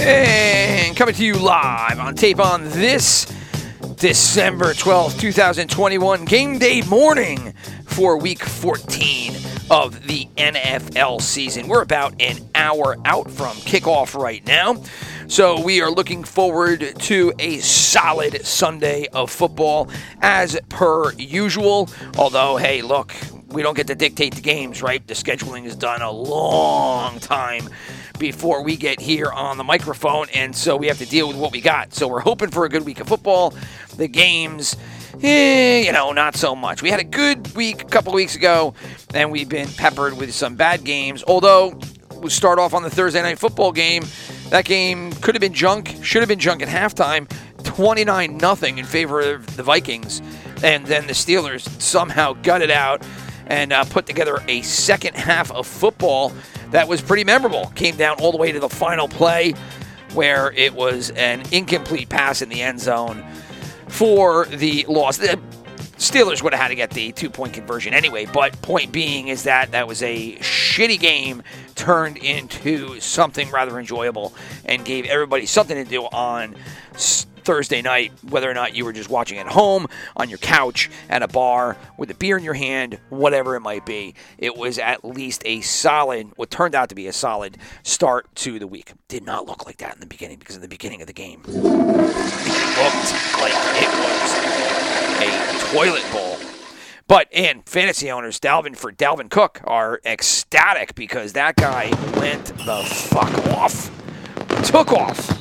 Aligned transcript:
And 0.00 0.96
coming 0.96 1.14
to 1.16 1.24
you 1.24 1.34
live 1.34 1.98
on 1.98 2.14
tape 2.14 2.38
on 2.38 2.62
this 2.70 3.26
December 3.96 4.72
12th, 4.72 5.18
2021, 5.18 6.24
game 6.24 6.58
day 6.58 6.82
morning 6.82 7.52
for 7.84 8.16
week 8.16 8.44
14 8.44 9.34
of 9.70 10.06
the 10.06 10.28
NFL 10.36 11.20
season. 11.20 11.66
We're 11.66 11.82
about 11.82 12.14
an 12.22 12.38
hour 12.54 12.96
out 13.04 13.28
from 13.28 13.56
kickoff 13.56 14.18
right 14.18 14.46
now. 14.46 14.80
So 15.26 15.60
we 15.60 15.82
are 15.82 15.90
looking 15.90 16.22
forward 16.22 16.94
to 17.00 17.32
a 17.40 17.58
solid 17.58 18.46
Sunday 18.46 19.08
of 19.12 19.32
football 19.32 19.90
as 20.22 20.58
per 20.68 21.12
usual. 21.14 21.90
Although, 22.16 22.56
hey, 22.56 22.82
look, 22.82 23.14
we 23.48 23.62
don't 23.62 23.76
get 23.76 23.88
to 23.88 23.96
dictate 23.96 24.36
the 24.36 24.42
games, 24.42 24.80
right? 24.80 25.04
The 25.06 25.14
scheduling 25.14 25.64
is 25.64 25.74
done 25.74 26.02
a 26.02 26.10
long 26.10 27.18
time 27.18 27.68
before 28.18 28.62
we 28.62 28.76
get 28.76 29.00
here 29.00 29.30
on 29.30 29.58
the 29.58 29.64
microphone, 29.64 30.28
and 30.34 30.54
so 30.54 30.76
we 30.76 30.86
have 30.88 30.98
to 30.98 31.06
deal 31.06 31.28
with 31.28 31.36
what 31.36 31.52
we 31.52 31.60
got. 31.60 31.94
So 31.94 32.08
we're 32.08 32.20
hoping 32.20 32.50
for 32.50 32.64
a 32.64 32.68
good 32.68 32.84
week 32.84 33.00
of 33.00 33.08
football. 33.08 33.54
The 33.96 34.08
games, 34.08 34.76
eh, 35.22 35.80
you 35.80 35.92
know, 35.92 36.12
not 36.12 36.36
so 36.36 36.54
much. 36.54 36.82
We 36.82 36.90
had 36.90 37.00
a 37.00 37.04
good 37.04 37.54
week 37.54 37.82
a 37.82 37.86
couple 37.86 38.12
of 38.12 38.16
weeks 38.16 38.36
ago, 38.36 38.74
and 39.14 39.30
we've 39.30 39.48
been 39.48 39.68
peppered 39.68 40.16
with 40.16 40.34
some 40.34 40.56
bad 40.56 40.84
games. 40.84 41.24
Although 41.26 41.78
we 42.20 42.30
start 42.30 42.58
off 42.58 42.74
on 42.74 42.82
the 42.82 42.90
Thursday 42.90 43.22
night 43.22 43.38
football 43.38 43.72
game. 43.72 44.04
That 44.50 44.64
game 44.64 45.12
could 45.12 45.34
have 45.34 45.40
been 45.40 45.54
junk, 45.54 45.96
should 46.02 46.22
have 46.22 46.28
been 46.28 46.38
junk 46.38 46.62
at 46.62 46.68
halftime. 46.68 47.30
29 47.64 48.36
nothing 48.38 48.78
in 48.78 48.84
favor 48.84 49.20
of 49.20 49.56
the 49.56 49.62
Vikings. 49.62 50.20
And 50.62 50.86
then 50.86 51.06
the 51.06 51.12
Steelers 51.12 51.68
somehow 51.80 52.32
gutted 52.32 52.70
out 52.70 53.02
and 53.46 53.72
uh, 53.72 53.84
put 53.84 54.06
together 54.06 54.42
a 54.48 54.62
second 54.62 55.16
half 55.16 55.50
of 55.52 55.66
football 55.66 56.32
that 56.70 56.88
was 56.88 57.00
pretty 57.00 57.24
memorable. 57.24 57.66
Came 57.74 57.96
down 57.96 58.20
all 58.20 58.32
the 58.32 58.38
way 58.38 58.52
to 58.52 58.60
the 58.60 58.68
final 58.68 59.08
play 59.08 59.54
where 60.14 60.52
it 60.52 60.74
was 60.74 61.10
an 61.10 61.42
incomplete 61.52 62.08
pass 62.08 62.42
in 62.42 62.48
the 62.48 62.62
end 62.62 62.80
zone 62.80 63.24
for 63.88 64.46
the 64.46 64.84
loss. 64.88 65.18
The 65.18 65.40
Steelers 65.98 66.42
would 66.42 66.52
have 66.52 66.62
had 66.62 66.68
to 66.68 66.76
get 66.76 66.90
the 66.90 67.10
two 67.12 67.28
point 67.28 67.52
conversion 67.52 67.92
anyway, 67.92 68.26
but 68.26 68.60
point 68.62 68.92
being 68.92 69.28
is 69.28 69.42
that 69.42 69.72
that 69.72 69.88
was 69.88 70.02
a 70.02 70.36
shitty 70.36 70.98
game 70.98 71.42
turned 71.74 72.16
into 72.18 73.00
something 73.00 73.50
rather 73.50 73.78
enjoyable 73.78 74.32
and 74.64 74.84
gave 74.84 75.06
everybody 75.06 75.44
something 75.44 75.76
to 75.76 75.88
do 75.88 76.04
on 76.04 76.54
Thursday 77.48 77.80
night, 77.80 78.12
whether 78.28 78.50
or 78.50 78.52
not 78.52 78.76
you 78.76 78.84
were 78.84 78.92
just 78.92 79.08
watching 79.08 79.38
at 79.38 79.46
home, 79.46 79.86
on 80.18 80.28
your 80.28 80.36
couch, 80.36 80.90
at 81.08 81.22
a 81.22 81.28
bar, 81.28 81.78
with 81.96 82.10
a 82.10 82.14
beer 82.14 82.36
in 82.36 82.44
your 82.44 82.52
hand, 82.52 82.98
whatever 83.08 83.56
it 83.56 83.60
might 83.60 83.86
be. 83.86 84.14
It 84.36 84.54
was 84.54 84.78
at 84.78 85.02
least 85.02 85.40
a 85.46 85.62
solid, 85.62 86.30
what 86.36 86.50
turned 86.50 86.74
out 86.74 86.90
to 86.90 86.94
be 86.94 87.06
a 87.06 87.12
solid 87.14 87.56
start 87.84 88.26
to 88.34 88.58
the 88.58 88.66
week. 88.66 88.92
Did 89.08 89.24
not 89.24 89.46
look 89.46 89.64
like 89.64 89.78
that 89.78 89.94
in 89.94 90.00
the 90.00 90.06
beginning 90.06 90.38
because 90.38 90.56
in 90.56 90.60
the 90.60 90.68
beginning 90.68 91.00
of 91.00 91.06
the 91.06 91.14
game, 91.14 91.40
it 91.46 91.54
looked 91.54 91.72
like 93.40 93.54
it 93.80 93.88
was 94.04 94.34
a 95.24 95.74
toilet 95.74 96.04
bowl. 96.12 96.36
But 97.06 97.28
and 97.32 97.66
fantasy 97.66 98.10
owners, 98.10 98.38
Dalvin 98.38 98.76
for 98.76 98.92
Dalvin 98.92 99.30
Cook 99.30 99.62
are 99.64 100.02
ecstatic 100.04 100.94
because 100.94 101.32
that 101.32 101.56
guy 101.56 101.88
went 102.20 102.44
the 102.44 102.84
fuck 102.84 103.32
off, 103.56 103.90
took 104.66 104.92
off 104.92 105.38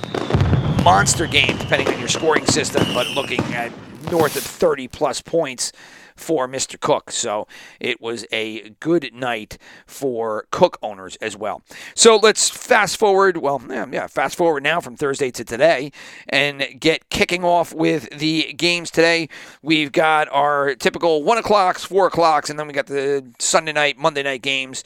monster 0.87 1.27
game, 1.27 1.57
depending 1.57 1.85
on 1.89 1.99
your 1.99 2.07
scoring 2.07 2.45
system, 2.45 2.81
but 2.93 3.05
looking 3.09 3.41
at 3.53 3.73
north 4.09 4.37
of 4.37 4.43
30 4.43 4.87
plus 4.87 5.21
points 5.21 5.73
for 6.17 6.47
Mr. 6.47 6.79
Cook. 6.79 7.11
So 7.11 7.47
it 7.79 8.01
was 8.01 8.25
a 8.31 8.69
good 8.79 9.13
night 9.13 9.57
for 9.85 10.45
Cook 10.51 10.77
owners 10.81 11.15
as 11.17 11.37
well. 11.37 11.61
So 11.95 12.17
let's 12.17 12.49
fast 12.49 12.97
forward. 12.97 13.37
Well, 13.37 13.61
yeah, 13.69 13.85
yeah, 13.91 14.07
fast 14.07 14.35
forward 14.35 14.63
now 14.63 14.81
from 14.81 14.95
Thursday 14.95 15.31
to 15.31 15.43
today 15.43 15.91
and 16.29 16.65
get 16.79 17.09
kicking 17.09 17.43
off 17.43 17.73
with 17.73 18.09
the 18.17 18.53
games 18.53 18.91
today. 18.91 19.29
We've 19.61 19.91
got 19.91 20.27
our 20.29 20.75
typical 20.75 21.23
one 21.23 21.37
o'clocks, 21.37 21.83
four 21.83 22.07
o'clocks, 22.07 22.49
and 22.49 22.59
then 22.59 22.67
we 22.67 22.73
got 22.73 22.87
the 22.87 23.25
Sunday 23.39 23.73
night, 23.73 23.97
Monday 23.97 24.23
night 24.23 24.41
games. 24.41 24.83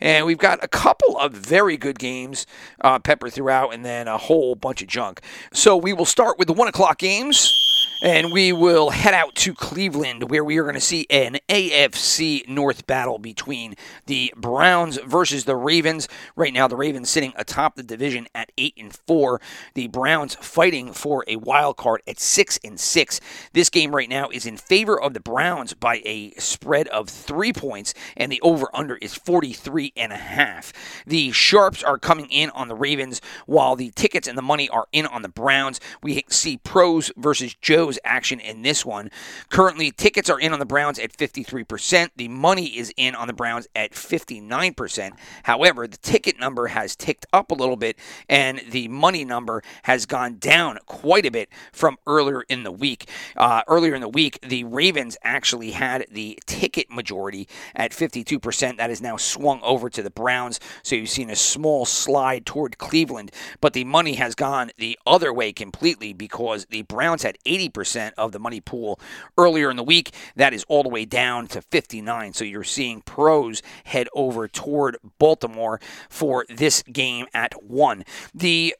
And 0.00 0.26
we've 0.26 0.38
got 0.38 0.62
a 0.62 0.68
couple 0.68 1.18
of 1.18 1.32
very 1.32 1.76
good 1.76 1.98
games 1.98 2.46
uh, 2.80 2.98
peppered 2.98 3.32
throughout, 3.32 3.72
and 3.72 3.84
then 3.84 4.08
a 4.08 4.18
whole 4.18 4.54
bunch 4.54 4.82
of 4.82 4.88
junk. 4.88 5.20
So 5.52 5.76
we 5.76 5.92
will 5.92 6.04
start 6.04 6.38
with 6.38 6.48
the 6.48 6.54
one 6.54 6.68
o'clock 6.68 6.98
games. 6.98 7.63
And 8.02 8.32
we 8.32 8.52
will 8.52 8.90
head 8.90 9.14
out 9.14 9.34
to 9.36 9.54
Cleveland, 9.54 10.30
where 10.30 10.44
we 10.44 10.58
are 10.58 10.64
going 10.64 10.74
to 10.74 10.80
see 10.80 11.06
an 11.10 11.38
AFC 11.48 12.46
North 12.48 12.86
battle 12.86 13.18
between 13.18 13.76
the 14.06 14.32
Browns 14.36 14.98
versus 14.98 15.44
the 15.44 15.56
Ravens. 15.56 16.08
Right 16.36 16.52
now, 16.52 16.68
the 16.68 16.76
Ravens 16.76 17.08
sitting 17.08 17.32
atop 17.36 17.76
the 17.76 17.82
division 17.82 18.26
at 18.34 18.52
eight 18.58 18.74
and 18.76 18.94
four. 18.94 19.40
The 19.74 19.86
Browns 19.86 20.34
fighting 20.34 20.92
for 20.92 21.24
a 21.28 21.36
wild 21.36 21.76
card 21.76 22.02
at 22.06 22.20
six 22.20 22.58
and 22.64 22.78
six. 22.78 23.20
This 23.52 23.70
game 23.70 23.94
right 23.94 24.08
now 24.08 24.28
is 24.28 24.44
in 24.44 24.56
favor 24.56 25.00
of 25.00 25.14
the 25.14 25.20
Browns 25.20 25.72
by 25.72 26.02
a 26.04 26.32
spread 26.32 26.88
of 26.88 27.08
three 27.08 27.52
points, 27.52 27.94
and 28.16 28.30
the 28.30 28.40
over/under 28.42 28.96
is 28.96 29.14
43 29.14 29.92
and 29.96 30.12
a 30.12 30.16
half. 30.16 30.72
The 31.06 31.30
sharps 31.32 31.82
are 31.82 31.98
coming 31.98 32.26
in 32.30 32.50
on 32.50 32.68
the 32.68 32.74
Ravens, 32.74 33.20
while 33.46 33.76
the 33.76 33.92
tickets 33.92 34.28
and 34.28 34.36
the 34.36 34.42
money 34.42 34.68
are 34.68 34.88
in 34.92 35.06
on 35.06 35.22
the 35.22 35.28
Browns. 35.28 35.80
We 36.02 36.24
see 36.28 36.58
pros 36.58 37.12
versus 37.16 37.54
Joe's 37.84 37.98
action 38.02 38.40
in 38.40 38.62
this 38.62 38.82
one. 38.82 39.10
Currently, 39.50 39.90
tickets 39.90 40.30
are 40.30 40.40
in 40.40 40.54
on 40.54 40.58
the 40.58 40.64
Browns 40.64 40.98
at 40.98 41.12
53%. 41.12 42.08
The 42.16 42.28
money 42.28 42.78
is 42.78 42.90
in 42.96 43.14
on 43.14 43.26
the 43.26 43.34
Browns 43.34 43.68
at 43.76 43.92
59%. 43.92 45.12
However, 45.42 45.86
the 45.86 45.98
ticket 45.98 46.40
number 46.40 46.68
has 46.68 46.96
ticked 46.96 47.26
up 47.34 47.50
a 47.50 47.54
little 47.54 47.76
bit, 47.76 47.98
and 48.26 48.62
the 48.70 48.88
money 48.88 49.22
number 49.22 49.62
has 49.82 50.06
gone 50.06 50.38
down 50.38 50.78
quite 50.86 51.26
a 51.26 51.30
bit 51.30 51.50
from 51.72 51.98
earlier 52.06 52.42
in 52.48 52.62
the 52.62 52.72
week. 52.72 53.06
Uh, 53.36 53.60
earlier 53.68 53.94
in 53.94 54.00
the 54.00 54.08
week, 54.08 54.38
the 54.40 54.64
Ravens 54.64 55.18
actually 55.22 55.72
had 55.72 56.06
the 56.10 56.38
ticket 56.46 56.90
majority 56.90 57.46
at 57.76 57.90
52%. 57.90 58.78
That 58.78 58.90
is 58.90 59.02
now 59.02 59.18
swung 59.18 59.60
over 59.62 59.90
to 59.90 60.02
the 60.02 60.08
Browns. 60.08 60.58
So 60.82 60.96
you've 60.96 61.10
seen 61.10 61.28
a 61.28 61.36
small 61.36 61.84
slide 61.84 62.46
toward 62.46 62.78
Cleveland, 62.78 63.30
but 63.60 63.74
the 63.74 63.84
money 63.84 64.14
has 64.14 64.34
gone 64.34 64.70
the 64.78 64.98
other 65.06 65.34
way 65.34 65.52
completely 65.52 66.14
because 66.14 66.64
the 66.70 66.80
Browns 66.80 67.22
had 67.22 67.36
80% 67.44 67.73
of 68.16 68.32
the 68.32 68.38
money 68.38 68.60
pool 68.60 69.00
earlier 69.36 69.70
in 69.70 69.76
the 69.76 69.82
week. 69.82 70.14
That 70.36 70.54
is 70.54 70.64
all 70.68 70.82
the 70.82 70.88
way 70.88 71.04
down 71.04 71.48
to 71.48 71.60
59. 71.60 72.32
So 72.32 72.44
you're 72.44 72.62
seeing 72.62 73.00
pros 73.00 73.62
head 73.84 74.08
over 74.14 74.46
toward 74.46 74.96
Baltimore 75.18 75.80
for 76.08 76.46
this 76.48 76.82
game 76.84 77.26
at 77.34 77.64
one. 77.64 78.04
The 78.32 78.74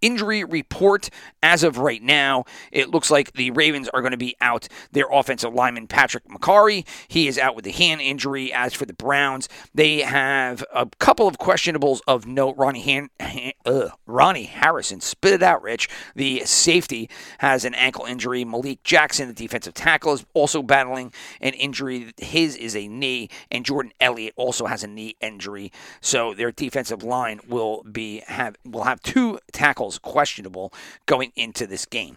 injury 0.00 0.44
report 0.44 1.10
as 1.42 1.62
of 1.62 1.78
right 1.78 2.02
now, 2.02 2.44
it 2.72 2.90
looks 2.90 3.10
like 3.10 3.32
the 3.32 3.50
Ravens 3.50 3.88
are 3.88 4.00
going 4.00 4.12
to 4.12 4.16
be 4.16 4.36
out 4.40 4.68
their 4.92 5.06
offensive 5.10 5.54
lineman 5.54 5.86
Patrick 5.86 6.26
Mekari. 6.28 6.86
He 7.08 7.28
is 7.28 7.38
out 7.38 7.56
with 7.56 7.66
a 7.66 7.70
hand 7.70 8.00
injury. 8.00 8.52
As 8.52 8.74
for 8.74 8.84
the 8.84 8.92
Browns, 8.92 9.48
they 9.74 10.00
have 10.00 10.64
a 10.74 10.86
couple 10.98 11.26
of 11.26 11.38
questionables 11.38 12.00
of 12.06 12.26
note. 12.26 12.56
Ronnie 12.56 12.82
Han- 12.82 13.52
uh, 13.64 13.90
Ronnie 14.06 14.44
Harrison, 14.44 15.00
spit 15.00 15.34
it 15.34 15.42
out, 15.42 15.62
Rich. 15.62 15.88
The 16.14 16.42
safety 16.44 17.08
has 17.38 17.64
an 17.64 17.74
ankle 17.74 18.04
injury. 18.04 18.44
Malik 18.44 18.82
Jackson, 18.82 19.28
the 19.28 19.34
defensive 19.34 19.74
tackle, 19.74 20.14
is 20.14 20.24
also 20.34 20.62
battling 20.62 21.12
an 21.40 21.54
injury. 21.54 22.12
His 22.18 22.56
is 22.56 22.76
a 22.76 22.88
knee, 22.88 23.28
and 23.50 23.64
Jordan 23.64 23.92
Elliott 24.00 24.34
also 24.36 24.66
has 24.66 24.82
a 24.82 24.86
knee 24.86 25.16
injury. 25.20 25.72
So 26.00 26.34
their 26.34 26.52
defensive 26.52 27.02
line 27.02 27.40
will 27.48 27.82
be 27.82 28.22
have 28.26 28.56
will 28.64 28.84
have 28.84 29.00
two 29.02 29.38
tackles 29.52 29.89
questionable 29.98 30.72
going 31.06 31.32
into 31.36 31.66
this 31.66 31.86
game. 31.86 32.16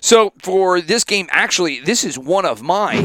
So 0.00 0.32
for 0.42 0.80
this 0.80 1.04
game, 1.04 1.28
actually, 1.30 1.80
this 1.80 2.04
is 2.04 2.18
one 2.18 2.44
of 2.44 2.62
my 2.62 3.00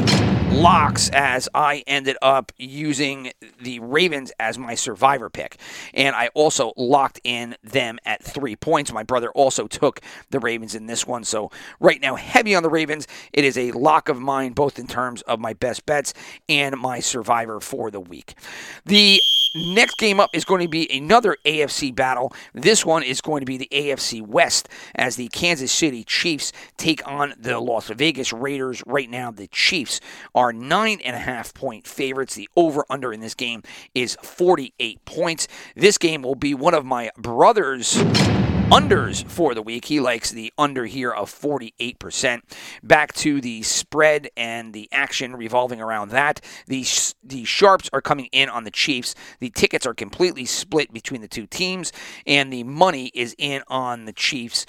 locks 0.52 1.10
as 1.14 1.48
I 1.54 1.84
ended 1.86 2.18
up 2.22 2.52
using 2.58 3.32
the 3.62 3.80
Ravens 3.80 4.32
as 4.40 4.58
my 4.58 4.76
survivor 4.76 5.30
pick. 5.30 5.60
And 5.94 6.16
I 6.16 6.30
also 6.34 6.74
locked 6.76 7.20
in 7.24 7.56
them 7.64 8.00
at 8.06 8.24
three 8.24 8.56
points. 8.56 8.92
My 8.92 9.04
brother 9.04 9.30
also 9.32 9.68
took 9.68 10.02
the 10.32 10.40
Ravens 10.40 10.76
in 10.76 10.88
this 10.88 11.06
one. 11.06 11.24
So 11.24 11.52
right 11.80 12.02
now, 12.02 12.16
heavy 12.16 12.56
on 12.56 12.64
the 12.64 12.70
Ravens. 12.70 13.08
It 13.32 13.46
is 13.46 13.58
a 13.58 13.72
lock 13.74 14.10
of 14.10 14.20
mine, 14.20 14.54
both 14.54 14.80
in 14.80 14.88
terms 14.88 15.22
of 15.24 15.40
my 15.40 15.54
best 15.54 15.86
bets 15.86 16.14
and 16.48 16.78
my 16.78 17.00
survivor 17.00 17.60
for 17.60 17.92
the 17.92 18.00
week. 18.00 18.36
The 18.86 19.22
Next 19.56 19.98
game 19.98 20.20
up 20.20 20.30
is 20.34 20.46
going 20.46 20.62
to 20.62 20.68
be 20.68 20.88
another 20.96 21.36
AFC 21.44 21.94
battle. 21.94 22.32
This 22.54 22.86
one 22.86 23.02
is 23.02 23.20
going 23.20 23.40
to 23.40 23.48
be 23.48 23.58
the 23.58 23.68
AFC 23.72 24.22
West 24.22 24.70
as 24.94 25.16
the 25.16 25.28
Kansas 25.30 25.72
City 25.72 26.04
Chiefs 26.04 26.52
take 26.78 27.06
on 27.08 27.34
the 27.40 27.60
Las 27.60 27.88
Vegas 27.88 28.32
Raiders. 28.32 28.84
Right 28.86 29.10
now, 29.10 29.32
the 29.32 29.48
Chiefs 29.48 30.02
are 30.36 30.54
nine 30.54 31.00
and 31.04 31.16
a 31.16 31.20
half 31.20 31.54
point 31.56 31.88
favorites. 31.88 32.36
The 32.36 32.48
over 32.56 32.86
under 32.92 33.12
in 33.12 33.22
this 33.22 33.34
game 33.34 33.64
is 33.96 34.18
48 34.22 35.04
points. 35.06 35.48
This 35.76 35.98
game 35.98 36.22
will 36.22 36.36
be 36.36 36.54
one 36.54 36.76
of 36.76 36.86
my 36.86 37.10
brother's 37.18 37.98
unders 38.70 39.26
for 39.26 39.56
the 39.56 39.64
week. 39.64 39.86
He 39.86 40.00
likes 40.00 40.30
the 40.30 40.54
under 40.58 40.86
here 40.86 41.12
of 41.12 41.32
48%. 41.32 42.42
Back 42.84 43.14
to 43.14 43.42
the 43.42 43.64
spread 43.64 44.30
and 44.38 44.74
the 44.74 44.88
action 44.92 45.36
revolving 45.36 45.82
around 45.82 46.10
that. 46.12 46.42
The, 46.68 46.86
the 47.24 47.46
Sharps 47.46 47.90
are 47.92 48.02
coming 48.02 48.28
in 48.32 48.48
on 48.48 48.66
the 48.66 48.72
Chiefs. 48.72 49.16
The 49.40 49.50
tickets 49.50 49.88
are 49.88 49.96
completely 49.96 50.46
split 50.46 50.94
between 50.94 51.22
the 51.22 51.28
two 51.28 51.48
teams, 51.48 51.92
and 52.28 52.54
the 52.54 52.64
money 52.64 53.12
is 53.16 53.36
in 53.40 53.64
on 53.68 54.06
the 54.06 54.14
Chiefs 54.14 54.68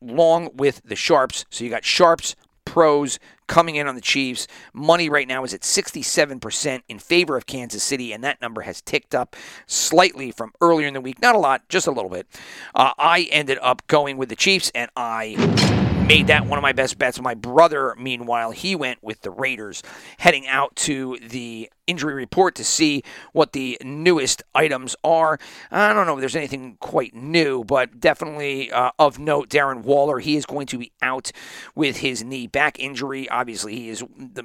along 0.00 0.50
with 0.54 0.82
the 0.84 0.96
Sharps. 0.96 1.44
So 1.50 1.64
you 1.64 1.70
got 1.70 1.84
Sharps, 1.84 2.36
pros 2.64 3.18
coming 3.46 3.76
in 3.76 3.86
on 3.86 3.94
the 3.94 4.00
Chiefs. 4.00 4.46
Money 4.72 5.08
right 5.08 5.28
now 5.28 5.44
is 5.44 5.54
at 5.54 5.62
67% 5.62 6.82
in 6.88 6.98
favor 6.98 7.36
of 7.36 7.46
Kansas 7.46 7.82
City, 7.82 8.12
and 8.12 8.24
that 8.24 8.40
number 8.40 8.62
has 8.62 8.80
ticked 8.80 9.14
up 9.14 9.36
slightly 9.66 10.30
from 10.30 10.52
earlier 10.60 10.86
in 10.86 10.94
the 10.94 11.00
week. 11.00 11.20
Not 11.20 11.34
a 11.34 11.38
lot, 11.38 11.68
just 11.68 11.86
a 11.86 11.90
little 11.90 12.10
bit. 12.10 12.26
Uh, 12.74 12.92
I 12.98 13.28
ended 13.30 13.58
up 13.60 13.86
going 13.86 14.16
with 14.16 14.28
the 14.28 14.36
Chiefs, 14.36 14.70
and 14.74 14.90
I 14.96 15.83
made 16.06 16.26
that 16.26 16.46
one 16.46 16.58
of 16.58 16.62
my 16.62 16.72
best 16.72 16.98
bets. 16.98 17.18
My 17.20 17.34
brother, 17.34 17.94
meanwhile, 17.98 18.50
he 18.50 18.76
went 18.76 19.02
with 19.02 19.22
the 19.22 19.30
Raiders, 19.30 19.82
heading 20.18 20.46
out 20.46 20.76
to 20.76 21.18
the 21.26 21.70
injury 21.86 22.14
report 22.14 22.54
to 22.56 22.64
see 22.64 23.02
what 23.32 23.52
the 23.52 23.78
newest 23.82 24.42
items 24.54 24.94
are. 25.02 25.38
I 25.70 25.94
don't 25.94 26.06
know 26.06 26.14
if 26.14 26.20
there's 26.20 26.36
anything 26.36 26.76
quite 26.80 27.14
new, 27.14 27.64
but 27.64 28.00
definitely 28.00 28.70
uh, 28.70 28.90
of 28.98 29.18
note, 29.18 29.48
Darren 29.48 29.82
Waller, 29.82 30.18
he 30.18 30.36
is 30.36 30.44
going 30.44 30.66
to 30.68 30.78
be 30.78 30.92
out 31.00 31.32
with 31.74 31.98
his 31.98 32.22
knee 32.22 32.46
back 32.46 32.78
injury. 32.78 33.28
Obviously, 33.30 33.74
he 33.74 33.88
is 33.88 34.00
the 34.18 34.44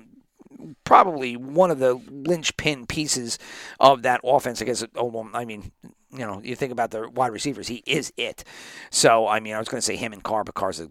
probably 0.86 1.36
one 1.36 1.72
of 1.72 1.80
the 1.80 1.94
linchpin 2.10 2.86
pieces 2.86 3.38
of 3.80 4.04
that 4.04 4.22
offense. 4.24 4.62
I 4.62 4.66
guess. 4.66 4.86
Oh, 4.96 5.06
well, 5.06 5.30
I 5.34 5.44
mean, 5.44 5.72
you 6.12 6.20
know, 6.20 6.42
you 6.42 6.56
think 6.56 6.72
about 6.72 6.92
the 6.92 7.10
wide 7.10 7.34
receivers, 7.34 7.68
he 7.68 7.84
is 7.86 8.14
it. 8.16 8.46
So, 8.92 9.28
I 9.28 9.42
mean, 9.42 9.56
I 9.56 9.60
was 9.60 9.68
going 9.68 9.80
to 9.80 9.86
say 9.86 9.98
him 9.98 10.14
and 10.14 10.24
Carr, 10.24 10.44
but 10.44 10.56
Carr's 10.56 10.80
a 10.80 10.90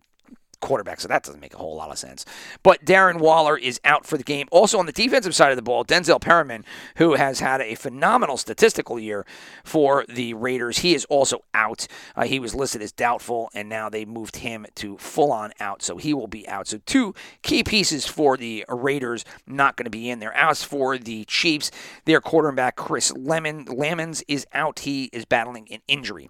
quarterback, 0.60 1.00
so 1.00 1.08
that 1.08 1.22
doesn't 1.22 1.40
make 1.40 1.55
a 1.55 1.58
whole 1.58 1.76
lot 1.76 1.90
of 1.90 1.99
sense. 1.99 2.25
But 2.62 2.84
Darren 2.84 3.19
Waller 3.19 3.56
is 3.56 3.81
out 3.84 4.06
for 4.06 4.16
the 4.16 4.25
game. 4.25 4.49
Also 4.50 4.78
on 4.78 4.87
the 4.87 4.93
defensive 4.93 5.34
side 5.34 5.50
of 5.50 5.56
the 5.56 5.62
ball, 5.62 5.84
Denzel 5.84 6.20
Perryman, 6.20 6.64
who 6.96 7.14
has 7.14 7.40
had 7.40 7.60
a 7.60 7.75
phenomenal 7.75 8.37
statistical 8.37 8.99
year 8.99 9.25
for 9.64 10.05
the 10.08 10.34
Raiders, 10.34 10.78
he 10.78 10.94
is 10.94 11.05
also 11.06 11.43
out. 11.55 11.87
Uh, 12.16 12.25
he 12.25 12.38
was 12.40 12.55
listed 12.55 12.82
as 12.82 12.93
doubtful, 12.93 13.50
and 13.55 13.69
now 13.69 13.88
they 13.88 14.05
moved 14.05 14.37
him 14.37 14.66
to 14.76 14.96
full 14.99 15.32
on 15.32 15.52
out, 15.60 15.82
so 15.82 15.96
he 15.96 16.14
will 16.14 16.26
be 16.26 16.49
out. 16.49 16.69
So 16.69 16.78
two 16.87 17.14
key 17.43 17.62
pieces 17.62 18.06
for 18.06 18.37
the 18.37 18.64
Raiders 18.69 19.25
not 19.46 19.76
going 19.76 19.84
to 19.84 19.90
be 19.90 20.11
in 20.11 20.19
there. 20.19 20.32
As 20.34 20.62
for 20.62 20.99
the 20.99 21.25
Chiefs, 21.25 21.70
their 22.04 22.20
quarterback 22.20 22.76
Chris 22.76 23.12
Lemon 23.12 23.64
Lammons 23.66 24.22
is 24.28 24.46
out. 24.52 24.81
He 24.81 25.11
is 25.12 25.25
battling 25.25 25.69
an 25.70 25.81
injury. 25.88 26.28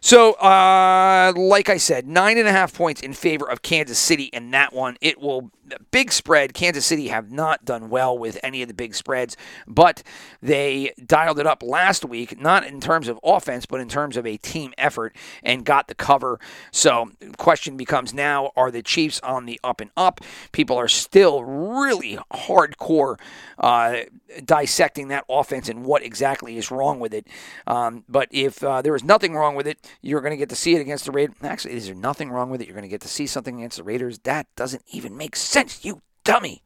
So, 0.00 0.34
uh, 0.34 1.32
like 1.36 1.68
I 1.68 1.78
said, 1.78 2.06
nine 2.06 2.38
and 2.38 2.46
a 2.46 2.52
half 2.52 2.74
points 2.74 3.00
in 3.00 3.12
favor 3.12 3.48
of 3.48 3.55
Kansas 3.62 3.98
City 3.98 4.24
in 4.24 4.50
that 4.52 4.72
one. 4.72 4.96
It 5.00 5.20
will 5.20 5.50
big 5.90 6.12
spread. 6.12 6.54
Kansas 6.54 6.86
City 6.86 7.08
have 7.08 7.30
not 7.30 7.64
done 7.64 7.88
well 7.88 8.16
with 8.16 8.38
any 8.42 8.62
of 8.62 8.68
the 8.68 8.74
big 8.74 8.94
spreads, 8.94 9.36
but 9.66 10.02
they 10.42 10.92
dialed 11.04 11.38
it 11.38 11.46
up 11.46 11.62
last 11.62 12.04
week, 12.04 12.40
not 12.40 12.66
in 12.66 12.80
terms 12.80 13.08
of 13.08 13.18
offense, 13.24 13.66
but 13.66 13.80
in 13.80 13.88
terms 13.88 14.16
of 14.16 14.26
a 14.26 14.36
team 14.36 14.72
effort 14.78 15.14
and 15.42 15.64
got 15.64 15.88
the 15.88 15.94
cover. 15.94 16.38
So, 16.70 17.10
question 17.36 17.76
becomes 17.76 18.14
now: 18.14 18.52
Are 18.56 18.70
the 18.70 18.82
Chiefs 18.82 19.20
on 19.20 19.46
the 19.46 19.60
up 19.62 19.80
and 19.80 19.90
up? 19.96 20.20
People 20.52 20.76
are 20.76 20.88
still 20.88 21.44
really 21.44 22.18
hardcore 22.32 23.18
uh, 23.58 24.00
dissecting 24.44 25.08
that 25.08 25.24
offense 25.28 25.68
and 25.68 25.84
what 25.84 26.02
exactly 26.02 26.56
is 26.56 26.70
wrong 26.70 27.00
with 27.00 27.14
it. 27.14 27.26
Um, 27.66 28.04
but 28.08 28.28
if 28.30 28.62
uh, 28.62 28.82
there 28.82 28.94
is 28.94 29.04
nothing 29.04 29.34
wrong 29.34 29.54
with 29.54 29.66
it, 29.66 29.78
you're 30.02 30.20
going 30.20 30.32
to 30.32 30.36
get 30.36 30.48
to 30.50 30.56
see 30.56 30.74
it 30.74 30.80
against 30.80 31.06
the 31.06 31.12
Raiders. 31.12 31.36
Actually, 31.42 31.74
is 31.74 31.86
there 31.86 31.94
nothing 31.94 32.30
wrong 32.30 32.50
with 32.50 32.60
it? 32.60 32.66
You're 32.66 32.74
going 32.74 32.82
to 32.82 32.88
get 32.88 33.00
to 33.02 33.08
see 33.08 33.26
something 33.26 33.58
against 33.58 33.78
the 33.78 33.82
Raiders. 33.82 34.18
That 34.20 34.46
doesn't 34.56 34.82
even 34.88 35.16
make 35.16 35.36
sense, 35.36 35.55
you 35.84 36.02
dummy. 36.24 36.62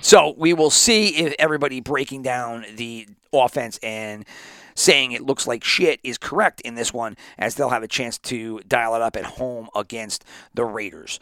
So 0.00 0.34
we 0.38 0.54
will 0.54 0.70
see 0.70 1.08
if 1.08 1.34
everybody 1.38 1.80
breaking 1.80 2.22
down 2.22 2.64
the 2.76 3.06
offense 3.32 3.78
and 3.82 4.24
saying 4.74 5.12
it 5.12 5.22
looks 5.22 5.46
like 5.46 5.64
shit 5.64 6.00
is 6.02 6.16
correct 6.16 6.60
in 6.62 6.74
this 6.74 6.92
one, 6.92 7.16
as 7.36 7.56
they'll 7.56 7.68
have 7.68 7.82
a 7.82 7.88
chance 7.88 8.16
to 8.18 8.60
dial 8.60 8.94
it 8.94 9.02
up 9.02 9.16
at 9.16 9.24
home 9.24 9.68
against 9.74 10.24
the 10.54 10.64
Raiders. 10.64 11.20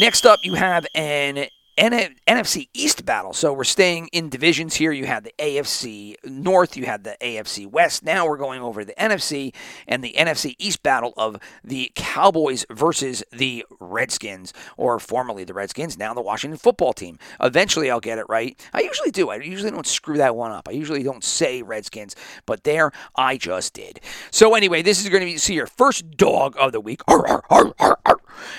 Next 0.00 0.26
up, 0.26 0.40
you 0.42 0.54
have 0.54 0.86
an 0.94 1.46
NFC 1.78 2.68
East 2.74 3.04
battle. 3.04 3.32
So 3.32 3.52
we're 3.52 3.64
staying 3.64 4.08
in 4.08 4.28
divisions 4.28 4.74
here. 4.74 4.92
You 4.92 5.06
had 5.06 5.24
the 5.24 5.32
AFC 5.38 6.16
North, 6.24 6.76
you 6.76 6.86
had 6.86 7.04
the 7.04 7.16
AFC 7.20 7.66
West. 7.66 8.02
Now 8.02 8.26
we're 8.26 8.36
going 8.36 8.60
over 8.60 8.84
the 8.84 8.94
NFC 8.94 9.54
and 9.86 10.02
the 10.02 10.14
NFC 10.18 10.56
East 10.58 10.82
battle 10.82 11.14
of 11.16 11.38
the 11.62 11.92
Cowboys 11.94 12.66
versus 12.70 13.22
the 13.32 13.64
Redskins, 13.78 14.52
or 14.76 14.98
formerly 14.98 15.44
the 15.44 15.54
Redskins, 15.54 15.96
now 15.96 16.14
the 16.14 16.20
Washington 16.20 16.58
football 16.58 16.92
team. 16.92 17.18
Eventually 17.40 17.90
I'll 17.90 18.00
get 18.00 18.18
it 18.18 18.26
right. 18.28 18.58
I 18.72 18.80
usually 18.80 19.10
do. 19.10 19.30
I 19.30 19.36
usually 19.36 19.70
don't 19.70 19.86
screw 19.86 20.16
that 20.16 20.36
one 20.36 20.50
up. 20.50 20.68
I 20.68 20.72
usually 20.72 21.02
don't 21.02 21.24
say 21.24 21.62
Redskins, 21.62 22.16
but 22.46 22.64
there 22.64 22.90
I 23.14 23.36
just 23.36 23.74
did. 23.74 24.00
So 24.30 24.54
anyway, 24.54 24.82
this 24.82 25.00
is 25.02 25.08
going 25.08 25.20
to 25.20 25.26
be 25.26 25.38
see 25.38 25.54
your 25.54 25.66
first 25.66 26.10
dog 26.16 26.56
of 26.58 26.72
the 26.72 26.80
week. 26.80 27.02
Arr, 27.08 27.42
arr, 27.50 27.74
arr, 27.78 27.98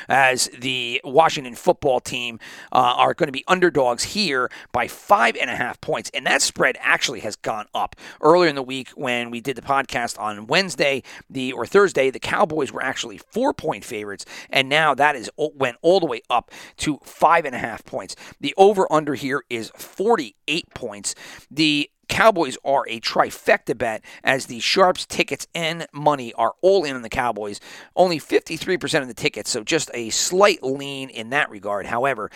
as 0.08 0.50
the 0.58 1.02
Washington 1.04 1.56
football 1.56 2.00
team 2.00 2.40
uh, 2.72 2.94
are 2.98 3.14
going 3.14 3.28
to 3.28 3.34
be 3.34 3.44
underdogs 3.48 4.04
here 4.04 4.50
by 4.72 4.88
five 4.88 5.36
and 5.36 5.50
a 5.50 5.56
half 5.56 5.80
points. 5.82 6.10
And 6.14 6.26
that 6.26 6.42
spread 6.42 6.78
actually 6.80 7.20
has 7.22 7.36
gone 7.36 7.68
up. 7.74 7.96
Earlier 8.22 8.50
in 8.50 8.56
the 8.56 8.64
week, 8.64 8.90
when 8.92 9.32
we 9.32 9.42
did 9.42 9.56
the 9.56 9.62
podcast 9.62 10.20
on 10.20 10.48
Wednesday 10.48 11.04
the 11.30 11.52
or 11.54 11.66
Thursday, 11.66 12.10
the 12.10 12.20
Cowboys 12.20 12.72
were 12.72 12.84
actually 12.84 13.18
four 13.18 13.54
point 13.54 13.84
favorites, 13.84 14.26
and 14.50 14.70
now 14.70 14.94
that 14.96 15.16
is 15.16 15.30
went 15.38 15.78
all 15.82 16.00
the 16.00 16.06
way 16.06 16.22
up 16.30 16.52
to 16.78 17.00
five 17.04 17.46
and 17.46 17.56
a 17.56 17.60
half 17.60 17.84
points. 17.86 18.16
The 18.40 18.54
over 18.58 18.92
under 18.92 19.16
here 19.16 19.44
is 19.50 19.72
48 19.76 20.74
points. 20.74 21.16
The 21.50 21.90
Cowboys 22.10 22.58
are 22.66 22.86
a 22.90 23.00
trifecta 23.00 23.78
bet 23.78 24.04
as 24.24 24.48
the 24.48 24.60
Sharps 24.60 25.06
tickets 25.06 25.48
and 25.56 25.88
money 25.94 26.34
are 26.34 26.56
all 26.62 26.84
in 26.84 26.96
on 26.96 27.02
the 27.02 27.10
Cowboys. 27.10 27.62
Only 27.96 28.20
53% 28.20 29.02
of 29.02 29.08
the 29.08 29.14
tickets, 29.14 29.50
so 29.50 29.64
just 29.64 29.90
a 29.94 30.10
slight 30.10 30.62
lean 30.62 31.10
in 31.10 31.30
that 31.30 31.50
regard. 31.50 31.86
However, 31.86 32.30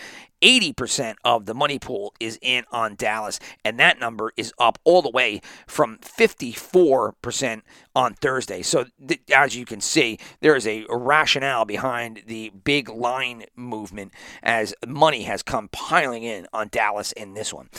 80% 0.43 1.15
of 1.23 1.45
the 1.45 1.53
money 1.53 1.79
pool 1.79 2.13
is 2.19 2.37
in 2.41 2.65
on 2.71 2.95
Dallas, 2.95 3.39
and 3.63 3.79
that 3.79 3.99
number 3.99 4.33
is 4.35 4.53
up 4.59 4.77
all 4.83 5.01
the 5.01 5.09
way 5.09 5.41
from 5.65 5.97
54% 5.99 7.61
on 7.95 8.13
Thursday. 8.15 8.61
So, 8.61 8.85
th- 9.07 9.21
as 9.33 9.55
you 9.55 9.65
can 9.65 9.79
see, 9.79 10.19
there 10.41 10.55
is 10.55 10.67
a 10.67 10.85
rationale 10.89 11.63
behind 11.63 12.23
the 12.27 12.49
big 12.49 12.89
line 12.89 13.45
movement 13.55 14.11
as 14.41 14.73
money 14.85 15.23
has 15.23 15.43
come 15.43 15.69
piling 15.69 16.23
in 16.23 16.47
on 16.51 16.67
Dallas 16.69 17.13
in 17.13 17.33
this 17.33 17.53
one. 17.53 17.69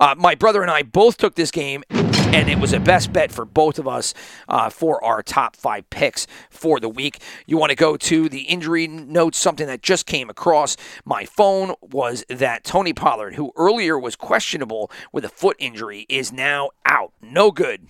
Uh, 0.00 0.14
my 0.16 0.34
brother 0.34 0.62
and 0.62 0.70
I 0.70 0.82
both 0.82 1.18
took 1.18 1.34
this 1.34 1.50
game, 1.50 1.84
and 2.32 2.48
it 2.48 2.58
was 2.58 2.72
a 2.72 2.80
best 2.80 3.12
bet 3.12 3.32
for 3.32 3.44
both 3.44 3.78
of 3.78 3.88
us 3.88 4.14
uh, 4.48 4.70
for 4.70 5.02
our 5.04 5.22
top 5.22 5.56
five 5.56 5.88
picks 5.90 6.26
for 6.48 6.80
the 6.80 6.88
week. 6.88 7.20
You 7.46 7.58
want 7.58 7.70
to 7.70 7.76
go 7.76 7.96
to 7.96 8.28
the 8.28 8.42
injury 8.42 8.86
notes, 8.86 9.36
something 9.36 9.66
that 9.66 9.82
just 9.82 10.06
came 10.06 10.30
across 10.30 10.76
my 11.04 11.24
phone 11.24 11.74
was 11.82 12.04
was 12.04 12.24
that 12.28 12.62
Tony 12.64 12.92
Pollard, 12.92 13.34
who 13.34 13.50
earlier 13.56 13.98
was 13.98 14.14
questionable 14.14 14.90
with 15.10 15.24
a 15.24 15.28
foot 15.28 15.56
injury, 15.58 16.04
is 16.08 16.32
now 16.32 16.70
out. 16.84 17.12
No 17.22 17.50
good 17.50 17.80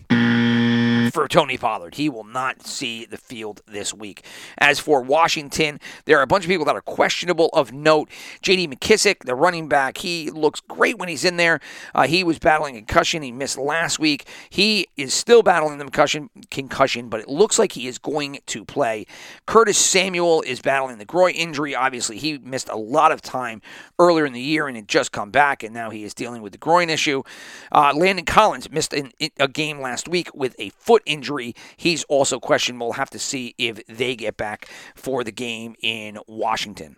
for 1.14 1.28
Tony 1.28 1.56
Pollard. 1.56 1.94
He 1.94 2.08
will 2.08 2.24
not 2.24 2.66
see 2.66 3.06
the 3.06 3.16
field 3.16 3.62
this 3.66 3.94
week. 3.94 4.24
As 4.58 4.80
for 4.80 5.00
Washington, 5.00 5.78
there 6.06 6.18
are 6.18 6.22
a 6.22 6.26
bunch 6.26 6.44
of 6.44 6.48
people 6.48 6.64
that 6.64 6.74
are 6.74 6.82
questionable 6.82 7.50
of 7.52 7.72
note. 7.72 8.10
J.D. 8.42 8.66
McKissic, 8.66 9.24
the 9.24 9.36
running 9.36 9.68
back, 9.68 9.98
he 9.98 10.28
looks 10.32 10.60
great 10.60 10.98
when 10.98 11.08
he's 11.08 11.24
in 11.24 11.36
there. 11.36 11.60
Uh, 11.94 12.08
he 12.08 12.24
was 12.24 12.40
battling 12.40 12.74
concussion. 12.74 13.22
He 13.22 13.30
missed 13.30 13.56
last 13.56 14.00
week. 14.00 14.26
He 14.50 14.88
is 14.96 15.14
still 15.14 15.44
battling 15.44 15.78
the 15.78 15.84
concussion, 15.84 16.30
concussion, 16.50 17.08
but 17.08 17.20
it 17.20 17.28
looks 17.28 17.60
like 17.60 17.72
he 17.72 17.86
is 17.86 17.98
going 17.98 18.40
to 18.46 18.64
play. 18.64 19.06
Curtis 19.46 19.78
Samuel 19.78 20.42
is 20.42 20.60
battling 20.60 20.98
the 20.98 21.04
groin 21.04 21.34
injury. 21.34 21.76
Obviously, 21.76 22.18
he 22.18 22.38
missed 22.38 22.68
a 22.68 22.76
lot 22.76 23.12
of 23.12 23.22
time 23.22 23.62
earlier 24.00 24.26
in 24.26 24.32
the 24.32 24.40
year 24.40 24.66
and 24.66 24.76
had 24.76 24.88
just 24.88 25.12
come 25.12 25.30
back, 25.30 25.62
and 25.62 25.72
now 25.72 25.90
he 25.90 26.02
is 26.02 26.12
dealing 26.12 26.42
with 26.42 26.50
the 26.50 26.58
groin 26.58 26.90
issue. 26.90 27.22
Uh, 27.70 27.92
Landon 27.94 28.24
Collins 28.24 28.68
missed 28.68 28.92
an, 28.92 29.12
a 29.38 29.46
game 29.46 29.80
last 29.80 30.08
week 30.08 30.28
with 30.34 30.56
a 30.58 30.70
foot 30.70 31.03
injury. 31.06 31.54
He's 31.76 32.04
also 32.04 32.40
questionable. 32.40 32.88
We'll 32.88 32.94
have 32.94 33.10
to 33.10 33.18
see 33.18 33.54
if 33.58 33.84
they 33.86 34.16
get 34.16 34.36
back 34.36 34.68
for 34.94 35.24
the 35.24 35.32
game 35.32 35.74
in 35.82 36.18
Washington. 36.26 36.96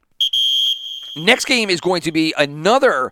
Next 1.16 1.46
game 1.46 1.70
is 1.70 1.80
going 1.80 2.02
to 2.02 2.12
be 2.12 2.34
another 2.36 3.10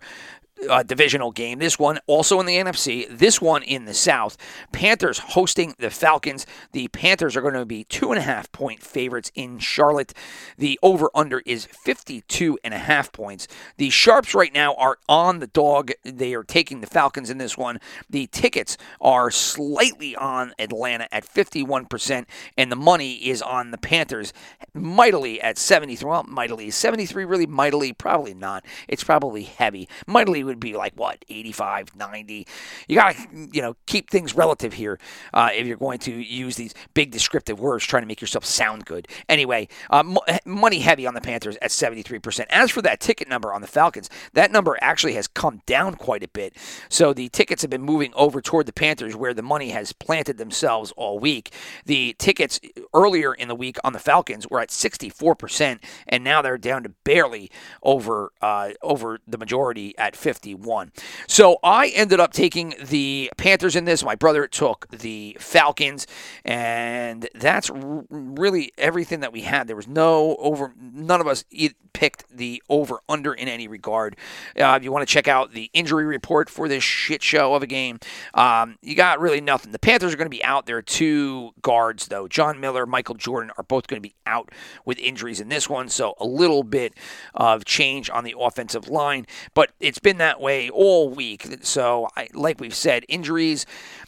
uh, 0.69 0.83
divisional 0.83 1.31
game. 1.31 1.59
This 1.59 1.77
one 1.77 1.99
also 2.07 2.39
in 2.39 2.45
the 2.45 2.57
NFC. 2.57 3.07
This 3.09 3.41
one 3.41 3.63
in 3.63 3.85
the 3.85 3.93
South. 3.93 4.37
Panthers 4.71 5.19
hosting 5.19 5.75
the 5.77 5.89
Falcons. 5.89 6.45
The 6.71 6.87
Panthers 6.89 7.35
are 7.35 7.41
going 7.41 7.53
to 7.53 7.65
be 7.65 7.83
two 7.83 8.11
and 8.11 8.19
a 8.19 8.23
half 8.23 8.51
point 8.51 8.81
favorites 8.81 9.31
in 9.35 9.59
Charlotte. 9.59 10.13
The 10.57 10.79
over 10.81 11.09
under 11.13 11.41
is 11.45 11.65
52 11.65 12.57
and 12.63 12.73
a 12.73 12.79
half 12.79 13.11
points. 13.11 13.47
The 13.77 13.89
Sharps 13.89 14.33
right 14.33 14.53
now 14.53 14.73
are 14.75 14.97
on 15.09 15.39
the 15.39 15.47
dog. 15.47 15.91
They 16.03 16.33
are 16.33 16.43
taking 16.43 16.81
the 16.81 16.87
Falcons 16.87 17.29
in 17.29 17.37
this 17.37 17.57
one. 17.57 17.79
The 18.09 18.27
tickets 18.27 18.77
are 19.01 19.31
slightly 19.31 20.15
on 20.15 20.53
Atlanta 20.57 21.13
at 21.13 21.25
51%, 21.25 22.25
and 22.57 22.71
the 22.71 22.75
money 22.75 23.13
is 23.15 23.41
on 23.41 23.71
the 23.71 23.77
Panthers 23.77 24.33
mightily 24.73 25.41
at 25.41 25.57
73. 25.57 26.09
Well, 26.09 26.23
mightily. 26.23 26.69
73 26.71 27.25
really 27.25 27.45
mightily? 27.45 27.93
Probably 27.93 28.33
not. 28.33 28.65
It's 28.87 29.03
probably 29.03 29.43
heavy. 29.43 29.89
Mightily 30.07 30.44
would 30.45 30.59
be 30.59 30.75
like 30.75 30.93
what 30.95 31.23
85 31.29 31.95
90 31.95 32.47
you 32.87 32.95
gotta 32.95 33.17
you 33.51 33.61
know 33.61 33.75
keep 33.85 34.09
things 34.09 34.35
relative 34.35 34.73
here 34.73 34.99
uh, 35.33 35.49
if 35.53 35.67
you're 35.67 35.77
going 35.77 35.99
to 35.99 36.11
use 36.11 36.55
these 36.55 36.73
big 36.93 37.11
descriptive 37.11 37.59
words 37.59 37.85
trying 37.85 38.03
to 38.03 38.07
make 38.07 38.21
yourself 38.21 38.45
sound 38.45 38.85
good. 38.85 39.07
Anyway 39.29 39.67
uh, 39.89 40.03
money 40.45 40.79
heavy 40.79 41.07
on 41.07 41.13
the 41.13 41.21
panthers 41.21 41.57
at 41.61 41.71
73% 41.71 42.45
as 42.49 42.71
for 42.71 42.81
that 42.81 42.99
ticket 42.99 43.27
number 43.27 43.53
on 43.53 43.61
the 43.61 43.67
falcons 43.67 44.09
that 44.33 44.51
number 44.51 44.77
actually 44.81 45.13
has 45.13 45.27
come 45.27 45.61
down 45.65 45.95
quite 45.95 46.23
a 46.23 46.27
bit. 46.27 46.55
So 46.89 47.13
the 47.13 47.29
tickets 47.29 47.61
have 47.61 47.71
been 47.71 47.81
moving 47.81 48.13
over 48.15 48.41
toward 48.41 48.65
the 48.65 48.73
panthers 48.73 49.15
where 49.15 49.33
the 49.33 49.41
money 49.41 49.69
has 49.69 49.93
planted 49.93 50.37
themselves 50.37 50.93
all 50.95 51.19
week. 51.19 51.51
The 51.85 52.15
tickets 52.19 52.59
earlier 52.93 53.33
in 53.33 53.47
the 53.47 53.55
week 53.55 53.77
on 53.83 53.93
the 53.93 53.99
falcons 53.99 54.47
were 54.49 54.59
at 54.59 54.69
64% 54.69 55.79
and 56.07 56.23
now 56.23 56.41
they're 56.41 56.57
down 56.57 56.83
to 56.83 56.89
barely 57.03 57.51
over 57.83 58.31
uh, 58.41 58.71
over 58.81 59.19
the 59.27 59.37
majority 59.37 59.97
at 59.97 60.15
50 60.15 60.34
51. 60.35 60.91
So 61.27 61.57
I 61.63 61.87
ended 61.87 62.19
up 62.19 62.33
taking 62.33 62.73
the 62.83 63.31
Panthers 63.37 63.75
in 63.75 63.85
this. 63.85 64.03
My 64.03 64.15
brother 64.15 64.47
took 64.47 64.87
the 64.89 65.37
Falcons, 65.39 66.07
and 66.43 67.29
that's 67.33 67.69
really 67.73 68.73
everything 68.77 69.21
that 69.21 69.31
we 69.31 69.41
had. 69.41 69.67
There 69.67 69.75
was 69.75 69.87
no 69.87 70.35
over, 70.37 70.73
none 70.77 71.21
of 71.21 71.27
us 71.27 71.45
picked 71.93 72.25
the 72.29 72.61
over 72.69 72.99
under 73.07 73.33
in 73.33 73.47
any 73.47 73.67
regard. 73.67 74.17
Uh, 74.59 74.75
if 74.77 74.83
you 74.83 74.91
want 74.91 75.07
to 75.07 75.11
check 75.11 75.27
out 75.27 75.53
the 75.53 75.69
injury 75.73 76.05
report 76.05 76.49
for 76.49 76.67
this 76.67 76.83
shit 76.83 77.23
show 77.23 77.53
of 77.55 77.63
a 77.63 77.67
game, 77.67 77.99
um, 78.33 78.77
you 78.81 78.95
got 78.95 79.19
really 79.21 79.39
nothing. 79.39 79.71
The 79.71 79.79
Panthers 79.79 80.13
are 80.13 80.17
going 80.17 80.25
to 80.25 80.37
be 80.37 80.43
out. 80.43 80.65
There 80.65 80.77
are 80.77 80.81
two 80.81 81.51
guards, 81.61 82.07
though. 82.07 82.27
John 82.27 82.59
Miller, 82.59 82.85
Michael 82.85 83.15
Jordan 83.15 83.51
are 83.57 83.63
both 83.63 83.87
going 83.87 84.01
to 84.01 84.07
be 84.07 84.15
out 84.25 84.51
with 84.83 84.99
injuries 84.99 85.39
in 85.39 85.47
this 85.47 85.69
one, 85.69 85.87
so 85.87 86.15
a 86.19 86.25
little 86.25 86.63
bit 86.63 86.93
of 87.33 87.63
change 87.63 88.09
on 88.09 88.23
the 88.25 88.35
offensive 88.37 88.89
line, 88.89 89.25
but 89.53 89.71
it's 89.79 89.99
been 89.99 90.17
that 90.17 90.24
that 90.25 90.41
way 90.41 90.69
all 90.71 91.09
week. 91.09 91.47
So, 91.61 92.09
I, 92.17 92.27
like 92.33 92.59
we've 92.59 92.75
said, 92.75 93.05
injuries. 93.07 93.65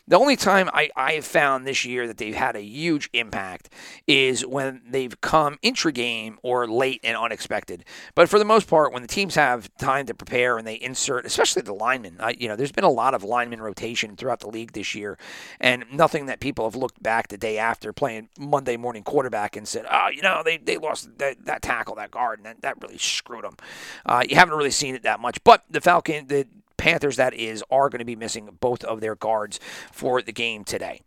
The 0.09 0.17
only 0.17 0.37
time 0.37 0.69
I, 0.71 0.89
I 0.95 1.13
have 1.13 1.25
found 1.25 1.67
this 1.67 1.83
year 1.83 2.07
that 2.07 2.17
they've 2.17 2.33
had 2.33 2.55
a 2.55 2.61
huge 2.61 3.09
impact 3.11 3.69
is 4.07 4.45
when 4.45 4.81
they've 4.89 5.19
come 5.19 5.59
intra 5.61 5.91
game 5.91 6.39
or 6.43 6.65
late 6.65 7.01
and 7.03 7.17
unexpected. 7.17 7.83
But 8.15 8.29
for 8.29 8.39
the 8.39 8.45
most 8.45 8.69
part, 8.69 8.93
when 8.93 9.01
the 9.01 9.07
teams 9.09 9.35
have 9.35 9.69
time 9.77 10.05
to 10.05 10.13
prepare 10.13 10.57
and 10.57 10.65
they 10.65 10.75
insert, 10.75 11.25
especially 11.25 11.63
the 11.63 11.73
linemen, 11.73 12.15
I, 12.21 12.37
you 12.39 12.47
know, 12.47 12.55
there's 12.55 12.71
been 12.71 12.85
a 12.85 12.89
lot 12.89 13.13
of 13.13 13.23
lineman 13.23 13.61
rotation 13.61 14.15
throughout 14.15 14.39
the 14.39 14.47
league 14.47 14.71
this 14.71 14.95
year, 14.95 15.17
and 15.59 15.83
nothing 15.91 16.27
that 16.27 16.39
people 16.39 16.63
have 16.63 16.75
looked 16.77 17.03
back 17.03 17.27
the 17.27 17.37
day 17.37 17.57
after 17.57 17.91
playing 17.91 18.29
Monday 18.39 18.77
morning 18.77 19.03
quarterback 19.03 19.57
and 19.57 19.67
said, 19.67 19.85
oh, 19.91 20.07
you 20.07 20.21
know, 20.21 20.41
they, 20.43 20.55
they 20.55 20.77
lost 20.77 21.17
that, 21.17 21.45
that 21.45 21.61
tackle, 21.61 21.95
that 21.95 22.11
guard, 22.11 22.39
and 22.39 22.45
that, 22.45 22.61
that 22.61 22.81
really 22.81 22.97
screwed 22.97 23.43
them. 23.43 23.57
Uh, 24.05 24.23
you 24.27 24.37
haven't 24.37 24.57
really 24.57 24.71
seen 24.71 24.95
it 24.95 25.03
that 25.03 25.19
much. 25.19 25.43
But 25.43 25.65
the 25.69 25.81
Falcon, 26.07 26.27
the 26.27 26.47
Panthers, 26.77 27.17
that 27.17 27.33
is, 27.33 27.63
are 27.69 27.89
going 27.89 27.99
to 27.99 28.05
be 28.05 28.15
missing 28.15 28.57
both 28.59 28.83
of 28.83 29.01
their 29.01 29.15
guards 29.15 29.59
for 29.91 30.21
the 30.21 30.31
game 30.31 30.63
today. 30.63 31.01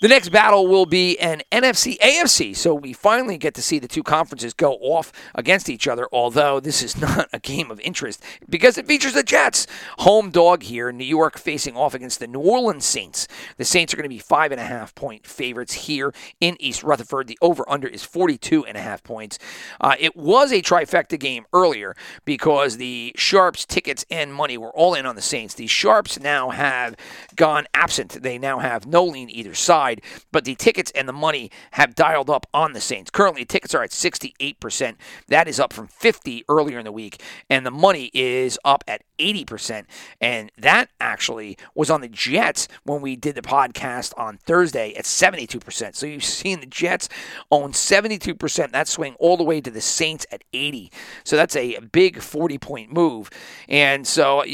The 0.00 0.06
next 0.06 0.28
battle 0.28 0.68
will 0.68 0.86
be 0.86 1.18
an 1.18 1.42
NFC 1.50 1.98
AFC. 1.98 2.54
So 2.54 2.72
we 2.72 2.92
finally 2.92 3.36
get 3.36 3.54
to 3.54 3.62
see 3.62 3.80
the 3.80 3.88
two 3.88 4.04
conferences 4.04 4.54
go 4.54 4.74
off 4.74 5.10
against 5.34 5.68
each 5.68 5.88
other, 5.88 6.06
although 6.12 6.60
this 6.60 6.84
is 6.84 6.96
not 7.00 7.28
a 7.32 7.40
game 7.40 7.68
of 7.68 7.80
interest 7.80 8.22
because 8.48 8.78
it 8.78 8.86
features 8.86 9.14
the 9.14 9.24
Jets. 9.24 9.66
Home 9.98 10.30
dog 10.30 10.62
here, 10.62 10.92
New 10.92 11.02
York 11.02 11.36
facing 11.36 11.76
off 11.76 11.94
against 11.94 12.20
the 12.20 12.28
New 12.28 12.38
Orleans 12.38 12.84
Saints. 12.84 13.26
The 13.56 13.64
Saints 13.64 13.92
are 13.92 13.96
going 13.96 14.04
to 14.04 14.08
be 14.08 14.20
five 14.20 14.52
and 14.52 14.60
a 14.60 14.64
half 14.64 14.94
point 14.94 15.26
favorites 15.26 15.72
here 15.72 16.14
in 16.40 16.56
East 16.60 16.84
Rutherford. 16.84 17.26
The 17.26 17.38
over 17.42 17.68
under 17.68 17.88
is 17.88 18.04
42 18.04 18.66
and 18.66 18.76
a 18.76 18.80
half 18.80 19.02
points. 19.02 19.40
Uh, 19.80 19.96
it 19.98 20.16
was 20.16 20.52
a 20.52 20.62
trifecta 20.62 21.18
game 21.18 21.44
earlier 21.52 21.96
because 22.24 22.76
the 22.76 23.12
Sharps 23.16 23.66
tickets 23.66 24.06
and 24.12 24.32
money 24.32 24.56
were 24.56 24.70
all 24.76 24.94
in 24.94 25.06
on 25.06 25.16
the 25.16 25.22
Saints. 25.22 25.54
The 25.54 25.66
Sharps 25.66 26.20
now 26.20 26.50
have 26.50 26.94
gone 27.34 27.66
absent. 27.74 28.22
They 28.22 28.38
now 28.38 28.60
have 28.60 28.86
no 28.86 29.04
lean 29.04 29.28
either 29.28 29.54
side 29.54 29.87
but 30.32 30.44
the 30.44 30.54
tickets 30.54 30.90
and 30.94 31.08
the 31.08 31.12
money 31.12 31.50
have 31.72 31.94
dialed 31.94 32.30
up 32.30 32.46
on 32.52 32.72
the 32.72 32.80
Saints. 32.80 33.10
Currently, 33.10 33.44
tickets 33.44 33.74
are 33.74 33.82
at 33.82 33.90
68%. 33.90 34.96
That 35.28 35.48
is 35.48 35.60
up 35.60 35.72
from 35.72 35.88
50 35.88 36.44
earlier 36.48 36.78
in 36.78 36.84
the 36.84 36.92
week, 36.92 37.22
and 37.50 37.64
the 37.64 37.70
money 37.70 38.10
is 38.14 38.58
up 38.64 38.84
at 38.86 39.02
80%. 39.18 39.84
And 40.20 40.50
that 40.58 40.90
actually 41.00 41.58
was 41.74 41.90
on 41.90 42.00
the 42.00 42.08
Jets 42.08 42.68
when 42.84 43.00
we 43.00 43.16
did 43.16 43.34
the 43.34 43.42
podcast 43.42 44.12
on 44.16 44.38
Thursday 44.38 44.94
at 44.94 45.04
72%. 45.04 45.94
So 45.94 46.06
you've 46.06 46.24
seen 46.24 46.60
the 46.60 46.66
Jets 46.66 47.08
own 47.50 47.72
72%. 47.72 48.72
That 48.72 48.88
swing 48.88 49.14
all 49.18 49.36
the 49.36 49.44
way 49.44 49.60
to 49.60 49.70
the 49.70 49.80
Saints 49.80 50.26
at 50.30 50.44
80. 50.52 50.90
So 51.24 51.36
that's 51.36 51.56
a 51.56 51.78
big 51.92 52.20
40 52.20 52.58
point 52.58 52.92
move. 52.92 53.30
And 53.68 54.06
so, 54.06 54.44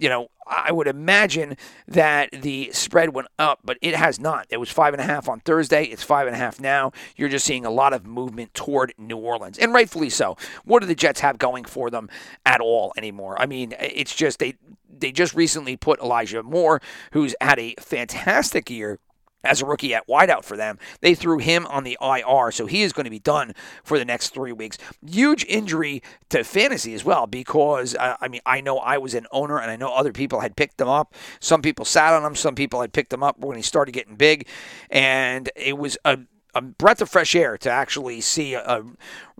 you 0.00 0.08
know, 0.08 0.28
I 0.46 0.72
would 0.72 0.88
imagine 0.88 1.56
that 1.86 2.30
the 2.32 2.70
spread 2.72 3.14
went 3.14 3.28
up, 3.38 3.60
but 3.62 3.78
it 3.82 3.94
has 3.94 4.18
not. 4.18 4.46
It 4.50 4.56
was 4.56 4.70
five 4.70 4.94
and 4.94 5.00
a 5.00 5.04
half 5.04 5.28
on 5.28 5.40
Thursday. 5.40 5.84
It's 5.84 6.02
five 6.02 6.26
and 6.26 6.34
a 6.34 6.38
half 6.38 6.58
now. 6.58 6.90
You're 7.16 7.28
just 7.28 7.44
seeing 7.44 7.64
a 7.64 7.70
lot 7.70 7.92
of 7.92 8.06
movement 8.06 8.52
toward 8.54 8.92
New 8.98 9.18
Orleans, 9.18 9.58
and 9.58 9.72
rightfully 9.72 10.10
so. 10.10 10.36
What 10.64 10.80
do 10.80 10.86
the 10.86 10.94
Jets 10.94 11.20
have 11.20 11.38
going 11.38 11.64
for 11.64 11.90
them 11.90 12.08
at 12.44 12.60
all 12.60 12.92
anymore? 12.96 13.40
I 13.40 13.46
mean, 13.46 13.74
it's 13.78 14.14
just 14.14 14.38
they 14.38 14.54
they 14.88 15.12
just 15.12 15.34
recently 15.34 15.76
put 15.76 16.00
Elijah 16.00 16.42
Moore, 16.42 16.80
who's 17.12 17.34
had 17.40 17.58
a 17.58 17.74
fantastic 17.78 18.70
year 18.70 18.98
as 19.44 19.62
a 19.62 19.66
rookie 19.66 19.94
at 19.94 20.06
wideout 20.06 20.44
for 20.44 20.56
them. 20.56 20.78
They 21.00 21.14
threw 21.14 21.38
him 21.38 21.66
on 21.66 21.84
the 21.84 21.98
IR, 22.00 22.50
so 22.50 22.66
he 22.66 22.82
is 22.82 22.92
going 22.92 23.04
to 23.04 23.10
be 23.10 23.18
done 23.18 23.54
for 23.82 23.98
the 23.98 24.04
next 24.04 24.30
three 24.30 24.52
weeks. 24.52 24.78
Huge 25.06 25.44
injury 25.48 26.02
to 26.30 26.44
fantasy 26.44 26.94
as 26.94 27.04
well, 27.04 27.26
because 27.26 27.94
uh, 27.94 28.16
I 28.20 28.28
mean, 28.28 28.40
I 28.46 28.60
know 28.60 28.78
I 28.78 28.98
was 28.98 29.14
an 29.14 29.26
owner 29.32 29.58
and 29.58 29.70
I 29.70 29.76
know 29.76 29.92
other 29.92 30.12
people 30.12 30.40
had 30.40 30.56
picked 30.56 30.78
them 30.78 30.88
up. 30.88 31.14
Some 31.40 31.62
people 31.62 31.84
sat 31.84 32.12
on 32.12 32.22
them, 32.22 32.34
some 32.34 32.54
people 32.54 32.80
had 32.80 32.92
picked 32.92 33.10
them 33.10 33.22
up 33.22 33.38
when 33.38 33.56
he 33.56 33.62
started 33.62 33.92
getting 33.92 34.16
big, 34.16 34.46
and 34.90 35.50
it 35.56 35.78
was 35.78 35.96
a 36.04 36.18
a 36.54 36.60
breath 36.60 37.00
of 37.00 37.08
fresh 37.08 37.34
air 37.34 37.56
to 37.58 37.70
actually 37.70 38.20
see 38.20 38.54
a, 38.54 38.82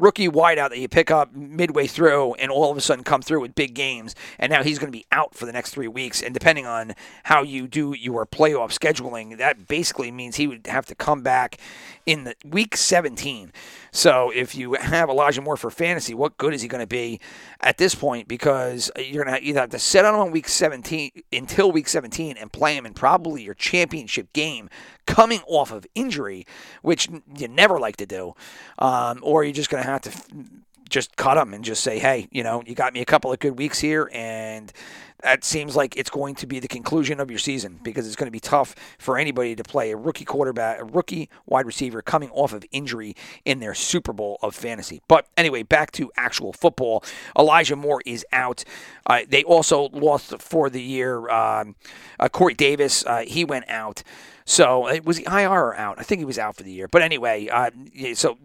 rookie 0.00 0.28
wideout 0.28 0.70
that 0.70 0.78
you 0.78 0.88
pick 0.88 1.10
up 1.10 1.34
midway 1.34 1.86
through 1.86 2.34
and 2.34 2.50
all 2.50 2.70
of 2.70 2.76
a 2.76 2.80
sudden 2.80 3.04
come 3.04 3.22
through 3.22 3.40
with 3.40 3.54
big 3.54 3.74
games. 3.74 4.14
And 4.38 4.50
now 4.50 4.62
he's 4.62 4.78
going 4.78 4.92
to 4.92 4.96
be 4.96 5.06
out 5.12 5.34
for 5.34 5.46
the 5.46 5.52
next 5.52 5.70
three 5.70 5.88
weeks. 5.88 6.22
And 6.22 6.34
depending 6.34 6.66
on 6.66 6.94
how 7.24 7.42
you 7.42 7.68
do 7.68 7.94
your 7.94 8.26
playoff 8.26 8.76
scheduling, 8.76 9.38
that 9.38 9.68
basically 9.68 10.10
means 10.10 10.36
he 10.36 10.46
would 10.46 10.66
have 10.66 10.86
to 10.86 10.94
come 10.94 11.22
back 11.22 11.58
in 12.06 12.24
the 12.24 12.34
week 12.44 12.76
17. 12.76 13.52
So 13.92 14.30
if 14.34 14.54
you 14.54 14.74
have 14.74 15.08
Elijah 15.08 15.42
Moore 15.42 15.56
for 15.56 15.70
fantasy, 15.70 16.14
what 16.14 16.38
good 16.38 16.54
is 16.54 16.62
he 16.62 16.68
going 16.68 16.82
to 16.82 16.86
be 16.86 17.20
at 17.60 17.78
this 17.78 17.94
point? 17.94 18.28
Because 18.28 18.90
you're 18.96 19.24
going 19.24 19.36
to 19.36 19.44
either 19.44 19.60
have 19.60 19.70
to 19.70 19.78
sit 19.78 20.04
on 20.04 20.14
him 20.14 20.20
on 20.20 20.30
week 20.30 20.48
17 20.48 21.10
until 21.32 21.70
week 21.70 21.88
17 21.88 22.36
and 22.36 22.52
play 22.52 22.76
him 22.76 22.86
in 22.86 22.94
probably 22.94 23.42
your 23.42 23.54
championship 23.54 24.32
game 24.32 24.68
coming 25.06 25.40
off 25.46 25.72
of 25.72 25.86
injury, 25.94 26.46
which 26.82 27.08
you 27.36 27.48
never 27.48 27.78
like 27.78 27.96
to 27.96 28.06
do, 28.06 28.34
um, 28.78 29.18
or 29.22 29.42
you're 29.42 29.52
just 29.52 29.70
going 29.70 29.82
to 29.82 29.89
have 29.92 30.02
to 30.02 30.44
just 30.90 31.16
cut 31.16 31.38
him 31.38 31.54
and 31.54 31.64
just 31.64 31.82
say, 31.82 31.98
hey, 31.98 32.28
you 32.30 32.42
know, 32.42 32.62
you 32.66 32.74
got 32.74 32.92
me 32.92 33.00
a 33.00 33.04
couple 33.04 33.32
of 33.32 33.38
good 33.38 33.56
weeks 33.56 33.78
here, 33.78 34.10
and 34.12 34.72
that 35.22 35.44
seems 35.44 35.76
like 35.76 35.96
it's 35.96 36.10
going 36.10 36.34
to 36.34 36.46
be 36.46 36.58
the 36.58 36.68
conclusion 36.68 37.20
of 37.20 37.30
your 37.30 37.38
season 37.38 37.78
because 37.82 38.06
it's 38.06 38.16
going 38.16 38.26
to 38.26 38.32
be 38.32 38.40
tough 38.40 38.74
for 38.98 39.18
anybody 39.18 39.54
to 39.54 39.62
play 39.62 39.90
a 39.90 39.96
rookie 39.96 40.24
quarterback, 40.24 40.80
a 40.80 40.84
rookie 40.84 41.28
wide 41.46 41.66
receiver 41.66 42.02
coming 42.02 42.30
off 42.30 42.52
of 42.52 42.64
injury 42.72 43.14
in 43.44 43.60
their 43.60 43.74
Super 43.74 44.12
Bowl 44.12 44.38
of 44.42 44.54
fantasy. 44.54 45.02
But 45.08 45.26
anyway, 45.36 45.62
back 45.62 45.92
to 45.92 46.10
actual 46.16 46.52
football. 46.52 47.04
Elijah 47.38 47.76
Moore 47.76 48.02
is 48.04 48.24
out. 48.32 48.64
Uh, 49.06 49.20
they 49.28 49.44
also 49.44 49.88
lost 49.92 50.40
for 50.40 50.70
the 50.70 50.82
year 50.82 51.28
um, 51.28 51.76
uh, 52.18 52.28
Corey 52.28 52.54
Davis. 52.54 53.04
Uh, 53.06 53.24
he 53.26 53.44
went 53.44 53.68
out. 53.68 54.02
So 54.46 54.88
it 54.88 55.04
was 55.04 55.18
the 55.18 55.26
IR 55.30 55.50
or 55.50 55.76
out. 55.76 55.98
I 55.98 56.02
think 56.02 56.18
he 56.18 56.24
was 56.24 56.38
out 56.38 56.56
for 56.56 56.62
the 56.62 56.72
year. 56.72 56.88
But 56.88 57.02
anyway, 57.02 57.48
uh, 57.48 57.70
so 58.14 58.38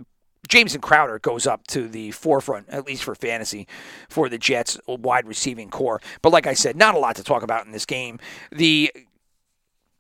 Jamison 0.48 0.82
Crowder 0.82 1.20
goes 1.20 1.48
up 1.48 1.66
to 1.68 1.88
the 1.88 2.12
forefront, 2.12 2.70
at 2.70 2.86
least 2.86 3.04
for 3.04 3.16
fantasy, 3.16 3.68
for 4.10 4.30
the 4.30 4.38
Jets' 4.38 4.80
wide 4.88 5.28
receiving 5.28 5.70
core. 5.70 6.02
But 6.22 6.32
like 6.34 6.48
I 6.48 6.54
said, 6.54 6.76
not 6.76 6.96
a 6.96 7.00
lot 7.00 7.16
to 7.18 7.24
talk 7.24 7.44
about 7.44 7.66
in 7.66 7.72
this 7.72 7.86
game. 7.86 8.20
The 8.52 8.92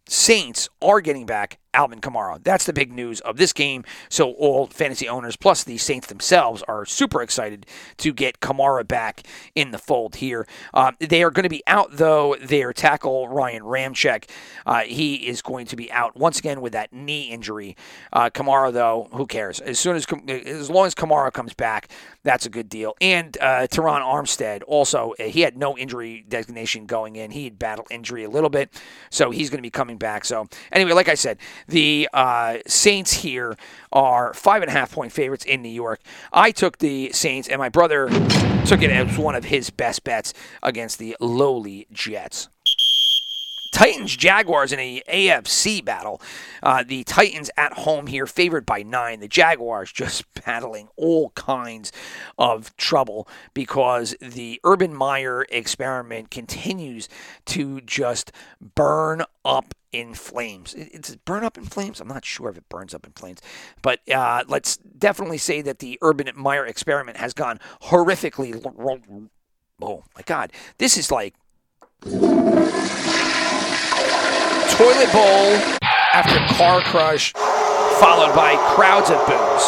Saints 0.07 0.69
are 0.81 1.01
getting 1.01 1.25
back 1.25 1.57
Alvin 1.75 1.99
Kamara. 1.99 2.43
That's 2.43 2.65
the 2.65 2.73
big 2.73 2.91
news 2.91 3.19
of 3.21 3.37
this 3.37 3.53
game. 3.53 3.83
So 4.09 4.31
all 4.31 4.67
fantasy 4.67 5.07
owners 5.07 5.35
plus 5.35 5.63
the 5.63 5.77
Saints 5.77 6.07
themselves 6.07 6.63
are 6.67 6.85
super 6.85 7.21
excited 7.21 7.65
to 7.97 8.13
get 8.13 8.39
Kamara 8.39 8.87
back 8.87 9.23
in 9.53 9.71
the 9.71 9.77
fold 9.77 10.15
here. 10.15 10.47
Um, 10.73 10.95
they 10.99 11.21
are 11.21 11.31
going 11.31 11.43
to 11.43 11.49
be 11.49 11.63
out 11.67 11.97
though. 11.97 12.35
Their 12.41 12.73
tackle 12.73 13.27
Ryan 13.27 13.63
Ramczyk, 13.63 14.29
uh, 14.65 14.81
he 14.81 15.27
is 15.27 15.41
going 15.41 15.65
to 15.67 15.75
be 15.75 15.91
out 15.91 16.15
once 16.15 16.39
again 16.39 16.61
with 16.61 16.73
that 16.73 16.93
knee 16.93 17.29
injury. 17.29 17.75
Uh, 18.13 18.29
Kamara 18.29 18.71
though, 18.71 19.09
who 19.11 19.25
cares? 19.25 19.59
As 19.59 19.77
soon 19.77 19.95
as 19.95 20.05
as 20.27 20.69
long 20.69 20.85
as 20.85 20.95
Kamara 20.95 21.31
comes 21.31 21.53
back, 21.53 21.89
that's 22.23 22.45
a 22.45 22.49
good 22.49 22.69
deal. 22.69 22.95
And 23.01 23.37
uh, 23.41 23.67
Terron 23.67 24.01
Armstead 24.01 24.61
also, 24.67 25.13
uh, 25.19 25.23
he 25.23 25.41
had 25.41 25.57
no 25.57 25.77
injury 25.77 26.25
designation 26.27 26.85
going 26.85 27.15
in. 27.15 27.31
He 27.31 27.43
had 27.43 27.59
battled 27.59 27.87
injury 27.91 28.23
a 28.23 28.29
little 28.29 28.49
bit, 28.49 28.73
so 29.09 29.31
he's 29.31 29.49
going 29.49 29.59
to 29.59 29.61
be 29.61 29.69
coming 29.69 29.97
back. 29.97 30.25
So 30.25 30.47
anyway, 30.71 30.93
like 30.93 31.09
I 31.09 31.15
said, 31.15 31.37
the 31.67 32.09
uh, 32.13 32.57
Saints 32.67 33.13
here 33.13 33.55
are 33.91 34.33
five 34.33 34.61
and 34.61 34.69
a 34.69 34.71
half 34.71 34.91
point 34.91 35.11
favorites 35.11 35.45
in 35.45 35.61
New 35.61 35.69
York. 35.69 36.01
I 36.31 36.51
took 36.51 36.77
the 36.79 37.11
Saints, 37.11 37.47
and 37.47 37.59
my 37.59 37.69
brother 37.69 38.07
took 38.65 38.81
it 38.81 38.89
as 38.89 39.17
one 39.17 39.35
of 39.35 39.45
his 39.45 39.69
best 39.69 40.03
bets 40.03 40.33
against 40.63 40.99
the 40.99 41.15
lowly 41.19 41.87
Jets. 41.91 42.49
Titans 43.75 44.15
Jaguars 44.15 44.71
in 44.71 44.79
a 44.79 45.01
AFC 45.01 45.83
battle. 45.83 46.21
Uh, 46.63 46.85
the 46.87 47.03
Titans 47.03 47.51
at 47.57 47.73
home 47.73 48.07
here, 48.07 48.25
favored 48.25 48.65
by 48.65 48.83
nine. 48.83 49.19
The 49.19 49.27
Jaguars 49.27 49.91
just 49.93 50.23
battling 50.45 50.87
all 50.95 51.31
kinds 51.31 51.91
of 52.37 52.73
trouble 52.77 53.27
because 53.53 54.15
the 54.21 54.61
Urban 54.63 54.93
Meyer 54.93 55.45
experiment 55.49 56.31
continues 56.31 57.09
to 57.47 57.81
just 57.81 58.31
burn 58.75 59.23
up 59.43 59.73
in 59.91 60.13
flames. 60.13 60.73
It's 60.77 61.13
burn 61.17 61.43
up 61.43 61.57
in 61.57 61.65
flames. 61.65 61.99
I'm 61.99 62.07
not 62.07 62.23
sure 62.23 62.47
if 62.47 62.57
it 62.57 62.69
burns 62.69 62.93
up 62.93 63.05
in 63.05 63.11
flames, 63.11 63.41
but 63.81 63.99
uh, 64.09 64.45
let's 64.47 64.77
definitely 64.77 65.37
say 65.37 65.61
that 65.61 65.79
the 65.79 65.99
Urban 66.01 66.31
Meyer 66.37 66.65
experiment 66.65 67.17
has 67.17 67.33
gone 67.33 67.59
horrifically. 67.83 68.55
Wrong. 68.77 69.29
Oh 69.81 70.05
my 70.15 70.21
God, 70.25 70.53
this 70.77 70.97
is 70.97 71.11
like 71.11 71.33
toilet 74.77 75.11
bowl 75.13 75.79
after 76.13 76.37
car 76.55 76.81
crush, 76.81 77.31
followed 77.99 78.35
by 78.35 78.55
crowds 78.75 79.09
of 79.09 79.17
boos. 79.25 79.63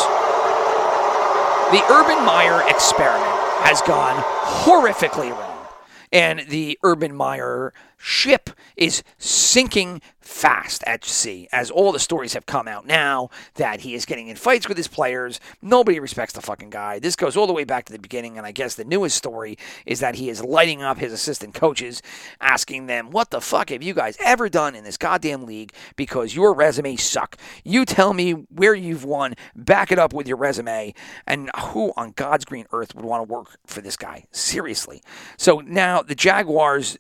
The 1.72 1.82
Urban 1.94 2.26
Meyer 2.26 2.62
experiment 2.70 3.32
has 3.64 3.82
gone 3.82 4.22
horrifically 4.66 5.32
wrong, 5.32 5.68
and 6.12 6.42
the 6.50 6.78
Urban 6.84 7.16
Meyer 7.16 7.74
ship 7.98 8.47
is 8.78 9.04
sinking 9.18 10.02
fast 10.28 10.84
at 10.86 11.06
sea 11.06 11.48
as 11.54 11.72
all 11.72 11.94
the 11.94 12.00
stories 12.00 12.34
have 12.34 12.46
come 12.46 12.68
out 12.68 12.86
now 12.86 13.30
that 13.56 13.80
he 13.82 13.96
is 13.96 14.06
getting 14.06 14.28
in 14.28 14.36
fights 14.36 14.68
with 14.68 14.76
his 14.76 14.88
players. 14.88 15.40
Nobody 15.62 16.00
respects 16.00 16.34
the 16.34 16.42
fucking 16.42 16.70
guy. 16.70 17.00
This 17.00 17.16
goes 17.16 17.38
all 17.38 17.48
the 17.48 17.54
way 17.54 17.64
back 17.64 17.86
to 17.86 17.94
the 17.94 18.00
beginning, 18.00 18.38
and 18.38 18.46
I 18.46 18.52
guess 18.52 18.76
the 18.76 18.84
newest 18.84 19.16
story 19.16 19.58
is 19.86 20.02
that 20.02 20.16
he 20.16 20.30
is 20.30 20.44
lighting 20.44 20.84
up 20.84 20.98
his 20.98 21.14
assistant 21.14 21.54
coaches, 21.54 22.02
asking 22.42 22.88
them, 22.88 23.10
What 23.10 23.32
the 23.32 23.40
fuck 23.40 23.70
have 23.70 23.82
you 23.82 23.94
guys 23.94 24.18
ever 24.24 24.50
done 24.50 24.76
in 24.76 24.84
this 24.84 24.98
goddamn 24.98 25.46
league? 25.46 25.72
Because 25.96 26.36
your 26.36 26.54
resume 26.54 26.98
suck. 26.98 27.38
You 27.64 27.86
tell 27.86 28.14
me 28.14 28.32
where 28.32 28.76
you've 28.76 29.06
won, 29.06 29.34
back 29.56 29.92
it 29.92 30.00
up 30.00 30.14
with 30.14 30.28
your 30.28 30.38
resume, 30.38 30.94
and 31.26 31.50
who 31.58 31.94
on 31.96 32.12
God's 32.12 32.44
green 32.44 32.66
earth 32.74 32.94
would 32.96 33.06
want 33.06 33.28
to 33.28 33.34
work 33.34 33.58
for 33.66 33.80
this 33.80 33.96
guy? 33.96 34.26
Seriously. 34.32 35.02
So 35.38 35.62
now 35.62 36.02
the 36.02 36.16
Jaguars 36.16 36.98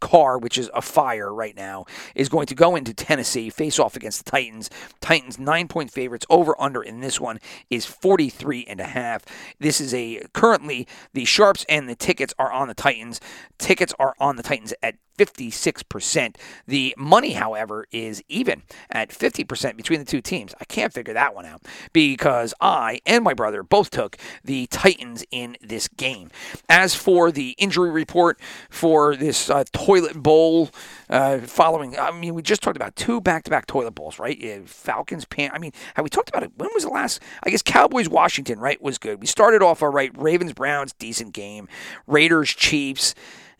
car, 0.00 0.38
which 0.38 0.58
is 0.58 0.70
a 0.74 0.82
fire 0.82 1.32
right 1.32 1.56
now, 1.56 1.84
is 2.14 2.28
going 2.28 2.46
to 2.46 2.54
go 2.54 2.76
into 2.76 2.92
Tennessee, 2.92 3.50
face 3.50 3.78
off 3.78 3.96
against 3.96 4.24
the 4.24 4.30
Titans. 4.30 4.70
Titans 5.00 5.38
nine 5.38 5.68
point 5.68 5.90
favorites. 5.90 6.26
Over 6.28 6.60
under 6.60 6.82
in 6.82 7.00
this 7.00 7.20
one 7.20 7.38
is 7.68 7.86
43 7.86 8.64
and 8.68 8.80
a 8.80 8.84
half. 8.84 9.24
This 9.58 9.80
is 9.80 9.94
a 9.94 10.22
currently 10.32 10.86
the 11.12 11.24
sharps 11.24 11.64
and 11.68 11.88
the 11.88 11.94
tickets 11.94 12.34
are 12.38 12.52
on 12.52 12.68
the 12.68 12.74
Titans. 12.74 13.20
Tickets 13.58 13.94
are 13.98 14.14
on 14.18 14.36
the 14.36 14.42
Titans 14.42 14.74
at 14.82 14.96
56%. 15.20 16.36
The 16.66 16.94
money, 16.96 17.32
however, 17.32 17.86
is 17.92 18.22
even 18.28 18.62
at 18.90 19.10
50% 19.10 19.76
between 19.76 19.98
the 19.98 20.06
two 20.06 20.22
teams. 20.22 20.54
I 20.58 20.64
can't 20.64 20.94
figure 20.94 21.12
that 21.12 21.34
one 21.34 21.44
out 21.44 21.60
because 21.92 22.54
I 22.58 23.00
and 23.04 23.22
my 23.22 23.34
brother 23.34 23.62
both 23.62 23.90
took 23.90 24.16
the 24.42 24.66
Titans 24.68 25.22
in 25.30 25.58
this 25.60 25.88
game. 25.88 26.30
As 26.70 26.94
for 26.94 27.30
the 27.30 27.50
injury 27.58 27.90
report 27.90 28.40
for 28.70 29.14
this 29.14 29.50
uh, 29.50 29.64
toilet 29.74 30.22
bowl 30.22 30.70
uh, 31.10 31.40
following, 31.40 31.98
I 31.98 32.12
mean, 32.12 32.34
we 32.34 32.40
just 32.40 32.62
talked 32.62 32.76
about 32.76 32.96
two 32.96 33.20
back 33.20 33.44
to 33.44 33.50
back 33.50 33.66
toilet 33.66 33.94
bowls, 33.94 34.18
right? 34.18 34.66
Falcons, 34.66 35.26
Pan. 35.26 35.50
I 35.52 35.58
mean, 35.58 35.72
have 35.96 36.02
we 36.02 36.08
talked 36.08 36.30
about 36.30 36.44
it? 36.44 36.52
When 36.56 36.70
was 36.72 36.84
the 36.84 36.90
last? 36.90 37.20
I 37.42 37.50
guess 37.50 37.60
Cowboys, 37.60 38.08
Washington, 38.08 38.58
right? 38.58 38.80
Was 38.80 38.96
good. 38.96 39.20
We 39.20 39.26
started 39.26 39.60
off 39.60 39.82
all 39.82 39.90
right. 39.90 40.10
Ravens, 40.16 40.54
Browns, 40.54 40.94
decent 40.94 41.34
game. 41.34 41.68
Raiders, 42.06 42.48
Chiefs. 42.48 43.14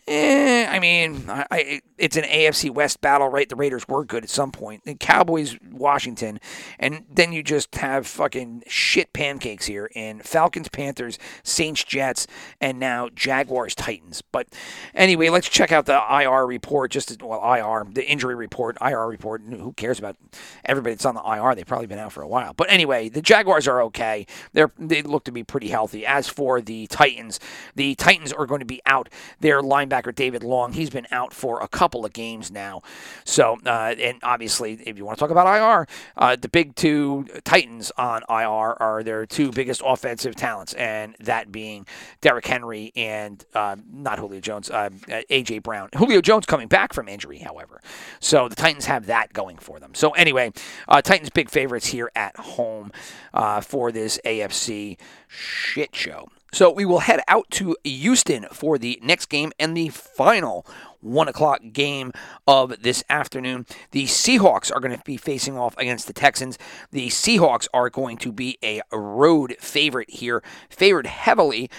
Eh, 0.09 0.67
I 0.69 0.81
mean, 0.81 1.25
I, 1.29 1.47
I, 1.51 1.81
it's 1.97 2.17
an 2.17 2.25
AFC 2.25 2.71
West 2.71 3.01
battle, 3.01 3.29
right? 3.29 3.49
The 3.49 3.55
Raiders 3.55 3.87
were 3.87 4.05
good 4.05 4.25
at 4.25 4.31
some 4.31 4.51
point. 4.51 4.85
The 4.85 4.95
Cowboys, 4.95 5.57
Washington, 5.71 6.41
and 6.79 7.05
then 7.09 7.33
you 7.33 7.43
just 7.43 7.75
have 7.77 8.07
fucking 8.07 8.65
shit 8.67 9.13
pancakes 9.13 9.67
here 9.67 9.89
in 9.95 10.21
Falcons, 10.21 10.69
Panthers, 10.69 11.19
Saints, 11.45 11.85
Jets, 11.85 12.27
and 12.61 12.81
now 12.81 13.09
Jaguars, 13.15 13.75
Titans. 13.75 14.23
But 14.33 14.49
anyway, 14.95 15.29
let's 15.29 15.49
check 15.49 15.71
out 15.71 15.87
the 15.87 16.03
IR 16.11 16.45
report. 16.45 16.91
Just 16.91 17.23
well, 17.23 17.41
IR, 17.55 17.87
the 17.93 18.05
injury 18.05 18.35
report, 18.35 18.79
IR 18.81 19.07
report. 19.07 19.43
Who 19.43 19.73
cares 19.75 20.01
about 20.01 20.17
everybody 20.65 20.95
that's 20.95 21.07
on 21.07 21.15
the 21.15 21.23
IR? 21.23 21.55
They've 21.55 21.67
probably 21.67 21.87
been 21.87 21.99
out 21.99 22.13
for 22.13 22.23
a 22.23 22.29
while. 22.29 22.53
But 22.53 22.71
anyway, 22.71 23.11
the 23.11 23.23
Jaguars 23.23 23.69
are 23.69 23.81
okay. 23.83 24.27
They're 24.55 24.73
they 24.77 25.03
look 25.03 25.25
to 25.25 25.33
be 25.33 25.45
pretty 25.45 25.69
healthy. 25.69 26.05
As 26.05 26.29
for 26.29 26.61
the 26.61 26.89
Titans, 26.89 27.39
the 27.77 27.95
Titans 27.95 28.33
are 28.33 28.47
going 28.47 28.61
to 28.61 28.67
be 28.67 28.83
out. 28.87 29.09
Their 29.39 29.63
linebacker 29.63 29.90
linebacker 29.91 30.15
David 30.15 30.43
Long. 30.43 30.73
He's 30.73 30.91
been 30.91 31.07
out 31.11 31.33
for 31.33 31.61
a 31.61 31.69
couple 31.69 32.05
of 32.05 32.13
games 32.13 32.51
now. 32.51 32.83
So, 33.25 33.59
uh, 33.67 33.95
and 33.99 34.19
obviously, 34.23 34.81
if 34.87 34.97
you 34.97 35.05
want 35.05 35.19
to 35.19 35.21
talk 35.21 35.31
about 35.31 35.47
IR, 35.47 35.87
uh, 36.17 36.37
the 36.37 36.49
big 36.49 36.75
two 36.75 37.27
Titans 37.45 37.93
on 37.97 38.23
IR 38.29 38.77
are 38.81 39.03
their 39.03 39.27
two 39.27 39.51
biggest 39.51 39.83
offensive 39.85 40.35
talents, 40.35 40.75
and 40.75 41.17
that 41.21 41.53
being 41.53 41.87
Derrick 42.21 42.47
Henry 42.47 42.93
and 42.97 43.45
uh, 43.55 43.77
not 43.93 44.19
Julio 44.19 44.41
Jones, 44.41 44.71
uh, 44.71 44.91
AJ 45.31 45.63
Brown. 45.63 45.89
Julio 45.97 46.21
Jones 46.21 46.47
coming 46.47 46.69
back 46.69 46.93
from 46.93 47.09
injury, 47.09 47.39
however. 47.39 47.81
So 48.21 48.49
the 48.49 48.57
Titans 48.57 48.87
have 48.87 49.07
that 49.07 49.33
going 49.33 49.59
for 49.59 49.81
them. 49.81 49.95
So 49.95 50.11
anyway, 50.11 50.53
uh, 50.89 51.03
Titans 51.03 51.31
big 51.31 51.51
favorites 51.51 51.87
here 51.87 52.11
at 52.15 52.37
home 52.37 52.93
uh, 53.35 53.61
for 53.61 53.93
this 53.93 54.19
AFC 54.25 54.99
shit 55.29 55.95
show. 55.95 56.29
So 56.53 56.71
we 56.71 56.85
will 56.85 57.01
head 57.01 57.21
out 57.29 57.51
to 57.53 57.77
Houston 57.85 58.47
for 58.53 58.79
the 58.79 58.99
next 59.03 59.27
game 59.27 59.53
and 59.59 59.77
the 59.77 59.89
final 59.89 60.67
one 61.01 61.29
o'clock 61.29 61.61
game 61.73 62.13
of 62.47 62.83
this 62.83 63.05
afternoon. 63.09 63.67
The 63.91 64.05
Seahawks 64.05 64.75
are 64.75 64.81
going 64.81 64.97
to 64.97 65.03
be 65.05 65.17
facing 65.17 65.57
off 65.57 65.77
against 65.79 66.07
the 66.07 66.13
Texans. 66.13 66.59
The 66.91 67.09
Seahawks 67.09 67.69
are 67.73 67.91
going 67.91 68.17
to 68.19 68.33
be 68.33 68.59
a 68.63 68.83
road 68.93 69.57
favorite 69.61 70.11
here, 70.11 70.43
favored 70.69 71.07
heavily 71.07 71.71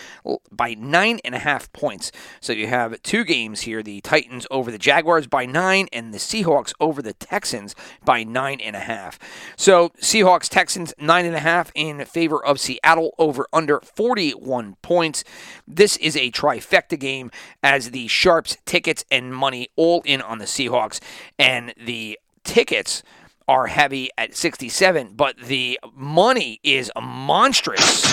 by 0.51 0.73
nine 0.73 1.19
and 1.23 1.35
a 1.35 1.39
half 1.39 1.71
points. 1.73 2.11
So 2.39 2.53
you 2.53 2.67
have 2.67 3.01
two 3.03 3.23
games 3.23 3.61
here 3.61 3.83
the 3.83 4.01
Titans 4.01 4.47
over 4.51 4.71
the 4.71 4.77
Jaguars 4.77 5.27
by 5.27 5.45
nine, 5.45 5.87
and 5.91 6.13
the 6.13 6.17
Seahawks 6.17 6.73
over 6.79 7.01
the 7.01 7.13
Texans 7.13 7.75
by 8.03 8.23
nine 8.23 8.59
and 8.61 8.75
a 8.75 8.79
half. 8.79 9.19
So 9.55 9.89
Seahawks, 9.99 10.49
Texans, 10.49 10.93
nine 10.99 11.25
and 11.25 11.35
a 11.35 11.39
half 11.39 11.71
in 11.75 12.05
favor 12.05 12.43
of 12.43 12.59
Seattle 12.59 13.13
over 13.17 13.47
under 13.53 13.79
41 13.81 14.75
points. 14.81 15.23
This 15.67 15.97
is 15.97 16.15
a 16.15 16.31
trifecta 16.31 16.99
game 16.99 17.31
as 17.63 17.91
the 17.91 18.07
Sharps 18.07 18.57
tickets 18.65 19.05
and 19.11 19.35
money 19.35 19.69
all 19.75 20.01
in 20.05 20.21
on 20.21 20.39
the 20.39 20.45
Seahawks. 20.45 20.99
And 21.37 21.73
the 21.77 22.17
tickets 22.43 23.03
are 23.47 23.67
heavy 23.67 24.09
at 24.17 24.35
67, 24.35 25.13
but 25.15 25.37
the 25.37 25.79
money 25.93 26.59
is 26.63 26.91
monstrous 26.99 28.05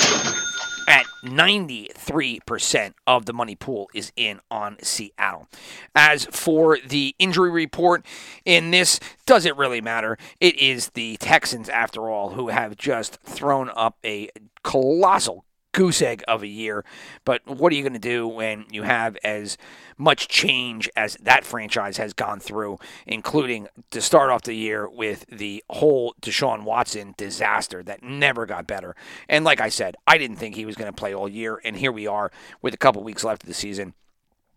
at 0.89 1.05
93% 1.23 2.95
of 3.07 3.27
the 3.27 3.33
money 3.33 3.55
pool 3.55 3.91
is 3.95 4.11
in 4.17 4.41
on 4.51 4.79
Seattle. 4.83 5.47
As 5.95 6.25
for 6.27 6.79
the 6.79 7.15
injury 7.19 7.51
report 7.51 8.05
in 8.45 8.71
this, 8.71 8.99
does 9.27 9.45
it 9.45 9.57
really 9.57 9.83
matter? 9.83 10.17
It 10.41 10.59
is 10.59 10.89
the 10.91 11.19
Texans, 11.19 11.69
after 11.69 12.09
all, 12.09 12.31
who 12.31 12.49
have 12.49 12.77
just 12.77 13.21
thrown 13.23 13.71
up 13.77 13.99
a 14.05 14.31
colossal 14.63 15.45
goose 15.79 16.03
egg 16.03 16.25
of 16.27 16.43
a 16.43 16.49
year. 16.49 16.85
But 17.25 17.47
what 17.47 17.73
are 17.73 17.77
you 17.77 17.83
going 17.83 17.93
to 17.93 18.01
do 18.01 18.27
when 18.27 18.65
you 18.73 18.83
have 18.83 19.17
as 19.23 19.57
much 19.97 20.27
change 20.27 20.91
as 20.97 21.17
that 21.21 21.45
franchise 21.45 21.99
has 21.99 22.13
gone 22.13 22.41
through, 22.41 22.81
including 23.07 23.69
to 23.93 24.01
start 24.01 24.31
off 24.31 24.43
the 24.43 24.55
year 24.55 24.89
with 24.89 25.25
the 25.29 25.63
whole 25.71 26.17
Deshaun 26.21 26.65
Watson 26.65 27.15
disaster 27.17 27.85
that 27.85 28.03
never 28.03 28.45
got 28.45 28.67
better? 28.67 28.97
And 29.29 29.45
like 29.45 29.61
I 29.61 29.69
said, 29.69 29.95
I 30.05 30.19
didn't 30.19 30.39
think 30.39 30.57
he 30.57 30.67
was 30.67 30.75
going 30.75 30.91
to 30.91 30.97
play 30.97 31.15
all 31.15 31.29
year, 31.29 31.61
and 31.65 31.77
here 31.77 31.93
we 31.93 32.09
are 32.09 32.33
with 32.61 32.75
a 32.75 32.79
couple 32.79 33.05
weeks 33.05 33.23
left 33.23 33.45
of 33.45 33.49
the 33.49 33.55
season. 33.55 33.95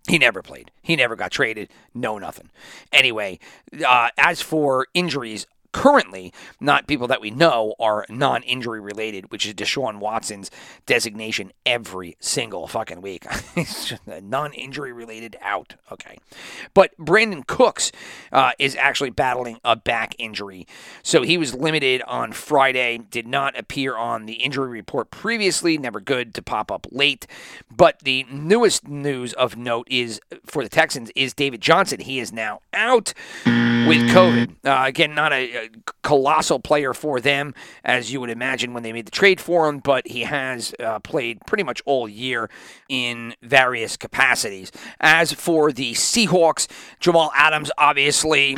He 0.07 0.17
never 0.17 0.41
played. 0.41 0.71
He 0.81 0.95
never 0.95 1.15
got 1.15 1.29
traded. 1.29 1.69
No, 1.93 2.17
nothing. 2.17 2.49
Anyway, 2.91 3.37
uh, 3.85 4.09
as 4.17 4.41
for 4.41 4.87
injuries, 4.95 5.45
currently, 5.71 6.33
not 6.59 6.87
people 6.87 7.07
that 7.07 7.21
we 7.21 7.31
know, 7.31 7.75
are 7.79 8.05
non 8.09 8.43
injury 8.43 8.79
related, 8.79 9.31
which 9.31 9.45
is 9.45 9.53
Deshaun 9.53 9.99
Watson's 9.99 10.51
designation 10.85 11.51
every 11.65 12.15
single 12.19 12.67
fucking 12.67 13.01
week. 13.01 13.25
non 14.21 14.53
injury 14.53 14.91
related 14.91 15.37
out. 15.41 15.75
Okay. 15.91 16.17
But 16.73 16.97
Brandin 16.97 17.45
Cooks 17.47 17.91
uh, 18.31 18.51
is 18.59 18.75
actually 18.75 19.09
battling 19.11 19.59
a 19.63 19.75
back 19.75 20.15
injury. 20.17 20.67
So 21.03 21.21
he 21.21 21.37
was 21.37 21.53
limited 21.53 22.01
on 22.03 22.31
Friday, 22.31 22.97
did 22.97 23.27
not 23.27 23.57
appear 23.57 23.95
on 23.95 24.25
the 24.25 24.33
injury 24.33 24.69
report 24.69 25.11
previously. 25.11 25.77
Never 25.77 25.99
good 25.99 26.33
to 26.35 26.41
pop 26.41 26.71
up 26.71 26.87
late. 26.91 27.27
But 27.75 27.99
the 27.99 28.25
newest 28.31 28.87
news 28.87 29.33
of 29.33 29.57
note 29.57 29.87
is 29.89 30.19
for 30.45 30.63
the 30.63 30.69
Texans 30.69 31.11
is 31.15 31.33
David 31.33 31.61
Johnson. 31.61 31.99
He 31.99 32.19
is 32.19 32.31
now 32.31 32.61
out 32.73 33.13
with 33.45 34.09
COVID. 34.09 34.55
Uh, 34.63 34.85
again, 34.85 35.15
not 35.15 35.33
a, 35.33 35.60
a, 35.61 35.69
colossal 36.03 36.59
player 36.59 36.93
for 36.93 37.21
them, 37.21 37.53
as 37.85 38.11
you 38.11 38.19
would 38.19 38.29
imagine 38.29 38.73
when 38.73 38.83
they 38.83 38.91
made 38.91 39.05
the 39.05 39.11
trade 39.11 39.39
for 39.39 39.69
him, 39.69 39.79
but 39.79 40.07
he 40.07 40.21
has 40.21 40.73
uh, 40.79 40.99
played 40.99 41.39
pretty 41.45 41.63
much 41.63 41.81
all 41.85 42.09
year 42.09 42.49
in 42.89 43.33
various 43.41 43.95
capacities. 43.95 44.71
As 44.99 45.31
for 45.31 45.71
the 45.71 45.93
Seahawks, 45.93 46.67
Jamal 46.99 47.31
Adams, 47.35 47.71
obviously, 47.77 48.55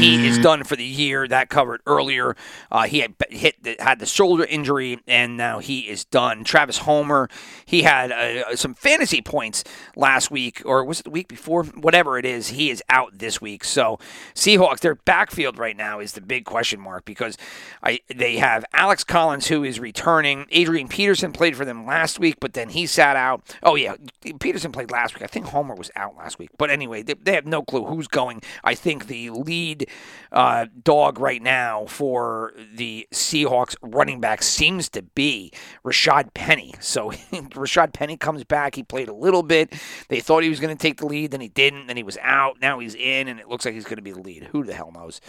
he 0.00 0.26
is 0.26 0.38
done 0.38 0.64
for 0.64 0.76
the 0.76 0.84
year. 0.84 1.28
That 1.28 1.48
covered 1.48 1.80
earlier. 1.86 2.36
Uh, 2.70 2.84
he 2.84 3.00
had 3.00 3.14
hit 3.28 3.62
the, 3.62 3.76
had 3.78 3.98
the 3.98 4.06
shoulder 4.06 4.44
injury, 4.44 5.00
and 5.06 5.36
now 5.36 5.58
he 5.58 5.80
is 5.88 6.04
done. 6.04 6.44
Travis 6.44 6.78
Homer, 6.78 7.28
he 7.64 7.82
had 7.82 8.10
uh, 8.10 8.56
some 8.56 8.74
fantasy 8.74 9.20
points 9.20 9.64
last 9.96 10.30
week, 10.30 10.62
or 10.64 10.84
was 10.84 11.00
it 11.00 11.02
the 11.04 11.10
week 11.10 11.28
before? 11.28 11.64
Whatever 11.64 12.18
it 12.18 12.24
is, 12.24 12.48
he 12.48 12.70
is 12.70 12.82
out 12.88 13.18
this 13.18 13.40
week. 13.40 13.64
So 13.64 13.98
Seahawks, 14.34 14.80
their 14.80 14.94
backfield 14.94 15.58
right 15.58 15.76
now 15.76 16.00
is 16.00 16.12
the 16.12 16.20
big 16.20 16.44
question 16.44 16.80
mark 16.80 17.04
because 17.04 17.36
I 17.82 18.00
they 18.14 18.36
have 18.36 18.64
Alex 18.72 19.04
Collins 19.04 19.48
who 19.48 19.64
is 19.64 19.78
returning. 19.78 20.46
Adrian 20.50 20.88
Peterson 20.88 21.32
played 21.32 21.56
for 21.56 21.64
them 21.64 21.86
last 21.86 22.18
week, 22.18 22.36
but 22.40 22.54
then 22.54 22.70
he 22.70 22.86
sat 22.86 23.16
out. 23.16 23.42
Oh 23.62 23.74
yeah, 23.74 23.96
Peterson 24.40 24.72
played 24.72 24.90
last 24.90 25.14
week. 25.14 25.22
I 25.22 25.26
think 25.26 25.46
Homer 25.46 25.74
was 25.74 25.90
out 25.96 26.16
last 26.16 26.38
week. 26.38 26.50
But 26.58 26.70
anyway, 26.70 27.02
they, 27.02 27.14
they 27.14 27.34
have 27.34 27.46
no 27.46 27.62
clue 27.62 27.84
who's 27.84 28.08
going. 28.08 28.42
I 28.64 28.74
think 28.74 29.06
the 29.06 29.30
lead 29.30 29.89
uh, 30.32 30.66
dog 30.82 31.18
right 31.18 31.42
now 31.42 31.86
for 31.86 32.52
the 32.74 33.06
Seahawks 33.12 33.74
running 33.82 34.20
back 34.20 34.42
seems 34.42 34.88
to 34.90 35.02
be 35.02 35.52
Rashaad 35.84 36.34
Penny. 36.34 36.74
So 36.80 37.10
Rashaad 37.32 37.92
Penny 37.92 38.16
comes 38.16 38.44
back. 38.44 38.74
He 38.74 38.82
played 38.82 39.08
a 39.08 39.14
little 39.14 39.42
bit. 39.42 39.74
They 40.08 40.20
thought 40.20 40.42
he 40.42 40.48
was 40.48 40.60
going 40.60 40.76
to 40.76 40.80
take 40.80 40.98
the 40.98 41.06
lead, 41.06 41.32
then 41.32 41.40
he 41.40 41.48
didn't. 41.48 41.86
Then 41.86 41.96
he 41.96 42.02
was 42.02 42.18
out. 42.22 42.60
Now 42.60 42.78
he's 42.78 42.94
in, 42.94 43.28
and 43.28 43.40
it 43.40 43.48
looks 43.48 43.64
like 43.64 43.74
he's 43.74 43.84
going 43.84 43.96
to 43.96 44.02
be 44.02 44.12
the 44.12 44.20
lead. 44.20 44.44
Who 44.52 44.64
the 44.64 44.74
hell 44.74 44.92
knows? 44.92 45.20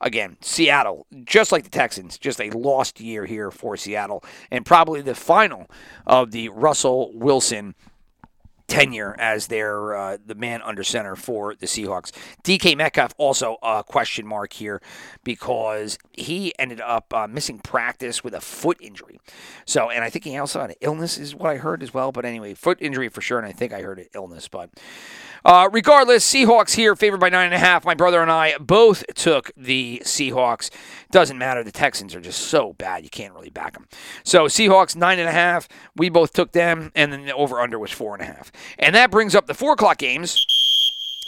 Again, 0.00 0.36
Seattle, 0.40 1.06
just 1.24 1.52
like 1.52 1.64
the 1.64 1.70
Texans, 1.70 2.18
just 2.18 2.40
a 2.40 2.50
lost 2.50 3.00
year 3.00 3.24
here 3.24 3.50
for 3.50 3.76
Seattle, 3.76 4.22
and 4.50 4.66
probably 4.66 5.00
the 5.00 5.14
final 5.14 5.70
of 6.06 6.32
the 6.32 6.48
Russell 6.50 7.12
Wilson 7.14 7.74
tenure 8.70 9.16
as 9.18 9.48
their 9.48 9.96
uh, 9.96 10.16
the 10.24 10.34
man 10.34 10.62
under 10.62 10.84
center 10.84 11.16
for 11.16 11.54
the 11.56 11.66
Seahawks. 11.66 12.12
DK 12.44 12.76
Metcalf 12.76 13.12
also 13.18 13.58
a 13.62 13.82
question 13.84 14.26
mark 14.26 14.52
here 14.54 14.80
because 15.24 15.98
he 16.12 16.54
ended 16.58 16.80
up 16.80 17.12
uh, 17.12 17.26
missing 17.26 17.58
practice 17.58 18.22
with 18.24 18.32
a 18.32 18.40
foot 18.40 18.78
injury. 18.80 19.20
So, 19.66 19.90
and 19.90 20.04
I 20.04 20.08
think 20.08 20.24
he 20.24 20.36
also 20.38 20.60
had 20.60 20.70
an 20.70 20.76
illness, 20.80 21.18
is 21.18 21.34
what 21.34 21.50
I 21.50 21.56
heard 21.56 21.82
as 21.82 21.92
well. 21.92 22.12
But 22.12 22.24
anyway, 22.24 22.54
foot 22.54 22.78
injury 22.80 23.08
for 23.08 23.20
sure, 23.20 23.38
and 23.38 23.46
I 23.46 23.52
think 23.52 23.72
I 23.72 23.82
heard 23.82 23.98
an 23.98 24.06
illness. 24.14 24.46
But 24.46 24.70
uh, 25.44 25.68
regardless, 25.72 26.30
Seahawks 26.30 26.74
here 26.74 26.94
favored 26.96 27.20
by 27.20 27.28
nine 27.28 27.46
and 27.46 27.54
a 27.54 27.58
half. 27.58 27.84
My 27.84 27.94
brother 27.94 28.22
and 28.22 28.30
I 28.30 28.56
both 28.58 29.04
took 29.14 29.50
the 29.56 30.02
Seahawks. 30.04 30.70
Doesn't 31.10 31.38
matter. 31.38 31.64
The 31.64 31.72
Texans 31.72 32.14
are 32.14 32.20
just 32.20 32.40
so 32.40 32.74
bad 32.74 33.04
you 33.04 33.10
can't 33.10 33.34
really 33.34 33.50
back 33.50 33.74
them. 33.74 33.88
So 34.24 34.46
Seahawks 34.46 34.96
nine 34.96 35.18
and 35.18 35.28
a 35.28 35.32
half. 35.32 35.68
We 35.96 36.08
both 36.08 36.32
took 36.32 36.52
them, 36.52 36.92
and 36.94 37.12
then 37.12 37.26
the 37.26 37.34
over 37.34 37.60
under 37.60 37.78
was 37.78 37.90
four 37.90 38.14
and 38.14 38.22
a 38.22 38.26
half. 38.26 38.52
And 38.78 38.94
that 38.94 39.10
brings 39.10 39.34
up 39.34 39.46
the 39.46 39.54
four 39.54 39.72
o'clock 39.72 39.98
games. 39.98 40.46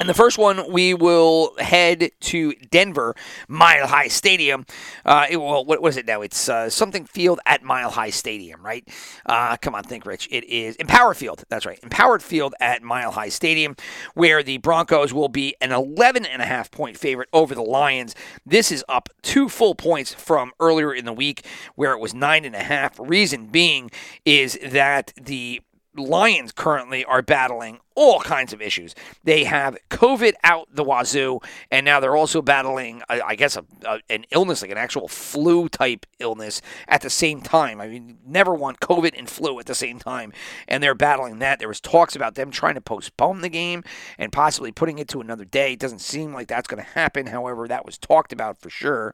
And 0.01 0.09
the 0.09 0.15
first 0.15 0.39
one, 0.39 0.73
we 0.73 0.95
will 0.95 1.55
head 1.59 2.13
to 2.21 2.55
Denver, 2.71 3.15
Mile 3.47 3.87
High 3.87 4.09
Stadium. 4.09 4.65
Uh, 5.05 5.27
it, 5.29 5.37
well, 5.37 5.67
what 5.67 5.83
was 5.83 5.99
it 5.99 6.07
now? 6.07 6.23
It's 6.23 6.49
uh, 6.49 6.71
something 6.71 7.05
field 7.05 7.41
at 7.45 7.63
Mile 7.63 7.91
High 7.91 8.09
Stadium, 8.09 8.65
right? 8.65 8.89
Uh, 9.27 9.59
come 9.59 9.75
on, 9.75 9.83
think, 9.83 10.07
Rich. 10.07 10.29
It 10.31 10.45
is 10.45 10.77
Empowered 10.77 11.19
Field. 11.19 11.45
That's 11.51 11.67
right. 11.67 11.79
Empowered 11.83 12.23
Field 12.23 12.55
at 12.59 12.83
Mile 12.83 13.11
High 13.11 13.29
Stadium, 13.29 13.77
where 14.15 14.43
the 14.43 14.57
Broncos 14.59 15.13
will 15.13 15.29
be 15.29 15.55
an 15.61 15.73
11 15.73 16.25
and 16.25 16.41
a 16.41 16.47
half 16.47 16.71
point 16.71 16.97
favorite 16.97 17.29
over 17.35 17.55
the 17.55 17.61
Lions. 17.61 18.15
This 18.47 18.73
is 18.73 18.83
up 18.89 19.11
two 19.21 19.51
full 19.51 19.75
points 19.75 20.15
from 20.15 20.53
earlier 20.59 20.95
in 20.95 21.05
the 21.05 21.13
week, 21.13 21.45
where 21.75 21.93
it 21.93 22.01
was 22.01 22.15
nine 22.15 22.47
and 22.47 22.55
a 22.55 22.63
half. 22.63 22.99
Reason 22.99 23.49
being 23.49 23.91
is 24.25 24.59
that 24.65 25.13
the 25.21 25.61
Lions 25.95 26.53
currently 26.53 27.05
are 27.05 27.21
battling 27.21 27.81
all 27.95 28.21
kinds 28.21 28.53
of 28.53 28.61
issues. 28.61 28.95
They 29.25 29.45
have 29.45 29.77
COVID 29.91 30.35
out 30.45 30.69
the 30.73 30.85
wazoo, 30.85 31.41
and 31.71 31.85
now 31.85 32.01
they're 32.01 32.17
also 32.17 32.43
battling, 32.43 33.03
I 33.09 33.35
guess, 33.35 33.57
a, 33.57 33.65
a, 33.85 34.01
an 34.11 34.25
illness, 34.31 34.63
like 34.63 34.71
an 34.71 34.79
actual 34.79 35.09
flu 35.09 35.69
type 35.69 36.07
illness 36.19 36.61
at 36.89 37.03
the 37.03 37.11
same 37.11 37.41
time. 37.41 37.81
I 37.81 37.89
mean, 37.89 38.19
never 38.27 38.55
want 38.55 38.81
COVID 38.81 39.17
and 39.17 39.29
flu 39.29 39.59
at 39.59 39.67
the 39.67 39.75
same 39.75 39.99
time, 39.99 40.33
and 40.69 40.83
they're 40.83 40.95
battling 40.95 41.39
that. 41.41 41.59
There 41.59 41.69
was 41.69 41.81
talks 41.81 42.17
about 42.17 42.35
them 42.35 42.51
trying 42.51 42.75
to 42.75 42.81
postpone 42.81 43.41
the 43.41 43.49
game 43.49 43.85
and 44.19 44.33
possibly 44.33 44.73
putting 44.73 44.99
it 44.99 45.09
to 45.09 45.21
another 45.21 45.45
day. 45.45 45.75
It 45.75 45.79
doesn't 45.79 46.01
seem 46.01 46.33
like 46.33 46.49
that's 46.49 46.69
going 46.69 46.83
to 46.83 46.91
happen. 46.91 47.27
However, 47.27 47.69
that 47.69 47.85
was 47.85 47.99
talked 47.99 48.33
about 48.33 48.61
for 48.61 48.71
sure. 48.71 49.13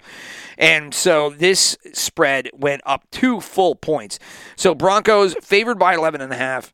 And 0.56 0.94
so 0.94 1.30
this 1.30 1.76
spread 1.92 2.50
went 2.52 2.82
up 2.86 3.04
two 3.10 3.40
full 3.40 3.74
points. 3.74 4.18
So 4.56 4.74
Broncos 4.74 5.34
favored 5.34 5.78
by 5.78 5.94
11 5.94 6.20
and 6.20 6.32
a 6.32 6.36
half. 6.36 6.72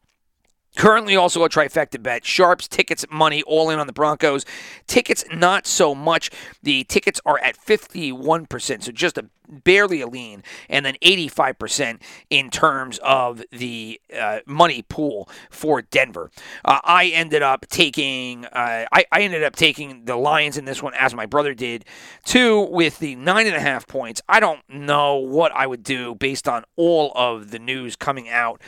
Currently, 0.76 1.14
also 1.14 1.44
a 1.44 1.48
trifecta 1.48 2.02
bet. 2.02 2.24
Sharps, 2.24 2.66
tickets, 2.66 3.04
money, 3.10 3.42
all 3.44 3.70
in 3.70 3.78
on 3.78 3.87
the 3.87 3.92
Broncos. 3.92 4.44
Tickets, 4.87 5.24
not 5.32 5.66
so 5.66 5.94
much. 5.94 6.30
The 6.62 6.84
tickets 6.84 7.20
are 7.24 7.38
at 7.38 7.56
51%, 7.56 8.82
so 8.82 8.92
just 8.92 9.16
a 9.16 9.26
barely 9.48 10.00
a 10.00 10.07
lean, 10.07 10.42
and 10.68 10.85
then 10.85 10.96
85% 11.02 12.00
in 12.30 12.50
terms 12.50 12.98
of 13.02 13.42
the 13.50 14.00
uh, 14.16 14.40
money 14.46 14.83
pool 14.83 15.28
for 15.50 15.83
Denver. 15.83 16.30
Uh, 16.64 16.80
I 16.85 17.07
ended 17.07 17.42
up 17.42 17.66
taking 17.68 18.44
uh, 18.46 18.87
I, 18.92 19.04
I 19.11 19.22
ended 19.22 19.42
up 19.42 19.57
taking 19.57 20.04
the 20.04 20.16
Lions 20.16 20.57
in 20.57 20.64
this 20.64 20.83
one 20.83 20.94
as 20.94 21.14
my 21.14 21.26
brother 21.26 21.54
did, 21.54 21.85
too 22.24 22.62
with 22.70 22.98
the 22.98 23.16
nine 23.16 23.46
and 23.46 23.57
a 23.57 23.61
half 23.61 23.87
points. 23.87 24.22
I 24.28 24.40
don't 24.40 24.61
know 24.68 25.16
what 25.16 25.52
I 25.52 25.66
would 25.66 25.83
do 25.83 26.14
based 26.14 26.48
on 26.48 26.64
all 26.76 27.12
of 27.14 27.50
the 27.50 27.59
news 27.59 27.96
coming 27.96 28.28
out 28.28 28.61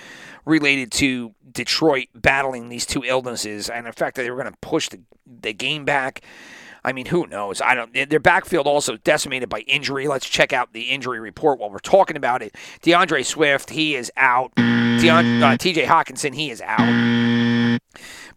related 0.45 0.93
to 0.93 1.35
Detroit 1.51 2.09
battling 2.15 2.69
these 2.69 2.87
two 2.87 3.03
illnesses 3.05 3.69
and 3.69 3.87
the 3.87 3.93
fact 3.93 4.17
that 4.17 4.23
they 4.23 4.31
were 4.31 4.41
going 4.41 4.53
to 4.53 4.59
push 4.61 4.89
the, 4.89 5.01
the 5.27 5.53
game 5.53 5.85
back. 5.85 6.23
I 6.87 6.93
mean, 6.93 7.07
who 7.07 7.27
knows? 7.27 7.61
I 7.61 7.75
don't. 7.75 7.93
Their 8.09 8.21
backfield 8.21 8.69
also 8.69 8.97
decimated 8.99 9.49
by 9.49 9.61
injury. 9.61 10.07
Let's 10.07 10.29
check 10.29 10.53
out 10.53 10.73
the 10.73 10.83
injury 10.83 11.19
report 11.19 11.59
while 11.59 11.69
we're 11.69 11.79
talking 11.81 12.17
about 12.17 12.43
it. 12.43 12.55
D'Andre 12.83 13.25
Swift, 13.25 13.71
he 13.71 13.97
is 13.97 14.13
out. 14.17 14.53
Uh, 14.57 15.57
T.J. 15.57 15.85
Hockenson, 15.85 16.33
he 16.33 16.51
is 16.53 16.63
out. 16.63 17.46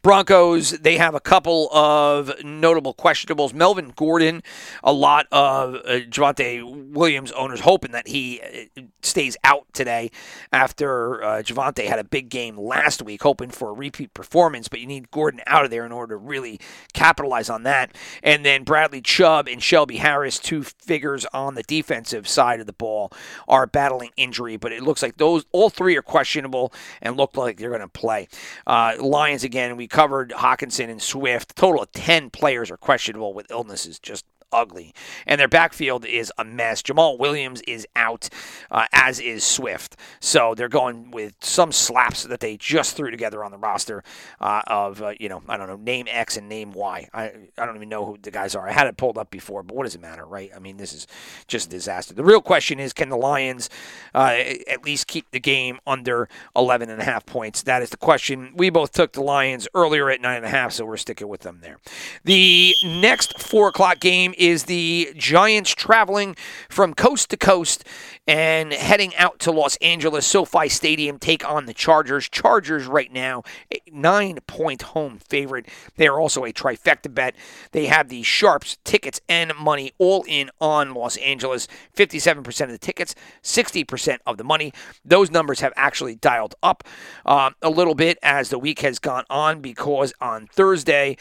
Broncos, 0.02 0.72
they 0.72 0.98
have 0.98 1.14
a 1.14 1.20
couple 1.20 1.70
of 1.74 2.32
notable 2.44 2.94
questionables. 2.94 3.54
Melvin 3.54 3.92
Gordon, 3.96 4.44
a 4.82 4.94
lot 4.94 5.28
of 5.32 5.76
uh, 5.76 6.00
Javonte 6.10 6.92
Williams 6.92 7.32
owners 7.34 7.60
hoping 7.60 7.92
that 7.92 8.08
he 8.08 8.42
uh, 8.42 8.82
stays 9.02 9.36
out 9.44 9.66
today 9.74 10.10
after 10.54 11.22
uh, 11.22 11.28
Javonte 11.42 11.86
had 11.86 12.00
a 12.00 12.06
big 12.06 12.30
game 12.30 12.58
last 12.58 13.02
week, 13.02 13.24
hoping 13.24 13.50
for 13.50 13.70
a 13.70 13.74
repeat 13.74 14.14
performance, 14.14 14.70
but 14.70 14.80
you 14.80 14.88
need 14.88 15.12
Gordon 15.12 15.42
out 15.46 15.66
of 15.66 15.72
there 15.72 15.86
in 15.86 15.92
order 15.92 16.16
to 16.16 16.18
really 16.18 16.62
capitalize 16.94 17.50
on 17.50 17.64
that. 17.64 17.94
And 18.24 18.46
then 18.46 18.64
Bradley 18.64 19.02
Chubb 19.02 19.50
and 19.50 19.62
Shelby 19.62 19.98
Harris, 19.98 20.40
two 20.40 20.64
figures 20.64 21.26
on 21.34 21.56
the 21.56 21.64
defensive 21.64 22.28
side 22.28 22.62
of 22.62 22.68
the 22.68 22.74
ball, 22.74 23.12
are 23.50 23.68
battling 23.68 24.12
injury, 24.16 24.56
but 24.56 24.72
it 24.72 24.82
looks 24.82 25.02
like 25.04 25.18
those 25.18 25.46
all 25.52 25.70
three 25.70 25.98
are 25.98 26.02
questionable 26.02 26.72
and 27.02 27.18
look 27.18 27.36
like 27.36 27.58
they're 27.58 27.70
going 27.70 27.82
to 27.82 27.88
play. 27.90 28.30
Uh, 28.66 28.94
Lions 29.00 29.44
again, 29.44 29.76
we 29.76 29.89
covered 29.90 30.32
Hockenson 30.32 30.90
and 30.90 31.02
Swift. 31.02 31.52
A 31.52 31.56
total 31.56 31.84
of 31.84 31.92
10 31.92 32.30
players 32.30 32.72
are 32.72 32.78
questionable 32.78 33.34
with 33.34 33.50
illnesses. 33.50 34.00
Just 34.00 34.26
ugly. 34.52 34.94
And 35.26 35.40
their 35.40 35.48
backfield 35.48 36.06
is 36.06 36.32
a 36.38 36.44
mess. 36.44 36.82
Jamaal 36.82 37.18
Williams 37.18 37.62
is 37.62 37.88
out, 37.96 38.30
uh, 38.72 38.86
as 38.92 39.20
is 39.20 39.44
Swift. 39.44 39.96
So 40.20 40.56
they're 40.56 40.70
going 40.70 41.12
with 41.12 41.34
some 41.42 41.72
slaps 41.72 42.24
that 42.24 42.40
they 42.40 42.58
just 42.58 42.96
threw 42.96 43.12
together 43.12 43.44
on 43.44 43.52
the 43.52 43.58
roster 43.58 44.04
uh, 44.40 44.62
of, 44.68 45.02
uh, 45.02 45.14
you 45.20 45.30
know, 45.30 45.42
I 45.48 45.58
don't 45.58 45.68
know, 45.68 45.78
name 45.78 46.08
X 46.10 46.38
and 46.38 46.50
name 46.50 46.72
Y. 46.72 47.10
I, 47.14 47.32
I 47.58 47.66
don't 47.66 47.76
even 47.76 47.90
know 47.90 48.06
who 48.06 48.18
the 48.22 48.32
guys 48.32 48.56
are. 48.56 48.68
I 48.68 48.72
had 48.72 48.88
it 48.88 48.98
pulled 48.98 49.18
up 49.18 49.32
before, 49.32 49.64
but 49.64 49.76
what 49.76 49.84
does 49.84 49.96
it 49.96 50.02
matter, 50.02 50.26
right? 50.26 50.52
I 50.56 50.60
mean, 50.60 50.78
this 50.78 50.94
is 50.94 51.08
just 51.48 51.68
a 51.68 51.70
disaster. 51.70 52.14
The 52.14 52.24
real 52.24 52.42
question 52.42 52.80
is 52.80 52.94
can 52.94 53.10
the 53.10 53.18
Lions 53.18 53.70
uh, 54.14 54.36
at 54.68 54.86
least 54.86 55.08
keep 55.08 55.30
the 55.32 55.40
game 55.40 55.80
under 55.86 56.30
11 56.56 56.90
and 56.90 57.02
a 57.02 57.06
half 57.06 57.26
points. 57.26 57.64
That 57.64 57.82
is 57.82 57.90
the 57.90 57.98
question. 57.98 58.54
We 58.56 58.70
both 58.70 58.92
took 58.92 59.14
the 59.14 59.22
Lions 59.22 59.68
earlier 59.74 60.10
at 60.10 60.22
nine 60.22 60.38
and 60.38 60.46
a 60.46 60.50
half, 60.50 60.74
so 60.74 60.86
we're 60.86 60.98
sticking 60.98 61.28
with 61.28 61.42
them 61.42 61.60
there. 61.62 61.78
The 62.24 62.74
next 62.84 63.42
four 63.42 63.70
o'clock 63.70 64.00
game 64.00 64.34
is 64.40 64.64
the 64.64 65.14
Giants 65.16 65.76
traveling 65.76 66.36
from 66.70 66.94
coast 66.94 67.30
to 67.30 67.38
coast 67.38 67.84
and 68.26 68.72
heading 68.72 69.16
out 69.16 69.40
to 69.40 69.52
Los 69.52 69.76
Angeles 69.78 70.26
SoFi 70.26 70.70
Stadium 70.70 71.20
take 71.20 71.48
on 71.48 71.66
the 71.66 71.74
Chargers. 71.74 72.30
Chargers 72.30 72.86
right 72.86 73.12
now 73.12 73.44
a 73.74 73.82
nine 73.92 74.40
point 74.48 74.82
home 74.82 75.20
favorite. 75.28 75.68
They 75.98 76.08
are 76.08 76.20
also 76.20 76.46
a 76.46 76.54
trifecta 76.54 77.14
bet. 77.14 77.36
They 77.72 77.88
have 77.88 78.10
the 78.10 78.24
sharps 78.24 78.78
tickets 78.84 79.20
and 79.28 79.54
money 79.56 79.92
all 79.98 80.24
in 80.28 80.50
on 80.62 80.94
Los 80.94 81.18
Angeles. 81.18 81.68
57% 81.96 82.62
of 82.62 82.70
the 82.70 82.78
tickets, 82.78 83.16
60% 83.44 84.20
of 84.26 84.38
the 84.38 84.44
money. 84.44 84.74
Those 85.04 85.30
numbers 85.30 85.60
have 85.60 85.74
actually 85.76 86.16
dialed 86.16 86.56
up 86.64 86.84
uh, 87.26 87.52
a 87.62 87.70
little 87.70 87.96
bit 87.96 88.18
as 88.24 88.50
the 88.50 88.60
week 88.60 88.80
has 88.80 89.00
gone 89.00 89.26
on 89.30 89.60
because 89.60 90.14
on 90.22 90.48
Thursday. 90.48 91.18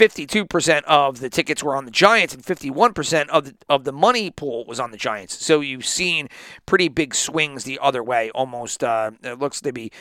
52% 0.00 0.82
of 0.84 1.20
the 1.20 1.28
tickets 1.28 1.62
were 1.62 1.76
on 1.76 1.84
the 1.84 1.90
Giants 1.90 2.32
and 2.32 2.42
51% 2.42 3.28
of 3.28 3.44
the, 3.44 3.54
of 3.68 3.84
the 3.84 3.92
money 3.92 4.30
pool 4.30 4.64
was 4.64 4.80
on 4.80 4.92
the 4.92 4.96
Giants. 4.96 5.44
So 5.44 5.60
you've 5.60 5.84
seen 5.84 6.28
pretty 6.64 6.88
big 6.88 7.14
swings 7.14 7.64
the 7.64 7.78
other 7.82 8.02
way. 8.02 8.30
Almost, 8.30 8.82
uh, 8.82 9.10
it 9.22 9.38
looks 9.38 9.60
to 9.60 9.74
be 9.74 9.92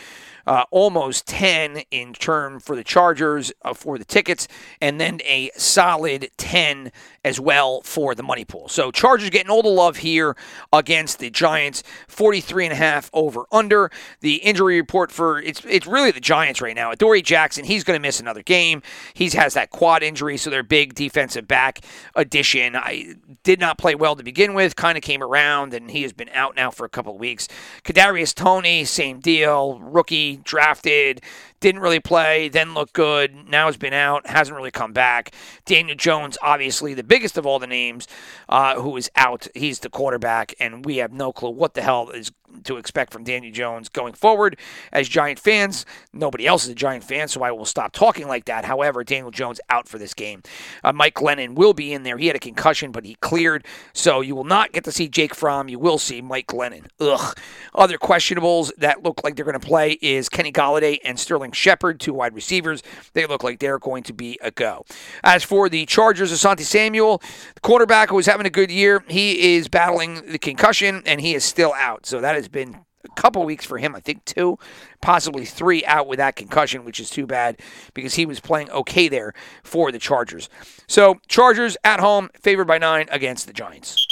uh, 0.50 0.64
almost 0.72 1.28
10 1.28 1.84
in 1.92 2.12
term 2.12 2.60
for 2.60 2.76
the 2.76 2.84
Chargers 2.84 3.54
uh, 3.62 3.72
for 3.72 4.00
the 4.00 4.04
tickets, 4.04 4.48
and 4.82 5.00
then 5.00 5.20
a 5.24 5.52
solid 5.56 6.32
10 6.38 6.92
as 7.24 7.40
well 7.40 7.82
for 7.82 8.16
the 8.16 8.24
money 8.24 8.46
pool. 8.46 8.68
So 8.68 8.90
Chargers 8.90 9.30
getting 9.30 9.52
all 9.52 9.62
the 9.62 9.70
love 9.70 9.98
here 9.98 10.36
against 10.74 11.20
the 11.20 11.30
Giants, 11.30 11.84
43 12.08 12.66
and 12.66 12.74
a 12.74 12.78
half 12.78 13.12
over 13.14 13.46
under. 13.52 13.92
The 14.22 14.38
injury 14.38 14.78
report 14.78 15.12
for 15.12 15.40
it's 15.40 15.64
it's 15.66 15.86
really 15.86 16.10
the 16.10 16.20
Giants 16.20 16.62
right 16.62 16.76
now. 16.76 16.92
Adoree 16.92 17.22
Jackson, 17.22 17.64
he's 17.64 17.84
going 17.84 18.00
to 18.00 18.02
miss 18.02 18.20
another 18.20 18.42
game. 18.42 18.82
He 19.14 19.30
has 19.30 19.54
that 19.54 19.70
quad 19.70 20.02
injury, 20.02 20.38
so 20.38 20.50
their 20.50 20.64
big 20.64 20.96
defensive 20.96 21.48
back 21.48 21.82
addition. 22.16 22.76
I 22.76 23.14
did 23.44 23.60
not 23.60 23.78
play 23.78 23.94
well 23.94 24.16
to 24.16 24.24
begin 24.24 24.56
with, 24.56 24.76
kind 24.76 24.98
of 24.98 25.04
came 25.04 25.22
around, 25.22 25.76
and 25.76 25.92
he 25.92 26.02
has 26.02 26.14
been 26.14 26.30
out 26.30 26.56
now 26.56 26.72
for 26.72 26.86
a 26.86 26.90
couple 26.90 27.14
of 27.14 27.20
weeks. 27.20 27.48
Kadarius 27.84 28.34
Toney, 28.34 28.84
same 28.84 29.20
deal, 29.20 29.78
rookie 29.80 30.39
drafted, 30.44 31.22
didn't 31.60 31.82
really 31.82 32.00
play, 32.00 32.50
then 32.50 32.74
looked 32.74 32.94
good. 32.94 33.50
Now 33.50 33.66
has 33.66 33.78
been 33.78 33.94
out, 33.94 34.28
hasn't 34.28 34.56
really 34.56 34.72
come 34.72 34.94
back. 34.94 35.34
Daniel 35.66 35.96
Jones, 35.96 36.38
obviously 36.42 36.94
the 36.94 37.04
biggest 37.04 37.38
of 37.38 37.46
all 37.46 37.60
the 37.60 37.68
names, 37.68 38.08
uh, 38.48 38.80
who 38.80 38.96
is 38.98 39.10
out. 39.16 39.48
He's 39.54 39.80
the 39.80 39.90
quarterback, 39.90 40.54
and 40.60 40.86
we 40.86 40.98
have 40.98 41.12
no 41.12 41.32
clue 41.32 41.52
what 41.52 41.74
the 41.74 41.82
hell 41.82 42.10
is 42.10 42.32
to 42.64 42.78
expect 42.78 43.14
from 43.14 43.24
Daniel 43.24 43.54
Jones 43.54 43.90
going 43.90 44.14
forward. 44.14 44.58
As 44.92 45.08
Giant 45.08 45.40
fans, 45.40 45.86
nobody 46.14 46.48
else 46.48 46.64
is 46.64 46.70
a 46.70 46.76
Giant 46.76 47.04
fan, 47.04 47.28
so 47.28 47.44
I 47.44 47.52
will 47.52 47.66
stop 47.66 47.92
talking 47.92 48.28
like 48.28 48.46
that. 48.46 48.66
However, 48.66 49.04
Daniel 49.04 49.32
Jones 49.32 49.62
out 49.70 49.88
for 49.88 49.98
this 49.98 50.14
game. 50.14 50.42
Uh, 50.84 50.92
Mike 50.92 51.16
Glennon 51.16 51.56
will 51.56 51.74
be 51.74 51.94
in 51.94 52.04
there. 52.04 52.18
He 52.18 52.28
had 52.28 52.36
a 52.36 52.40
concussion, 52.40 52.92
but 52.92 53.06
he 53.06 53.16
cleared, 53.16 53.66
so 53.94 54.22
you 54.22 54.36
will 54.36 54.44
not 54.44 54.72
get 54.72 54.84
to 54.86 54.92
see 54.92 55.08
Jake 55.08 55.36
Fromm. 55.36 55.70
You 55.70 55.80
will 55.80 55.98
see 55.98 56.22
Mike 56.22 56.48
Glennon. 56.48 56.88
Ugh. 57.00 57.38
Other 57.76 57.98
questionables 57.98 58.72
that 58.78 59.04
look 59.04 59.24
like 59.24 59.36
they're 59.36 59.46
going 59.46 59.60
to 59.60 59.66
play 59.66 59.92
is 60.02 60.19
Kenny 60.28 60.52
Golladay 60.52 61.00
and 61.06 61.18
Sterling 61.18 61.54
Shepard, 61.54 62.00
two 62.00 62.14
wide 62.14 62.34
receivers. 62.34 62.84
They 63.14 63.26
look 63.26 63.44
like 63.44 63.60
they're 63.60 63.80
going 63.80 64.04
to 64.04 64.14
be 64.14 64.38
a 64.42 64.52
go. 64.52 64.86
As 65.24 65.44
for 65.44 65.70
the 65.70 65.86
Chargers, 65.86 66.34
Asante 66.34 66.62
Samuel, 66.62 67.22
the 67.56 67.62
quarterback 67.62 68.10
who 68.10 68.16
was 68.16 68.26
having 68.26 68.46
a 68.46 68.50
good 68.50 68.72
year, 68.72 69.04
he 69.08 69.56
is 69.56 69.70
battling 69.70 70.30
the 70.32 70.40
concussion 70.40 71.04
and 71.06 71.22
he 71.22 71.36
is 71.36 71.46
still 71.46 71.74
out. 71.78 72.06
So 72.06 72.20
that 72.20 72.36
has 72.36 72.48
been 72.48 72.84
a 73.06 73.22
couple 73.22 73.44
weeks 73.44 73.66
for 73.66 73.78
him. 73.78 73.96
I 73.96 74.00
think 74.00 74.26
two, 74.26 74.58
possibly 75.02 75.46
three 75.46 75.86
out 75.86 76.08
with 76.08 76.18
that 76.18 76.36
concussion, 76.36 76.84
which 76.84 77.00
is 77.00 77.10
too 77.10 77.26
bad 77.26 77.60
because 77.94 78.16
he 78.16 78.26
was 78.26 78.40
playing 78.40 78.70
okay 78.72 79.08
there 79.08 79.34
for 79.64 79.92
the 79.92 80.00
Chargers. 80.00 80.50
So 80.88 81.20
Chargers 81.28 81.78
at 81.84 82.00
home, 82.00 82.30
favored 82.34 82.66
by 82.66 82.78
nine 82.78 83.08
against 83.12 83.48
the 83.48 83.54
Giants. 83.54 84.06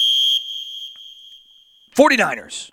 49ers 1.96 2.70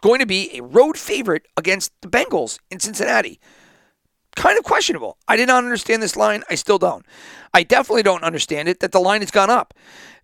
going 0.00 0.20
to 0.20 0.26
be 0.26 0.56
a 0.56 0.62
road 0.62 0.96
favorite 0.98 1.46
against 1.56 1.92
the 2.00 2.08
Bengals 2.08 2.58
in 2.70 2.80
Cincinnati. 2.80 3.40
Kind 4.36 4.58
of 4.58 4.64
questionable. 4.64 5.18
I 5.26 5.36
did 5.36 5.48
not 5.48 5.64
understand 5.64 6.02
this 6.02 6.16
line. 6.16 6.42
I 6.48 6.54
still 6.54 6.78
don't. 6.78 7.04
I 7.52 7.62
definitely 7.62 8.02
don't 8.02 8.22
understand 8.22 8.68
it 8.68 8.80
that 8.80 8.92
the 8.92 9.00
line 9.00 9.20
has 9.22 9.30
gone 9.30 9.50
up. 9.50 9.74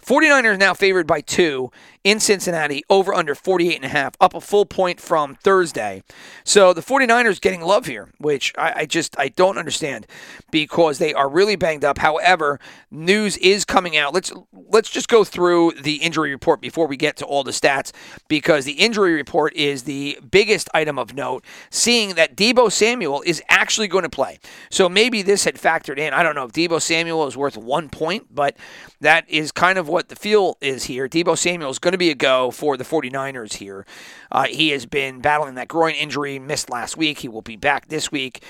49ers 0.04 0.58
now 0.58 0.72
favored 0.72 1.06
by 1.06 1.20
two 1.20 1.72
in 2.04 2.20
Cincinnati, 2.20 2.84
over 2.88 3.12
under 3.12 3.34
48 3.34 3.74
and 3.74 3.84
a 3.84 3.88
half, 3.88 4.14
up 4.20 4.32
a 4.32 4.40
full 4.40 4.64
point 4.64 5.00
from 5.00 5.34
Thursday. 5.34 6.04
So 6.44 6.72
the 6.72 6.80
49ers 6.80 7.40
getting 7.40 7.62
love 7.62 7.86
here, 7.86 8.12
which 8.18 8.52
I, 8.56 8.72
I, 8.76 8.86
just 8.86 9.18
I 9.18 9.26
don't 9.26 9.58
understand 9.58 10.06
because 10.52 10.98
they 10.98 11.12
are 11.12 11.28
really 11.28 11.56
banged 11.56 11.84
up. 11.84 11.98
However, 11.98 12.60
news 12.92 13.36
is 13.38 13.64
coming 13.64 13.96
out. 13.96 14.14
Let's 14.14 14.32
let's 14.68 14.88
just 14.88 15.08
go 15.08 15.24
through 15.24 15.72
the 15.82 15.96
injury 15.96 16.30
report 16.30 16.60
before 16.60 16.86
we 16.86 16.96
get 16.96 17.16
to 17.16 17.24
all 17.24 17.42
the 17.42 17.50
stats 17.50 17.90
because 18.28 18.64
the 18.64 18.74
injury 18.74 19.14
report 19.14 19.52
is 19.56 19.82
the 19.82 20.16
biggest 20.30 20.68
item 20.72 21.00
of 21.00 21.14
note, 21.14 21.44
seeing 21.70 22.14
that 22.14 22.36
Deebo 22.36 22.70
Samuel 22.70 23.22
is 23.26 23.42
actually 23.48 23.88
going 23.88 24.04
to 24.04 24.08
play. 24.08 24.38
So 24.70 24.88
maybe 24.88 25.22
this 25.22 25.42
had 25.42 25.56
factored 25.56 25.98
in. 25.98 26.14
I 26.14 26.22
don't 26.22 26.36
know 26.36 26.44
if 26.44 26.52
Deebo 26.52 26.80
Samuel 26.80 27.15
is 27.24 27.36
worth 27.36 27.56
one 27.56 27.88
point, 27.88 28.34
but 28.34 28.56
that 29.00 29.28
is 29.28 29.52
kind 29.52 29.78
of 29.78 29.88
what 29.88 30.08
the 30.08 30.16
feel 30.16 30.58
is 30.60 30.84
here. 30.84 31.08
Deebo 31.08 31.38
Samuel 31.38 31.70
is 31.70 31.78
going 31.78 31.92
to 31.92 31.98
be 31.98 32.10
a 32.10 32.14
go 32.14 32.50
for 32.50 32.76
the 32.76 32.84
49ers 32.84 33.54
here. 33.54 33.86
Uh, 34.30 34.44
he 34.44 34.70
has 34.70 34.84
been 34.84 35.20
battling 35.20 35.54
that 35.54 35.68
groin 35.68 35.94
injury, 35.94 36.38
missed 36.38 36.68
last 36.68 36.96
week. 36.96 37.18
He 37.18 37.28
will 37.28 37.42
be 37.42 37.56
back 37.56 37.88
this 37.88 38.12
week 38.12 38.42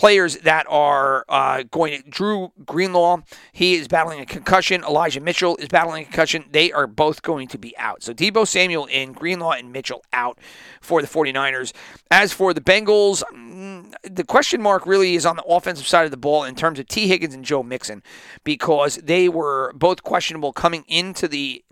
players 0.00 0.38
that 0.38 0.64
are 0.70 1.26
uh, 1.28 1.62
going 1.70 2.02
Dre 2.08 2.48
Greenlaw, 2.64 3.20
he 3.52 3.74
is 3.74 3.86
battling 3.86 4.18
a 4.18 4.24
concussion. 4.24 4.82
Elijah 4.82 5.20
Mitchell 5.20 5.58
is 5.58 5.68
battling 5.68 6.00
a 6.00 6.04
concussion. 6.06 6.46
They 6.50 6.72
are 6.72 6.86
both 6.86 7.20
going 7.20 7.48
to 7.48 7.58
be 7.58 7.76
out. 7.76 8.02
So 8.02 8.14
Deebo 8.14 8.48
Samuel 8.48 8.86
in, 8.86 9.12
Greenlaw 9.12 9.50
and 9.50 9.74
Mitchell 9.74 10.02
out 10.14 10.38
for 10.80 11.02
the 11.02 11.06
49ers. 11.06 11.74
As 12.10 12.32
for 12.32 12.54
the 12.54 12.62
Bengals, 12.62 13.22
mm, 13.30 13.92
the 14.02 14.24
question 14.24 14.62
mark 14.62 14.86
really 14.86 15.16
is 15.16 15.26
on 15.26 15.36
the 15.36 15.44
offensive 15.44 15.86
side 15.86 16.06
of 16.06 16.10
the 16.10 16.16
ball 16.16 16.44
in 16.44 16.54
terms 16.54 16.78
of 16.78 16.88
Tee 16.88 17.06
Higgins 17.06 17.34
and 17.34 17.44
Joe 17.44 17.62
Mixon 17.62 18.02
because 18.42 18.96
they 18.96 19.28
were 19.28 19.70
both 19.74 20.02
questionable 20.02 20.54
coming 20.54 20.86
into 20.88 21.28
the 21.28 21.62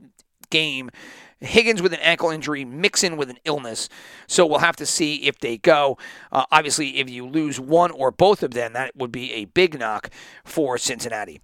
game. 0.50 0.90
Higgins 1.40 1.80
with 1.82 1.92
an 1.92 2.00
ankle 2.00 2.30
injury, 2.30 2.64
Mixon 2.64 3.16
with 3.16 3.30
an 3.30 3.38
illness. 3.44 3.88
So 4.26 4.46
we'll 4.46 4.58
have 4.58 4.76
to 4.76 4.86
see 4.86 5.26
if 5.26 5.38
they 5.38 5.56
go. 5.56 5.98
Uh, 6.32 6.44
obviously, 6.50 6.98
if 6.98 7.08
you 7.08 7.26
lose 7.26 7.60
one 7.60 7.90
or 7.90 8.10
both 8.10 8.42
of 8.42 8.52
them, 8.52 8.72
that 8.72 8.96
would 8.96 9.12
be 9.12 9.32
a 9.32 9.44
big 9.46 9.78
knock 9.78 10.10
for 10.44 10.78
Cincinnati. 10.78 11.40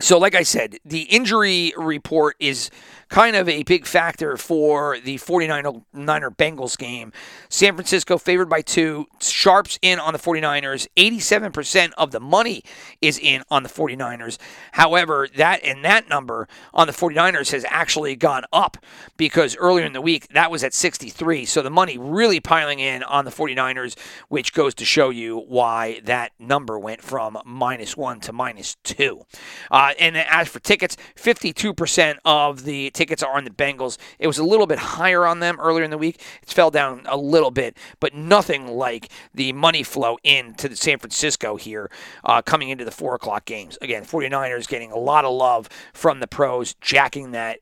So, 0.00 0.18
like 0.18 0.34
I 0.34 0.42
said, 0.42 0.76
the 0.84 1.02
injury 1.02 1.72
report 1.76 2.36
is 2.38 2.70
kind 3.08 3.36
of 3.36 3.48
a 3.48 3.62
big 3.62 3.86
factor 3.86 4.36
for 4.36 4.98
the 4.98 5.16
49er 5.16 5.84
Bengals 5.94 6.76
game. 6.76 7.12
San 7.48 7.74
Francisco 7.74 8.18
favored 8.18 8.48
by 8.48 8.62
two. 8.62 9.06
Sharps 9.20 9.78
in 9.80 9.98
on 9.98 10.12
the 10.12 10.18
49ers. 10.18 10.88
87% 10.96 11.92
of 11.96 12.10
the 12.10 12.20
money 12.20 12.62
is 13.00 13.18
in 13.18 13.42
on 13.48 13.62
the 13.62 13.68
49ers. 13.68 14.38
However, 14.72 15.28
that 15.36 15.62
and 15.64 15.84
that 15.84 16.08
number 16.08 16.48
on 16.74 16.86
the 16.88 16.92
49ers 16.92 17.52
has 17.52 17.64
actually 17.68 18.16
gone 18.16 18.44
up 18.52 18.76
because 19.16 19.56
earlier 19.56 19.86
in 19.86 19.92
the 19.92 20.00
week 20.00 20.28
that 20.28 20.50
was 20.50 20.64
at 20.64 20.74
63. 20.74 21.44
So 21.44 21.62
the 21.62 21.70
money 21.70 21.96
really 21.96 22.40
piling 22.40 22.80
in 22.80 23.02
on 23.04 23.24
the 23.24 23.30
49ers, 23.30 23.96
which 24.28 24.52
goes 24.52 24.74
to 24.74 24.84
show 24.84 25.10
you 25.10 25.38
why 25.38 26.00
that 26.04 26.32
number 26.38 26.78
went 26.78 27.02
from 27.02 27.38
minus 27.44 27.96
one 27.96 28.18
to 28.20 28.32
minus 28.32 28.76
two. 28.82 29.22
Uh, 29.70 29.85
and 29.98 30.16
as 30.16 30.48
for 30.48 30.60
tickets, 30.60 30.96
52% 31.16 32.16
of 32.24 32.64
the 32.64 32.90
tickets 32.90 33.22
are 33.22 33.36
on 33.36 33.44
the 33.44 33.50
Bengals. 33.50 33.98
It 34.18 34.26
was 34.26 34.38
a 34.38 34.44
little 34.44 34.66
bit 34.66 34.78
higher 34.78 35.26
on 35.26 35.40
them 35.40 35.58
earlier 35.60 35.84
in 35.84 35.90
the 35.90 35.98
week. 35.98 36.22
It's 36.42 36.52
fell 36.52 36.70
down 36.70 37.02
a 37.06 37.16
little 37.16 37.50
bit, 37.50 37.76
but 38.00 38.14
nothing 38.14 38.68
like 38.68 39.10
the 39.34 39.52
money 39.52 39.82
flow 39.82 40.18
into 40.24 40.68
the 40.68 40.76
San 40.76 40.98
Francisco 40.98 41.56
here 41.56 41.90
uh, 42.24 42.42
coming 42.42 42.68
into 42.68 42.84
the 42.84 42.90
4 42.90 43.14
o'clock 43.14 43.44
games. 43.44 43.78
Again, 43.80 44.04
49ers 44.04 44.68
getting 44.68 44.92
a 44.92 44.98
lot 44.98 45.24
of 45.24 45.32
love 45.32 45.68
from 45.92 46.20
the 46.20 46.26
pros, 46.26 46.74
jacking 46.74 47.32
that 47.32 47.60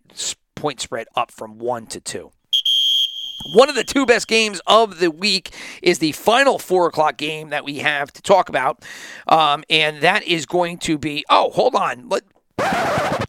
point 0.54 0.80
spread 0.80 1.06
up 1.14 1.30
from 1.30 1.58
1 1.58 1.86
to 1.88 2.00
2. 2.00 2.30
One 3.54 3.68
of 3.68 3.74
the 3.74 3.84
two 3.84 4.06
best 4.06 4.26
games 4.26 4.60
of 4.66 5.00
the 5.00 5.10
week 5.10 5.54
is 5.82 5.98
the 5.98 6.12
final 6.12 6.58
four 6.58 6.86
o'clock 6.86 7.16
game 7.16 7.50
that 7.50 7.64
we 7.64 7.78
have 7.78 8.12
to 8.12 8.22
talk 8.22 8.48
about, 8.48 8.84
um, 9.28 9.64
and 9.68 10.00
that 10.00 10.22
is 10.24 10.46
going 10.46 10.78
to 10.78 10.98
be. 10.98 11.24
Oh, 11.28 11.50
hold 11.50 11.74
on. 11.74 12.08
Let, 12.08 12.22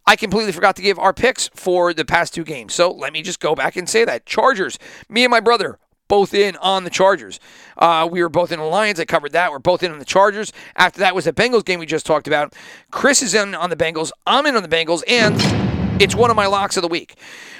I 0.07 0.15
completely 0.17 0.51
forgot 0.51 0.75
to 0.77 0.81
give 0.81 0.97
our 0.99 1.13
picks 1.13 1.49
for 1.49 1.93
the 1.93 2.05
past 2.05 2.33
two 2.33 2.43
games. 2.43 2.73
So 2.73 2.91
let 2.91 3.11
me 3.11 3.21
just 3.21 3.39
go 3.39 3.55
back 3.55 3.75
and 3.75 3.89
say 3.89 4.05
that. 4.05 4.25
Chargers, 4.25 4.79
me 5.09 5.23
and 5.25 5.31
my 5.31 5.39
brother, 5.39 5.79
both 6.07 6.33
in 6.33 6.55
on 6.57 6.83
the 6.83 6.89
Chargers. 6.89 7.39
Uh, 7.77 8.07
we 8.09 8.21
were 8.21 8.29
both 8.29 8.51
in 8.51 8.59
the 8.59 8.65
Lions. 8.65 8.99
I 8.99 9.05
covered 9.05 9.31
that. 9.33 9.51
We're 9.51 9.59
both 9.59 9.83
in 9.83 9.91
on 9.91 9.99
the 9.99 10.05
Chargers. 10.05 10.53
After 10.75 10.99
that 10.99 11.15
was 11.15 11.25
the 11.25 11.33
Bengals 11.33 11.65
game 11.65 11.79
we 11.79 11.85
just 11.85 12.05
talked 12.05 12.27
about. 12.27 12.53
Chris 12.91 13.21
is 13.21 13.33
in 13.33 13.55
on 13.55 13.69
the 13.69 13.75
Bengals. 13.75 14.11
I'm 14.27 14.45
in 14.45 14.55
on 14.55 14.63
the 14.63 14.69
Bengals. 14.69 15.01
And 15.07 15.64
It's 15.99 16.13
one 16.13 16.29
of 16.29 16.35
my 16.35 16.47
locks 16.47 16.75
of 16.75 16.81
the 16.81 16.89
week. 16.89 17.15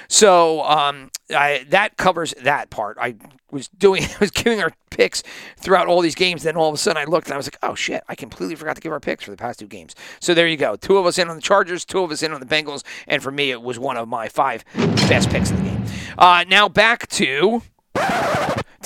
So 0.08 0.62
um, 0.64 1.10
I, 1.30 1.64
that 1.70 1.96
covers 1.96 2.34
that 2.42 2.68
part. 2.68 2.98
I 3.00 3.16
was 3.50 3.68
doing, 3.68 4.04
I 4.04 4.16
was 4.20 4.30
giving 4.30 4.60
our 4.60 4.72
picks 4.90 5.22
throughout 5.56 5.86
all 5.88 6.00
these 6.02 6.14
games. 6.14 6.42
Then 6.42 6.56
all 6.56 6.68
of 6.68 6.74
a 6.74 6.78
sudden, 6.78 7.00
I 7.00 7.06
looked 7.06 7.28
and 7.28 7.34
I 7.34 7.36
was 7.38 7.46
like, 7.46 7.58
"Oh 7.62 7.74
shit! 7.74 8.02
I 8.08 8.14
completely 8.14 8.54
forgot 8.54 8.76
to 8.76 8.82
give 8.82 8.92
our 8.92 9.00
picks 9.00 9.24
for 9.24 9.30
the 9.30 9.36
past 9.36 9.58
two 9.58 9.66
games." 9.66 9.94
So 10.20 10.34
there 10.34 10.46
you 10.46 10.56
go. 10.56 10.76
Two 10.76 10.98
of 10.98 11.06
us 11.06 11.18
in 11.18 11.28
on 11.28 11.36
the 11.36 11.42
Chargers, 11.42 11.84
two 11.84 12.00
of 12.00 12.10
us 12.10 12.22
in 12.22 12.32
on 12.32 12.40
the 12.40 12.46
Bengals, 12.46 12.84
and 13.06 13.22
for 13.22 13.30
me, 13.30 13.50
it 13.50 13.62
was 13.62 13.78
one 13.78 13.96
of 13.96 14.06
my 14.06 14.28
five 14.28 14.64
best 14.74 15.30
picks 15.30 15.50
of 15.50 15.56
the 15.56 15.64
game. 15.64 15.84
Uh, 16.18 16.44
now 16.46 16.68
back 16.68 17.08
to 17.08 17.62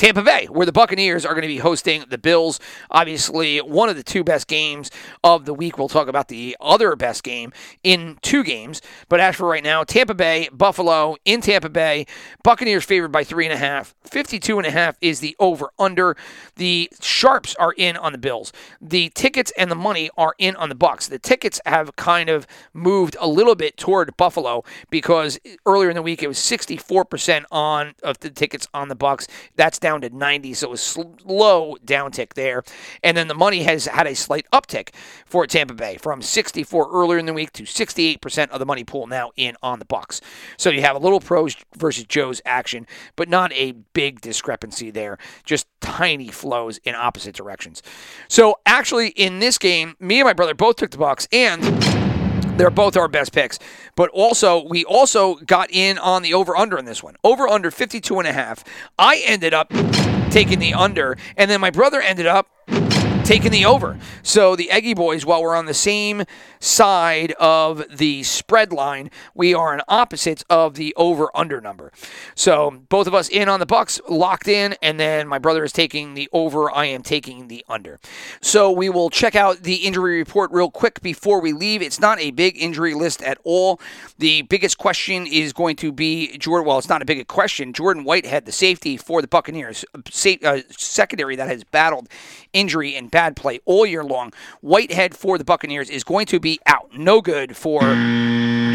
Tampa 0.01 0.23
Bay, 0.23 0.47
where 0.47 0.65
the 0.65 0.73
Buccaneers 0.73 1.27
are 1.27 1.35
going 1.35 1.43
to 1.43 1.47
be 1.47 1.59
hosting 1.59 2.07
the 2.09 2.17
Bills. 2.17 2.59
Obviously, 2.91 3.59
one 3.59 3.91
of 3.91 3.97
the 3.97 4.03
two 4.03 4.25
best 4.25 4.47
games 4.47 4.91
of 5.23 5.45
the 5.45 5.53
week. 5.53 5.77
We'll 5.77 5.89
talk 5.91 6.09
about 6.09 6.29
the 6.29 6.57
other 6.59 6.97
best 6.97 7.23
game 7.23 7.53
in 7.83 8.17
two 8.23 8.43
games. 8.43 8.81
But 9.11 9.21
as 9.21 9.37
for 9.37 9.47
right 9.47 9.63
now, 9.63 9.85
Tampa 9.85 10.15
Bay, 10.15 10.49
Buffalo 10.55 11.17
in 11.27 11.43
Tampa 11.43 11.69
Bay. 11.69 12.07
Buccaneers 12.43 12.83
favored 12.83 13.13
by 13.13 13.25
three 13.25 13.45
and 13.45 13.53
a 13.53 13.59
half. 13.59 13.95
52 14.05 14.57
and 14.57 14.67
a 14.67 14.71
half 14.71 14.97
is 15.03 15.21
the 15.21 15.37
over 15.39 15.71
under. 15.79 16.17
The 16.57 16.89
sharps 17.03 17.55
are 17.57 17.75
in 17.77 17.99
on 17.99 18.13
the 18.13 18.19
Bills. 18.19 18.55
The 18.81 19.11
tickets 19.11 19.53
and 19.59 19.71
the 19.71 19.75
money 19.75 20.09
are 20.17 20.35
in 20.39 20.57
on 20.57 20.71
the 20.71 20.75
Bucks. 20.75 21.09
The 21.09 21.19
tickets 21.19 21.61
have 21.67 21.95
kind 21.97 22.31
of 22.31 22.47
moved 22.73 23.19
a 23.21 23.29
little 23.29 23.55
bit 23.55 23.77
toward 23.77 24.17
Buffalo 24.17 24.65
because 24.89 25.39
earlier 25.67 25.91
in 25.91 25.97
the 25.97 26.01
week 26.01 26.23
it 26.23 26.29
was 26.29 26.39
64% 26.39 27.45
on 27.53 27.95
of 28.03 28.19
the 28.21 28.31
tickets 28.31 28.67
on 28.73 28.89
the 28.89 28.95
Bucks. 28.95 29.29
That's 29.57 29.79
down 29.79 29.90
to 29.99 30.11
90, 30.11 30.55
so 30.55 30.69
it 30.69 30.71
was 30.71 30.81
slow 30.81 31.77
downtick 31.85 32.35
there. 32.35 32.63
And 33.03 33.17
then 33.17 33.29
the 33.29 33.35
money 33.35 33.63
has 33.65 33.87
had 33.87 34.07
a 34.07 34.15
slight 34.15 34.47
uptick 34.53 34.91
for 35.27 35.47
Tampa 35.47 35.75
Bay 35.75 35.97
from 35.97 36.23
64 36.23 36.91
earlier 36.93 37.19
in 37.19 37.27
the 37.27 37.33
week 37.33 37.53
to 37.55 37.65
68% 37.65 38.51
of 38.51 38.59
the 38.59 38.67
money 38.67 38.85
pool 38.85 39.07
now 39.07 39.31
in 39.37 39.57
on 39.63 39.79
the 39.79 39.85
Bucs. 39.85 40.21
So 40.57 40.71
you 40.71 40.83
have 40.83 40.97
a 40.97 41.01
little 41.01 41.21
pros 41.21 41.57
versus 41.77 42.05
Joe's 42.05 42.41
action, 42.45 42.87
but 43.17 43.29
not 43.29 43.53
a 43.53 43.73
big 43.93 44.21
discrepancy 44.21 44.91
there. 44.91 45.19
Just 45.45 45.67
tiny 45.81 46.29
flows 46.29 46.79
in 46.85 46.95
opposite 46.95 47.35
directions. 47.35 47.83
So 48.29 48.57
actually 48.67 49.09
in 49.09 49.39
this 49.39 49.59
game, 49.59 49.97
me 49.99 50.21
and 50.21 50.27
my 50.27 50.33
brother 50.33 50.55
both 50.55 50.77
took 50.77 50.91
the 50.91 50.99
Bucs 50.99 51.27
and 51.33 51.63
they're 52.61 52.69
both 52.69 52.95
our 52.95 53.09
best 53.09 53.33
picks. 53.33 53.59
But 53.97 54.11
also, 54.11 54.63
we 54.63 54.85
also 54.85 55.37
got 55.37 55.71
in 55.71 55.97
on 55.97 56.21
the 56.21 56.35
over 56.35 56.55
under 56.55 56.77
in 56.77 56.85
this 56.85 57.03
one. 57.03 57.17
Over 57.25 57.49
under 57.49 57.71
52 57.71 58.19
and 58.19 58.29
a 58.29 58.33
half. 58.33 58.63
I 58.99 59.23
ended 59.25 59.55
up 59.55 59.73
taking 60.31 60.59
the 60.59 60.75
under, 60.75 61.17
and 61.39 61.51
then 61.51 61.59
my 61.63 61.71
brother 61.71 62.03
ended 62.03 62.27
up 62.27 62.49
taking 63.31 63.53
the 63.53 63.65
over. 63.65 63.97
So 64.25 64.57
the 64.57 64.73
Eggy 64.73 64.93
boys, 64.95 65.25
while 65.25 65.41
we're 65.41 65.55
on 65.55 65.67
the 65.67 65.73
same 65.73 66.25
side 66.59 67.31
of 67.39 67.85
the 67.89 68.25
spread 68.25 68.73
line, 68.73 69.09
we 69.37 69.55
are 69.55 69.73
on 69.73 69.83
opposites 69.87 70.45
of 70.51 70.75
the 70.75 70.93
over 70.97 71.29
under 71.33 71.61
number. 71.61 71.93
So 72.35 72.83
both 72.89 73.07
of 73.07 73.15
us 73.15 73.29
in 73.29 73.49
on 73.49 73.61
the 73.61 73.67
Bucs, 73.67 74.01
locked 74.09 74.49
in, 74.49 74.75
and 74.83 74.99
then 74.99 75.29
my 75.29 75.39
brother 75.39 75.63
is 75.63 75.71
taking 75.71 76.15
the 76.15 76.29
over. 76.33 76.73
I 76.73 76.87
am 76.87 77.05
taking 77.05 77.47
the 77.47 77.65
under. 77.69 78.01
So 78.41 78.69
we 78.69 78.89
will 78.89 79.11
check 79.11 79.37
out 79.37 79.63
the 79.63 79.77
injury 79.77 80.19
report 80.19 80.51
real 80.51 80.69
quick 80.69 81.01
before 81.01 81.41
we 81.41 81.53
leave. 81.53 81.83
It's 81.83 82.01
not 82.01 82.19
a 82.19 82.33
big 82.33 82.61
injury 82.61 82.95
list 82.95 83.23
at 83.23 83.39
all. 83.45 83.81
The 84.19 84.43
biggest 84.43 84.77
question 84.77 85.29
is 85.29 85.53
going 85.53 85.77
to 85.77 85.93
be 85.93 86.37
Jordan. 86.37 86.67
Well, 86.67 86.79
it's 86.79 86.89
not 86.89 87.01
a 87.01 87.05
big 87.05 87.29
question. 87.29 87.73
Jordan 87.75 88.03
Whitehead, 88.03 88.45
the 88.45 88.51
safety 88.51 88.97
for 88.97 89.23
the 89.23 89.29
Buccaneers, 89.29 89.85
uh, 89.95 90.59
secondary 90.71 91.37
that 91.37 91.47
has 91.47 91.63
battled 91.63 92.09
injury 92.53 92.97
and 92.97 93.11
bad 93.21 93.37
play 93.37 93.61
all 93.67 93.85
year 93.85 94.03
long. 94.03 94.33
Whitehead 94.63 95.15
for 95.15 95.37
the 95.37 95.45
Buccaneers 95.45 95.91
is 95.91 96.05
going 96.05 96.25
to 96.27 96.41
be 96.41 96.59
out. 96.65 96.97
No 96.97 97.21
good 97.21 97.55
for 97.55 97.83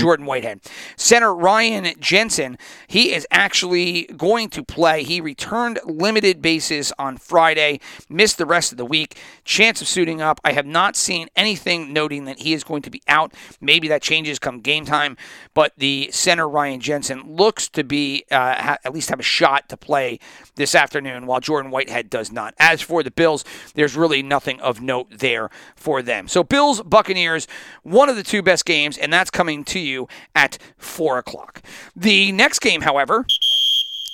Jordan 0.06 0.28
Whitehead. 0.28 0.60
Center 0.98 1.34
Ryan 1.34 1.96
Jensen, 2.00 2.60
he 2.86 3.12
is 3.12 3.26
actually 3.32 4.04
going 4.16 4.50
to 4.50 4.64
play. 4.64 5.02
He 5.02 5.20
returned 5.20 5.80
limited 5.84 6.44
basis 6.44 6.94
on 7.00 7.18
Friday, 7.18 7.80
missed 8.08 8.38
the 8.38 8.46
rest 8.46 8.72
of 8.72 8.78
the 8.78 8.86
week. 8.86 9.18
Chance 9.46 9.82
of 9.82 9.88
suiting 9.88 10.22
up. 10.22 10.40
I 10.46 10.52
have 10.52 10.68
not 10.68 10.96
seen 10.96 11.28
anything 11.36 11.92
noting 11.92 12.26
that 12.26 12.38
he 12.42 12.54
is 12.54 12.64
going 12.64 12.84
to 12.84 12.92
be 12.92 13.02
out. 13.08 13.34
Maybe 13.60 13.88
that 13.88 14.04
changes 14.04 14.38
come 14.38 14.60
game 14.60 14.86
time, 14.86 15.18
but 15.56 15.74
the 15.76 16.10
center 16.12 16.48
Ryan 16.48 16.82
Jensen 16.82 17.36
looks 17.36 17.68
to 17.70 17.84
be 17.84 18.26
uh, 18.30 18.62
ha- 18.62 18.78
at 18.86 18.94
least 18.94 19.10
have 19.10 19.20
a 19.20 19.24
shot 19.24 19.70
to 19.70 19.78
play 19.78 20.20
this 20.54 20.76
afternoon, 20.76 21.26
while 21.26 21.40
Jordan 21.40 21.72
Whitehead 21.72 22.12
does 22.12 22.32
not. 22.32 22.54
As 22.60 22.80
for 22.80 23.02
the 23.02 23.10
Bills, 23.10 23.44
there's 23.74 23.96
really 23.96 24.22
nothing 24.22 24.60
of 24.62 24.82
note 24.82 25.08
there 25.18 25.50
for 25.76 26.04
them. 26.04 26.28
So 26.28 26.44
Bills 26.44 26.84
Buccaneers, 26.84 27.48
one 27.82 28.08
of 28.08 28.16
the 28.16 28.24
two 28.24 28.44
best 28.44 28.66
games, 28.66 29.00
and 29.00 29.12
that's 29.12 29.32
coming 29.32 29.64
to 29.66 29.80
you 29.80 29.95
at 30.36 30.58
4 30.78 31.18
o'clock. 31.18 31.62
The 31.96 32.32
next 32.32 32.60
game, 32.60 32.82
however, 32.82 33.26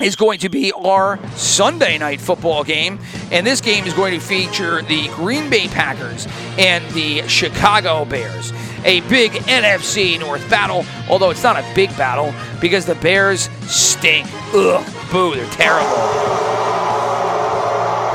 is 0.02 0.15
going 0.15 0.39
to 0.39 0.50
be 0.50 0.72
our 0.74 1.20
Sunday 1.36 1.98
night 1.98 2.20
football 2.20 2.63
game. 2.63 3.00
And 3.32 3.46
this 3.46 3.62
game 3.62 3.86
is 3.86 3.94
going 3.94 4.20
to 4.20 4.26
feature 4.26 4.82
the 4.82 5.08
Green 5.10 5.50
Bay 5.50 5.67
Packers 5.67 6.28
and 6.58 6.84
the 6.94 7.28
Chicago 7.28 8.06
Bears. 8.06 8.52
A 8.84 9.02
big 9.02 9.32
NFC 9.32 10.20
North 10.20 10.48
battle, 10.50 10.86
although 11.08 11.30
it's 11.30 11.44
not 11.44 11.58
a 11.58 11.65
big 11.76 11.89
battle 11.98 12.34
because 12.60 12.86
the 12.86 12.96
Bears 12.96 13.50
stink. 13.67 14.28
Ugh, 14.54 15.12
boo, 15.12 15.36
they're 15.36 15.46
terrible. 15.52 16.70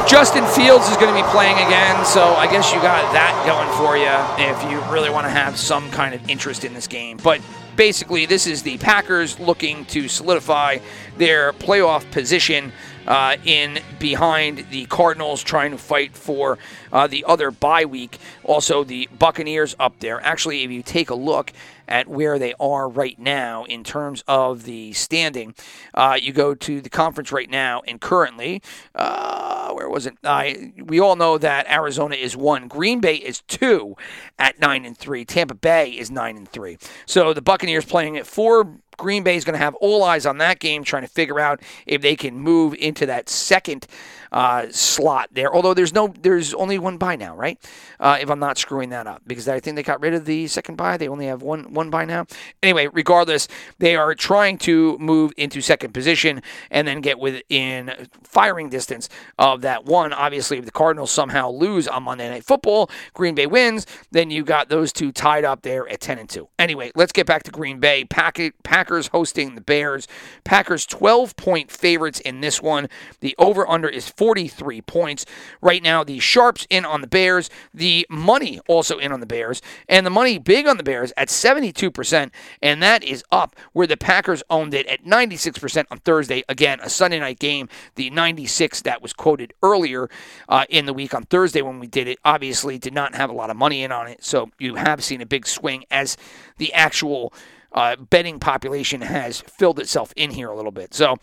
Justin 0.06 0.44
Fields 0.46 0.88
is 0.88 0.96
going 0.98 1.12
to 1.12 1.20
be 1.20 1.28
playing 1.30 1.56
again, 1.56 2.04
so 2.04 2.34
I 2.34 2.46
guess 2.46 2.72
you 2.72 2.80
got 2.80 3.12
that 3.12 3.34
going 3.44 3.68
for 3.76 3.96
you 3.96 4.06
if 4.48 4.70
you 4.70 4.80
really 4.92 5.10
want 5.10 5.26
to 5.26 5.30
have 5.30 5.58
some 5.58 5.90
kind 5.90 6.14
of 6.14 6.30
interest 6.30 6.64
in 6.64 6.72
this 6.74 6.86
game. 6.86 7.18
But 7.20 7.40
basically, 7.74 8.24
this 8.24 8.46
is 8.46 8.62
the 8.62 8.78
Packers 8.78 9.40
looking 9.40 9.84
to 9.86 10.06
solidify 10.06 10.78
their 11.16 11.52
playoff 11.54 12.08
position 12.12 12.70
uh, 13.08 13.36
in 13.44 13.80
behind 13.98 14.66
the 14.70 14.86
Cardinals, 14.86 15.42
trying 15.42 15.72
to 15.72 15.78
fight 15.78 16.16
for 16.16 16.56
uh, 16.92 17.08
the 17.08 17.24
other 17.26 17.50
bye 17.50 17.84
week. 17.84 18.18
Also, 18.44 18.84
the 18.84 19.08
Buccaneers 19.18 19.74
up 19.80 19.98
there. 19.98 20.20
Actually, 20.20 20.62
if 20.62 20.70
you 20.70 20.84
take 20.84 21.10
a 21.10 21.16
look 21.16 21.52
at 21.88 22.08
where 22.08 22.38
they 22.38 22.54
are 22.58 22.88
right 22.88 23.18
now 23.18 23.64
in 23.64 23.84
terms 23.84 24.22
of 24.26 24.64
the 24.64 24.92
standing. 24.92 25.54
Uh, 25.94 26.18
you 26.20 26.32
go 26.32 26.54
to 26.54 26.80
the 26.80 26.90
conference 26.90 27.32
right 27.32 27.50
now, 27.50 27.82
and 27.86 28.00
currently, 28.00 28.62
uh, 28.94 29.72
where 29.72 29.88
was 29.88 30.06
it? 30.06 30.14
Uh, 30.22 30.52
we 30.82 31.00
all 31.00 31.16
know 31.16 31.38
that 31.38 31.70
Arizona 31.70 32.16
is 32.16 32.36
one, 32.36 32.68
Green 32.68 33.00
Bay 33.00 33.16
is 33.16 33.40
two 33.42 33.96
at 34.38 34.58
nine 34.58 34.84
and 34.84 34.96
three, 34.96 35.24
Tampa 35.24 35.54
Bay 35.54 35.90
is 35.90 36.10
nine 36.10 36.36
and 36.36 36.48
three. 36.48 36.78
So 37.06 37.32
the 37.32 37.42
Buccaneers 37.42 37.84
playing 37.84 38.16
at 38.16 38.26
four. 38.26 38.78
Green 38.96 39.22
Bay 39.22 39.36
is 39.36 39.44
going 39.44 39.52
to 39.52 39.58
have 39.58 39.74
all 39.74 40.02
eyes 40.02 40.24
on 40.24 40.38
that 40.38 40.58
game, 40.58 40.82
trying 40.82 41.02
to 41.02 41.08
figure 41.08 41.38
out 41.38 41.60
if 41.84 42.00
they 42.00 42.16
can 42.16 42.38
move 42.38 42.72
into 42.74 43.04
that 43.04 43.28
second 43.28 43.86
uh, 44.32 44.66
slot 44.70 45.28
there. 45.32 45.54
Although 45.54 45.74
there's 45.74 45.92
no, 45.92 46.12
there's 46.20 46.54
only 46.54 46.78
one 46.78 46.98
bye 46.98 47.16
now, 47.16 47.36
right? 47.36 47.58
Uh, 47.98 48.18
if 48.20 48.30
I'm 48.30 48.38
not 48.38 48.58
screwing 48.58 48.90
that 48.90 49.06
up, 49.06 49.22
because 49.26 49.48
I 49.48 49.60
think 49.60 49.76
they 49.76 49.82
got 49.82 50.00
rid 50.00 50.14
of 50.14 50.24
the 50.24 50.46
second 50.46 50.76
bye. 50.76 50.96
They 50.96 51.08
only 51.08 51.26
have 51.26 51.42
one 51.42 51.72
one 51.72 51.90
bye 51.90 52.04
now. 52.04 52.26
Anyway, 52.62 52.88
regardless, 52.88 53.48
they 53.78 53.96
are 53.96 54.14
trying 54.14 54.58
to 54.58 54.98
move 54.98 55.32
into 55.36 55.60
second 55.60 55.92
position 55.92 56.42
and 56.70 56.86
then 56.86 57.00
get 57.00 57.18
within 57.18 58.08
firing 58.22 58.68
distance 58.68 59.08
of 59.38 59.62
that 59.62 59.84
one. 59.84 60.12
Obviously, 60.12 60.58
if 60.58 60.64
the 60.64 60.70
Cardinals 60.70 61.10
somehow 61.10 61.50
lose 61.50 61.88
on 61.88 62.02
Monday 62.02 62.28
Night 62.28 62.44
Football, 62.44 62.90
Green 63.14 63.34
Bay 63.34 63.46
wins, 63.46 63.86
then 64.10 64.30
you 64.30 64.44
got 64.44 64.68
those 64.68 64.92
two 64.92 65.12
tied 65.12 65.44
up 65.44 65.62
there 65.62 65.88
at 65.88 66.00
10 66.00 66.18
and 66.18 66.28
2. 66.28 66.48
Anyway, 66.58 66.90
let's 66.94 67.12
get 67.12 67.26
back 67.26 67.42
to 67.44 67.50
Green 67.50 67.80
Bay. 67.80 68.04
Packers 68.04 69.08
hosting 69.08 69.54
the 69.54 69.60
Bears. 69.60 70.06
Packers 70.44 70.86
12 70.86 71.36
point 71.36 71.70
favorites 71.70 72.20
in 72.20 72.40
this 72.40 72.62
one. 72.62 72.88
The 73.20 73.34
over 73.38 73.68
under 73.68 73.88
is 73.88 74.08
43 74.16 74.82
points. 74.82 75.26
Right 75.60 75.82
now, 75.82 76.04
the 76.04 76.18
Sharps 76.18 76.66
in 76.70 76.84
on 76.84 77.00
the 77.00 77.06
Bears, 77.06 77.50
the 77.72 78.06
money 78.08 78.60
also 78.68 78.98
in 78.98 79.12
on 79.12 79.20
the 79.20 79.26
Bears, 79.26 79.62
and 79.88 80.06
the 80.06 80.10
money 80.10 80.38
big 80.38 80.66
on 80.66 80.76
the 80.76 80.82
Bears 80.82 81.12
at 81.16 81.28
72%, 81.28 82.30
and 82.62 82.82
that 82.82 83.04
is 83.04 83.24
up 83.30 83.56
where 83.72 83.86
the 83.86 83.96
Packers 83.96 84.42
owned 84.50 84.74
it 84.74 84.86
at 84.86 85.04
96% 85.04 85.84
on 85.90 85.98
Thursday. 85.98 86.42
Again, 86.48 86.78
a 86.82 86.90
Sunday 86.90 87.18
night 87.18 87.38
game. 87.38 87.68
The 87.94 88.10
96 88.10 88.82
that 88.82 89.02
was 89.02 89.12
quoted 89.12 89.52
earlier 89.62 90.08
uh, 90.48 90.64
in 90.68 90.86
the 90.86 90.92
week 90.92 91.14
on 91.14 91.24
Thursday 91.24 91.62
when 91.62 91.78
we 91.78 91.86
did 91.86 92.08
it 92.08 92.18
obviously 92.24 92.78
did 92.78 92.94
not 92.94 93.14
have 93.14 93.30
a 93.30 93.34
lot 93.34 93.50
of 93.50 93.56
money 93.56 93.82
in 93.82 93.92
on 93.92 94.06
it, 94.08 94.24
so 94.24 94.50
you 94.58 94.76
have 94.76 95.02
seen 95.02 95.20
a 95.20 95.26
big 95.26 95.46
swing 95.46 95.84
as 95.90 96.16
the 96.58 96.72
actual 96.72 97.32
uh, 97.72 97.96
betting 97.96 98.40
population 98.40 99.02
has 99.02 99.40
filled 99.42 99.78
itself 99.78 100.12
in 100.16 100.30
here 100.30 100.48
a 100.48 100.56
little 100.56 100.72
bit. 100.72 100.94
So 100.94 101.16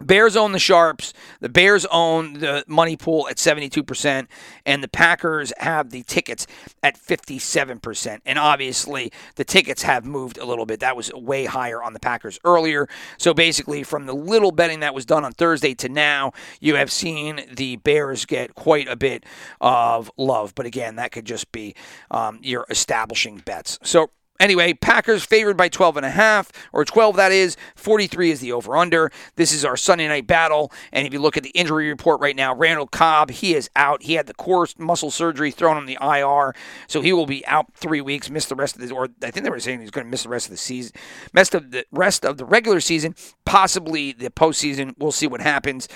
Bears 0.00 0.36
own 0.36 0.52
the 0.52 0.58
Sharps. 0.58 1.12
The 1.40 1.48
Bears 1.48 1.86
own 1.86 2.34
the 2.34 2.64
money 2.66 2.96
pool 2.96 3.28
at 3.28 3.36
72%, 3.36 4.26
and 4.64 4.82
the 4.82 4.88
Packers 4.88 5.52
have 5.58 5.90
the 5.90 6.02
tickets 6.02 6.46
at 6.82 6.98
57%. 6.98 8.20
And 8.24 8.38
obviously, 8.38 9.12
the 9.36 9.44
tickets 9.44 9.82
have 9.82 10.04
moved 10.04 10.38
a 10.38 10.44
little 10.44 10.66
bit. 10.66 10.80
That 10.80 10.96
was 10.96 11.12
way 11.12 11.44
higher 11.44 11.82
on 11.82 11.92
the 11.92 12.00
Packers 12.00 12.38
earlier. 12.44 12.88
So 13.18 13.34
basically, 13.34 13.82
from 13.82 14.06
the 14.06 14.14
little 14.14 14.52
betting 14.52 14.80
that 14.80 14.94
was 14.94 15.06
done 15.06 15.24
on 15.24 15.32
Thursday 15.32 15.74
to 15.74 15.88
now, 15.88 16.32
you 16.60 16.76
have 16.76 16.90
seen 16.90 17.40
the 17.54 17.76
Bears 17.76 18.24
get 18.24 18.54
quite 18.54 18.88
a 18.88 18.96
bit 18.96 19.24
of 19.60 20.10
love. 20.16 20.54
But 20.54 20.66
again, 20.66 20.96
that 20.96 21.12
could 21.12 21.24
just 21.24 21.50
be 21.52 21.74
um, 22.10 22.38
your 22.42 22.66
establishing 22.70 23.38
bets. 23.38 23.78
So 23.82 24.10
anyway, 24.40 24.72
Packers 24.74 25.24
favored 25.24 25.56
by 25.56 25.68
12 25.68 25.96
and 25.96 26.06
a 26.06 26.10
half, 26.10 26.50
or 26.72 26.84
12 26.84 27.16
that 27.16 27.32
is. 27.32 27.56
43 27.76 28.30
is 28.30 28.40
the 28.40 28.52
over 28.52 28.76
under. 28.76 29.10
This 29.36 29.52
is 29.52 29.64
our 29.64 29.76
Sunday 29.76 30.08
night 30.08 30.26
battle. 30.26 30.72
And 30.92 31.06
if 31.06 31.12
you 31.12 31.18
look 31.18 31.36
at 31.36 31.42
the 31.42 31.50
injury 31.50 31.88
report 31.88 32.20
right 32.20 32.36
now, 32.36 32.54
Randall 32.54 32.86
Cobb, 32.86 33.30
he 33.30 33.54
is 33.54 33.70
out. 33.76 34.02
He 34.02 34.14
had 34.14 34.26
the 34.26 34.34
core 34.34 34.66
muscle 34.78 35.10
surgery 35.10 35.50
thrown 35.50 35.76
on 35.76 35.86
the 35.86 35.98
IR, 36.00 36.54
so 36.86 37.00
he 37.00 37.12
will 37.12 37.26
be 37.26 37.46
out 37.46 37.72
three 37.74 38.00
weeks, 38.00 38.30
miss 38.30 38.46
the 38.46 38.54
rest 38.54 38.76
of 38.76 38.86
the, 38.86 38.94
or 38.94 39.08
I 39.22 39.30
think 39.30 39.44
they 39.44 39.50
were 39.50 39.60
saying 39.60 39.80
he's 39.80 39.90
going 39.90 40.06
to 40.06 40.10
miss 40.10 40.22
the 40.22 40.28
rest 40.28 40.46
of 40.46 40.50
the 40.50 40.56
season, 40.56 40.92
of 41.34 41.70
the 41.70 41.84
rest 41.92 42.24
of 42.24 42.36
the 42.36 42.44
regular 42.44 42.80
season, 42.80 43.14
possibly 43.44 44.12
the 44.12 44.30
postseason. 44.30 44.94
We'll 44.98 45.12
see 45.12 45.26
what 45.26 45.40
happens. 45.40 45.88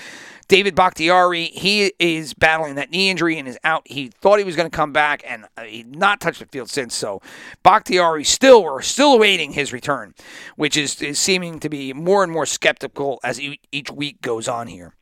David 0.47 0.75
Bakhtiari, 0.75 1.45
he 1.45 1.93
is 1.99 2.33
battling 2.33 2.75
that 2.75 2.91
knee 2.91 3.09
injury 3.09 3.37
and 3.37 3.47
is 3.47 3.57
out. 3.63 3.83
He 3.85 4.09
thought 4.09 4.39
he 4.39 4.45
was 4.45 4.55
going 4.55 4.69
to 4.69 4.75
come 4.75 4.91
back, 4.93 5.23
and 5.25 5.45
uh, 5.57 5.63
he 5.63 5.83
not 5.83 6.19
touched 6.19 6.39
the 6.39 6.45
field 6.45 6.69
since. 6.69 6.95
So 6.95 7.21
Bakhtiari 7.63 8.23
still, 8.23 8.63
we're 8.63 8.81
still 8.81 9.13
awaiting 9.13 9.53
his 9.53 9.73
return, 9.73 10.13
which 10.55 10.77
is, 10.77 11.01
is 11.01 11.19
seeming 11.19 11.59
to 11.59 11.69
be 11.69 11.93
more 11.93 12.23
and 12.23 12.31
more 12.31 12.45
skeptical 12.45 13.19
as 13.23 13.39
each 13.71 13.91
week 13.91 14.21
goes 14.21 14.47
on 14.47 14.67
here. 14.67 14.93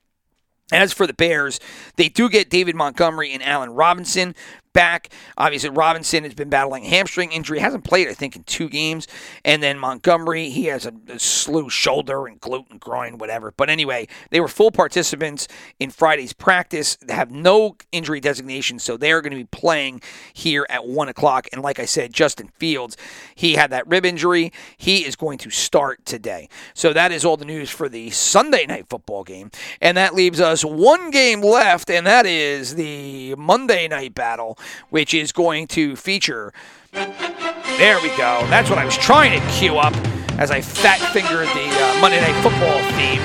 As 0.72 0.94
for 0.94 1.06
the 1.06 1.14
Bears, 1.14 1.60
they 1.98 2.08
do 2.08 2.30
get 2.30 2.50
David 2.50 2.76
Montgomery 2.76 3.34
and 3.34 3.44
Allen 3.44 3.72
Robinson 3.72 4.34
back. 4.74 5.10
Obviously, 5.38 5.70
Robinson 5.70 6.24
has 6.24 6.34
been 6.34 6.50
battling 6.50 6.84
hamstring 6.84 7.32
injury. 7.32 7.60
Hasn't 7.60 7.84
played, 7.84 8.08
I 8.08 8.14
think, 8.14 8.36
in 8.36 8.44
two 8.44 8.70
games. 8.70 9.08
And 9.44 9.62
then 9.62 9.78
Montgomery, 9.80 10.50
he 10.50 10.66
has 10.66 10.86
a, 10.86 10.94
a 11.10 11.20
slew 11.20 11.70
shoulder 11.70 12.28
and 12.28 12.40
glute 12.40 12.70
and 12.70 12.80
groin, 12.80 13.18
whatever. 13.18 13.54
But 13.56 13.70
anyway, 13.70 14.08
they 14.30 14.40
were 14.40 14.48
full 14.48 14.72
participants 14.72 15.48
in 15.80 15.90
Friday's 15.90 16.34
practice. 16.34 16.96
They 16.98 17.14
have 17.14 17.32
no 17.32 17.76
injury 17.92 18.20
designation, 18.20 18.80
so 18.80 18.98
they 18.98 19.12
are 19.12 19.22
going 19.22 19.32
to 19.32 19.38
be 19.38 19.46
playing 19.46 20.02
here 20.34 20.66
at 20.70 20.86
1 20.88 21.10
o'clock. 21.10 21.48
And 21.52 21.62
like 21.62 21.80
I 21.80 21.86
said, 21.86 22.14
Justin 22.14 22.50
Fields, 22.60 22.98
he 23.36 23.56
had 23.56 23.72
that 23.72 23.88
rib 23.88 24.06
injury. 24.06 24.52
He 24.78 25.06
is 25.06 25.16
going 25.16 25.38
to 25.40 25.50
start 25.50 26.06
today. 26.06 26.50
So 26.74 26.94
that 26.94 27.12
is 27.12 27.26
all 27.26 27.38
the 27.38 27.46
news 27.46 27.70
for 27.70 27.90
the 27.90 28.10
Sunday 28.12 28.66
night 28.66 28.88
football 28.90 29.24
game. 29.24 29.52
And 29.82 29.98
that 29.98 30.16
leaves 30.16 30.40
us 30.40 30.64
one 30.64 31.12
game 31.12 31.42
left, 31.42 31.90
and 31.90 32.06
that 32.06 32.26
is 32.26 32.76
the 32.76 33.36
Monday 33.36 33.88
night 33.88 34.14
battle 34.14 34.58
which 34.90 35.14
is 35.14 35.32
going 35.32 35.68
to 35.68 35.96
feature. 35.96 36.54
There 36.92 38.00
we 38.02 38.10
go. 38.10 38.46
That's 38.50 38.70
what 38.70 38.78
I 38.78 38.86
was 38.86 38.98
trying 38.98 39.40
to 39.40 39.48
cue 39.52 39.78
up 39.78 39.96
as 40.38 40.52
I 40.52 40.62
fat 40.62 41.00
fingered 41.14 41.48
the 41.48 41.68
uh, 41.68 42.02
Monday 42.02 42.20
Night 42.22 42.40
Football 42.42 42.80
theme 42.98 43.22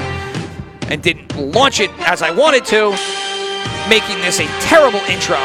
and 0.90 1.02
didn't 1.02 1.36
launch 1.36 1.80
it 1.80 1.90
as 2.00 2.22
I 2.22 2.30
wanted 2.30 2.64
to, 2.66 2.90
making 3.88 4.20
this 4.20 4.40
a 4.40 4.46
terrible 4.60 5.00
intro 5.10 5.36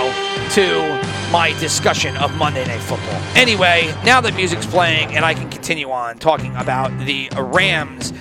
to 0.52 1.02
my 1.32 1.56
discussion 1.60 2.16
of 2.18 2.36
Monday 2.36 2.66
Night 2.66 2.82
Football. 2.82 3.22
Anyway, 3.36 3.94
now 4.04 4.20
that 4.22 4.36
music's 4.36 4.66
playing 4.66 5.16
and 5.16 5.24
I 5.24 5.34
can 5.34 5.50
continue 5.50 5.90
on 5.90 6.18
talking 6.18 6.56
about 6.58 6.92
the 7.06 7.30
Rams 7.38 8.12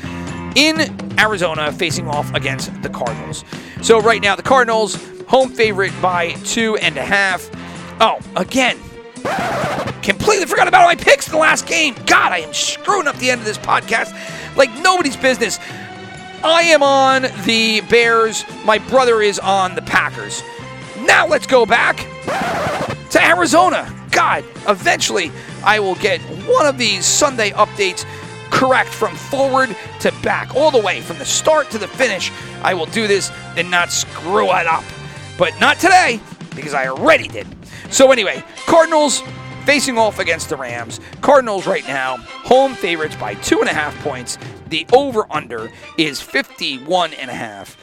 in 0.57 1.19
Arizona 1.19 1.73
facing 1.73 2.09
off 2.09 2.33
against 2.35 2.83
the 2.83 2.89
Cardinals. 2.89 3.45
So, 3.83 4.01
right 4.01 4.23
now, 4.23 4.37
the 4.37 4.43
Cardinals 4.43 4.97
home 5.27 5.51
favorite 5.51 5.93
by 6.01 6.33
two 6.45 6.77
and 6.77 6.97
a 6.97 7.05
half. 7.05 7.49
Oh, 8.03 8.19
again, 8.35 8.79
completely 10.03 10.47
forgot 10.47 10.69
about 10.69 10.81
all 10.83 10.87
my 10.87 10.97
picks 10.97 11.27
in 11.27 11.33
the 11.33 11.39
last 11.39 11.67
game. 11.67 11.95
God, 12.07 12.33
I 12.33 12.39
am 12.39 12.55
screwing 12.55 13.07
up 13.07 13.17
the 13.17 13.31
end 13.31 13.41
of 13.41 13.45
this 13.45 13.59
podcast 13.59 14.17
like 14.57 14.71
nobody's 14.83 15.19
business. 15.19 15.59
I 16.43 16.63
am 16.63 16.83
on 16.83 17.23
the 17.45 17.83
Bears. 17.91 18.45
My 18.65 18.79
brother 18.79 19.21
is 19.21 19.39
on 19.39 19.75
the 19.75 19.83
Packers. 19.83 20.43
Now 21.01 21.27
let's 21.27 21.47
go 21.47 21.67
back 21.67 21.99
to 23.11 23.23
Arizona. 23.23 23.95
God, 24.11 24.45
eventually 24.67 25.31
I 25.63 25.79
will 25.79 25.97
get 25.97 26.23
one 26.49 26.67
of 26.67 26.79
these 26.79 27.05
Sunday 27.05 27.51
updates 27.51 28.07
correct 28.51 28.89
from 28.89 29.15
forward 29.15 29.77
to 30.01 30.13
back, 30.23 30.55
all 30.57 30.71
the 30.71 30.81
way 30.81 31.03
from 31.03 31.19
the 31.19 31.27
start 31.27 31.71
to 31.71 31.79
the 31.79 31.87
finish. 31.87 32.33
I 32.63 32.73
will 32.73 32.87
do 32.87 33.07
this 33.07 33.31
and 33.59 33.71
not 33.71 33.93
screw 33.93 34.51
it 34.53 34.67
up. 34.67 34.85
But 35.37 35.59
not 35.61 35.79
today, 35.79 36.19
because 36.55 36.75
I 36.75 36.89
already 36.89 37.29
did. 37.29 37.47
So, 37.91 38.13
anyway, 38.13 38.43
Cardinals 38.67 39.23
facing 39.65 39.99
off 39.99 40.19
against 40.19 40.49
the 40.49 40.57
Rams. 40.57 41.01
Cardinals 41.21 41.67
right 41.67 41.87
now, 41.87 42.17
home 42.17 42.75
favorites 42.75 43.17
by 43.17 43.35
two 43.35 43.61
and 43.61 43.69
a 43.69 43.75
half 43.75 43.97
points. 44.03 44.39
The 44.69 44.87
over 44.93 45.27
under 45.31 45.71
is 45.99 46.21
51 46.21 47.13
and 47.15 47.31
a 47.31 47.35
half. 47.35 47.77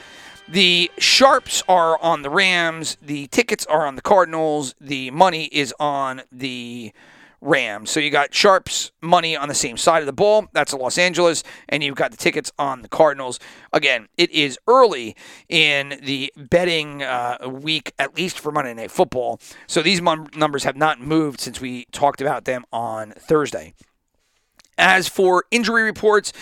The 0.48 0.90
sharps 0.98 1.62
are 1.68 2.02
on 2.02 2.22
the 2.22 2.30
Rams. 2.30 2.98
The 3.02 3.28
tickets 3.28 3.66
are 3.66 3.86
on 3.86 3.96
the 3.96 4.02
Cardinals. 4.02 4.76
The 4.80 5.12
money 5.12 5.46
is 5.46 5.74
on 5.80 6.22
the 6.32 6.94
Rams. 7.42 7.92
So 7.92 8.00
you 8.00 8.10
got 8.10 8.34
Sharps 8.34 8.92
money 9.02 9.36
on 9.36 9.48
the 9.48 9.56
same 9.56 9.78
side 9.78 10.02
of 10.02 10.06
the 10.06 10.14
ball. 10.14 10.48
That's 10.54 10.74
Los 10.74 10.98
Angeles. 10.98 11.44
And 11.70 11.84
you've 11.84 11.96
got 11.96 12.12
the 12.12 12.18
tickets 12.18 12.52
on 12.58 12.82
the 12.82 12.88
Cardinals. 12.88 13.40
Again, 13.72 14.08
it 14.18 14.32
is 14.32 14.58
early 14.68 15.16
in 15.50 16.00
the 16.04 16.34
betting 16.36 17.04
uh, 17.04 17.38
week, 17.50 17.94
at 18.00 18.16
least 18.16 18.40
for 18.40 18.52
Monday 18.52 18.74
Night 18.74 18.92
Football. 18.92 19.40
So 19.68 19.82
these 19.82 20.02
numbers 20.02 20.64
have 20.64 20.76
not 20.76 21.00
moved 21.00 21.40
since 21.40 21.62
we 21.62 21.86
talked 21.92 22.22
about 22.22 22.46
them 22.46 22.66
on 22.72 23.12
Thursday. 23.12 23.74
As 24.78 25.08
for 25.08 25.46
injury 25.50 25.84
reports, 25.84 26.34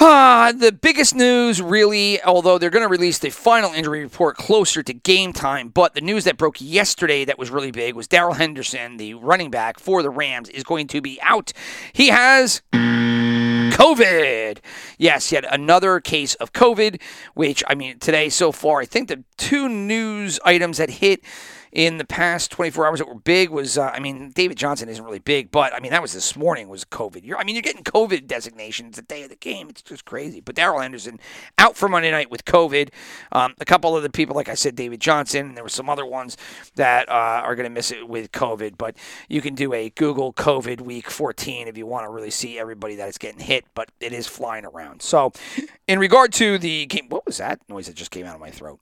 Ah, 0.00 0.52
the 0.56 0.72
biggest 0.72 1.14
news, 1.14 1.60
really, 1.60 2.22
although 2.22 2.56
they're 2.56 2.70
going 2.70 2.84
to 2.84 2.88
release 2.88 3.18
the 3.18 3.28
final 3.28 3.72
injury 3.72 4.02
report 4.02 4.36
closer 4.36 4.82
to 4.82 4.92
game 4.94 5.32
time, 5.32 5.68
but 5.68 5.94
the 5.94 6.00
news 6.00 6.24
that 6.24 6.38
broke 6.38 6.56
yesterday 6.60 7.24
that 7.26 7.38
was 7.38 7.50
really 7.50 7.70
big 7.70 7.94
was 7.94 8.08
Darrell 8.08 8.34
Henderson, 8.34 8.96
the 8.96 9.14
running 9.14 9.50
back 9.50 9.78
for 9.78 10.02
the 10.02 10.10
Rams, 10.10 10.48
is 10.48 10.64
going 10.64 10.86
to 10.88 11.00
be 11.02 11.20
out. 11.22 11.52
He 11.92 12.08
has. 12.08 12.62
COVID. 12.72 14.58
Yes, 14.98 15.32
yet 15.32 15.44
another 15.52 15.98
case 16.00 16.34
of 16.36 16.52
COVID, 16.52 17.00
which, 17.34 17.62
I 17.66 17.74
mean, 17.74 17.98
today 17.98 18.28
so 18.28 18.52
far, 18.52 18.80
I 18.80 18.84
think 18.84 19.08
the 19.08 19.24
two 19.36 19.68
news 19.68 20.38
items 20.44 20.78
that 20.78 20.90
hit 20.90 21.22
in 21.72 21.96
the 21.96 22.04
past 22.04 22.50
24 22.50 22.86
hours 22.86 22.98
that 22.98 23.08
were 23.08 23.14
big 23.14 23.48
was, 23.48 23.78
uh, 23.78 23.88
I 23.88 23.98
mean, 23.98 24.30
David 24.30 24.58
Johnson 24.58 24.90
isn't 24.90 25.02
really 25.02 25.18
big, 25.18 25.50
but 25.50 25.74
I 25.74 25.80
mean, 25.80 25.90
that 25.90 26.02
was 26.02 26.12
this 26.12 26.36
morning 26.36 26.68
was 26.68 26.84
COVID. 26.84 27.24
You're, 27.24 27.38
I 27.38 27.44
mean, 27.44 27.54
you're 27.54 27.62
getting 27.62 27.82
COVID 27.82 28.26
designations 28.26 28.96
the 28.96 29.02
day 29.02 29.22
of 29.22 29.30
the 29.30 29.36
game. 29.36 29.70
It's 29.70 29.80
just 29.80 30.04
crazy. 30.04 30.40
But 30.40 30.54
Daryl 30.54 30.84
Anderson 30.84 31.18
out 31.56 31.74
for 31.74 31.88
Monday 31.88 32.10
night 32.10 32.30
with 32.30 32.44
COVID. 32.44 32.90
Um, 33.32 33.54
a 33.58 33.64
couple 33.64 33.96
of 33.96 34.02
the 34.02 34.10
people, 34.10 34.36
like 34.36 34.50
I 34.50 34.54
said, 34.54 34.76
David 34.76 35.00
Johnson, 35.00 35.46
and 35.46 35.56
there 35.56 35.64
were 35.64 35.70
some 35.70 35.88
other 35.88 36.04
ones 36.04 36.36
that 36.74 37.08
uh, 37.08 37.12
are 37.12 37.56
going 37.56 37.64
to 37.64 37.70
miss 37.70 37.90
it 37.90 38.06
with 38.06 38.32
COVID. 38.32 38.76
But 38.76 38.96
you 39.28 39.40
can 39.40 39.54
do 39.54 39.72
a 39.72 39.88
Google 39.90 40.34
COVID 40.34 40.82
week 40.82 41.10
14 41.10 41.68
if 41.68 41.78
you 41.78 41.86
want 41.86 42.04
to 42.06 42.10
really 42.10 42.30
see 42.30 42.58
everybody 42.58 42.96
that 42.96 43.08
is 43.08 43.16
getting 43.16 43.40
hit, 43.40 43.64
but 43.74 43.90
it 43.98 44.12
is 44.12 44.26
flying 44.26 44.66
around. 44.66 45.00
So, 45.00 45.32
in 45.88 45.98
regard 45.98 46.34
to 46.34 46.58
the 46.58 46.84
game, 46.86 47.06
what 47.08 47.24
was 47.24 47.38
that 47.38 47.60
noise 47.68 47.86
that 47.86 47.96
just 47.96 48.10
came 48.10 48.26
out 48.26 48.34
of 48.34 48.40
my 48.40 48.50
throat? 48.50 48.78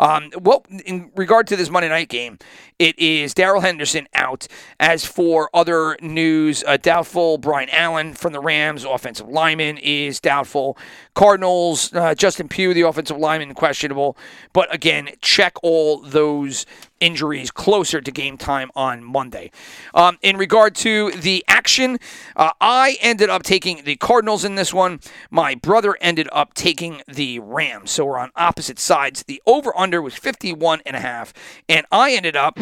Um, 0.00 0.30
well, 0.40 0.64
in 0.84 1.12
regard 1.14 1.46
to 1.48 1.56
this 1.56 1.70
Monday 1.70 1.88
night 1.88 2.08
game, 2.08 2.23
game. 2.24 2.38
It 2.78 2.98
is 2.98 3.34
Darrell 3.34 3.60
Henderson 3.60 4.08
out. 4.14 4.46
As 4.80 5.04
for 5.04 5.48
other 5.54 5.96
news, 6.00 6.64
uh, 6.66 6.76
doubtful 6.76 7.38
Brian 7.38 7.68
Allen 7.70 8.14
from 8.14 8.32
the 8.32 8.40
Rams, 8.40 8.84
offensive 8.84 9.28
lineman, 9.28 9.78
is 9.78 10.20
doubtful. 10.20 10.76
Cardinals, 11.14 11.92
uh, 11.94 12.14
Justin 12.14 12.48
Pugh, 12.48 12.74
the 12.74 12.82
offensive 12.82 13.16
lineman, 13.16 13.54
questionable. 13.54 14.16
But 14.52 14.74
again, 14.74 15.10
check 15.20 15.54
all 15.62 16.00
those 16.00 16.66
injuries 17.04 17.50
closer 17.50 18.00
to 18.00 18.10
game 18.10 18.38
time 18.38 18.70
on 18.74 19.04
Monday. 19.04 19.50
Um, 19.92 20.16
in 20.22 20.38
regard 20.38 20.74
to 20.76 21.10
the 21.10 21.44
action, 21.46 21.98
uh, 22.34 22.52
I 22.62 22.96
ended 23.02 23.28
up 23.28 23.42
taking 23.42 23.84
the 23.84 23.96
Cardinals 23.96 24.42
in 24.42 24.54
this 24.54 24.72
one. 24.72 25.00
My 25.30 25.54
brother 25.54 25.98
ended 26.00 26.30
up 26.32 26.54
taking 26.54 27.02
the 27.06 27.40
Rams. 27.40 27.90
So 27.90 28.06
we're 28.06 28.18
on 28.18 28.30
opposite 28.36 28.78
sides. 28.78 29.24
The 29.24 29.42
over 29.46 29.76
under 29.76 30.00
was 30.00 30.14
51 30.14 30.80
and 30.86 30.96
a 30.96 31.00
half, 31.00 31.34
and 31.68 31.84
I 31.92 32.12
ended 32.12 32.36
up 32.36 32.58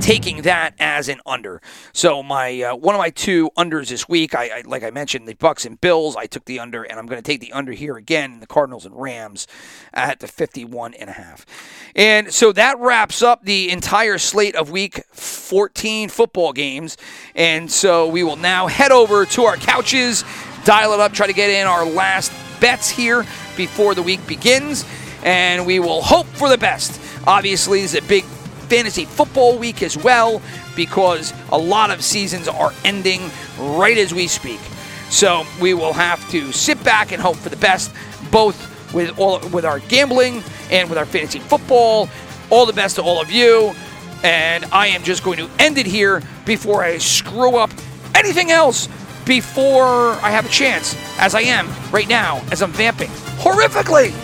taking 0.00 0.42
that 0.42 0.74
as 0.78 1.08
an 1.08 1.20
under. 1.26 1.60
So 1.92 2.22
my 2.22 2.62
uh, 2.62 2.76
one 2.76 2.94
of 2.94 2.98
my 2.98 3.10
two 3.10 3.50
unders 3.56 3.88
this 3.88 4.08
week, 4.08 4.34
I, 4.34 4.58
I, 4.58 4.62
like 4.64 4.82
I 4.82 4.90
mentioned, 4.90 5.26
the 5.26 5.34
Bucs 5.34 5.66
and 5.66 5.80
Bills. 5.80 6.16
I 6.16 6.26
took 6.26 6.44
the 6.44 6.60
under, 6.60 6.82
and 6.82 6.98
I'm 6.98 7.06
going 7.06 7.20
to 7.20 7.26
take 7.26 7.40
the 7.40 7.52
under 7.52 7.72
here 7.72 7.96
again. 7.96 8.40
The 8.40 8.46
Cardinals 8.46 8.86
and 8.86 8.94
Rams 9.00 9.46
at 9.92 10.20
the 10.20 10.28
51 10.28 10.94
and 10.94 11.10
a 11.10 11.14
half. 11.14 11.46
And 11.94 12.32
so 12.32 12.52
that 12.52 12.78
wraps 12.78 13.22
up 13.22 13.44
the 13.44 13.70
entire 13.70 14.18
slate 14.18 14.54
of 14.54 14.70
Week 14.70 15.02
14 15.12 16.08
football 16.08 16.52
games. 16.52 16.96
And 17.34 17.70
so 17.70 18.08
we 18.08 18.22
will 18.22 18.36
now 18.36 18.66
head 18.66 18.92
over 18.92 19.24
to 19.26 19.44
our 19.44 19.56
couches, 19.56 20.24
dial 20.64 20.92
it 20.92 21.00
up, 21.00 21.12
try 21.12 21.26
to 21.26 21.32
get 21.32 21.50
in 21.50 21.66
our 21.66 21.86
last 21.86 22.32
bets 22.60 22.88
here 22.88 23.24
before 23.56 23.94
the 23.94 24.02
week 24.02 24.26
begins, 24.26 24.84
and 25.22 25.66
we 25.66 25.78
will 25.78 26.02
hope 26.02 26.26
for 26.26 26.48
the 26.48 26.58
best. 26.58 27.00
Obviously, 27.26 27.82
this 27.82 27.94
is 27.94 28.04
a 28.04 28.08
big 28.08 28.24
fantasy 28.68 29.04
football 29.04 29.58
week 29.58 29.82
as 29.82 29.96
well 29.96 30.42
because 30.74 31.32
a 31.50 31.58
lot 31.58 31.90
of 31.90 32.02
seasons 32.02 32.48
are 32.48 32.72
ending 32.84 33.30
right 33.58 33.98
as 33.98 34.12
we 34.12 34.26
speak. 34.26 34.60
So 35.08 35.44
we 35.60 35.74
will 35.74 35.92
have 35.92 36.28
to 36.30 36.52
sit 36.52 36.82
back 36.82 37.12
and 37.12 37.22
hope 37.22 37.36
for 37.36 37.48
the 37.48 37.56
best, 37.56 37.92
both 38.30 38.74
with 38.92 39.18
all 39.18 39.40
with 39.48 39.64
our 39.64 39.78
gambling 39.80 40.42
and 40.70 40.88
with 40.88 40.98
our 40.98 41.06
fantasy 41.06 41.38
football. 41.38 42.08
All 42.50 42.66
the 42.66 42.72
best 42.72 42.96
to 42.96 43.02
all 43.02 43.20
of 43.20 43.30
you. 43.30 43.74
And 44.22 44.64
I 44.66 44.88
am 44.88 45.02
just 45.02 45.22
going 45.22 45.38
to 45.38 45.48
end 45.58 45.78
it 45.78 45.86
here 45.86 46.22
before 46.44 46.82
I 46.82 46.98
screw 46.98 47.56
up 47.56 47.70
anything 48.14 48.50
else 48.50 48.88
before 49.24 50.12
I 50.22 50.30
have 50.30 50.46
a 50.46 50.48
chance, 50.48 50.96
as 51.18 51.34
I 51.34 51.40
am 51.42 51.68
right 51.90 52.08
now, 52.08 52.42
as 52.50 52.62
I'm 52.62 52.72
vamping 52.72 53.10
horrifically. 53.38 54.14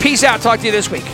Peace 0.00 0.24
out. 0.24 0.40
Talk 0.40 0.60
to 0.60 0.66
you 0.66 0.72
this 0.72 0.90
week. 0.90 1.04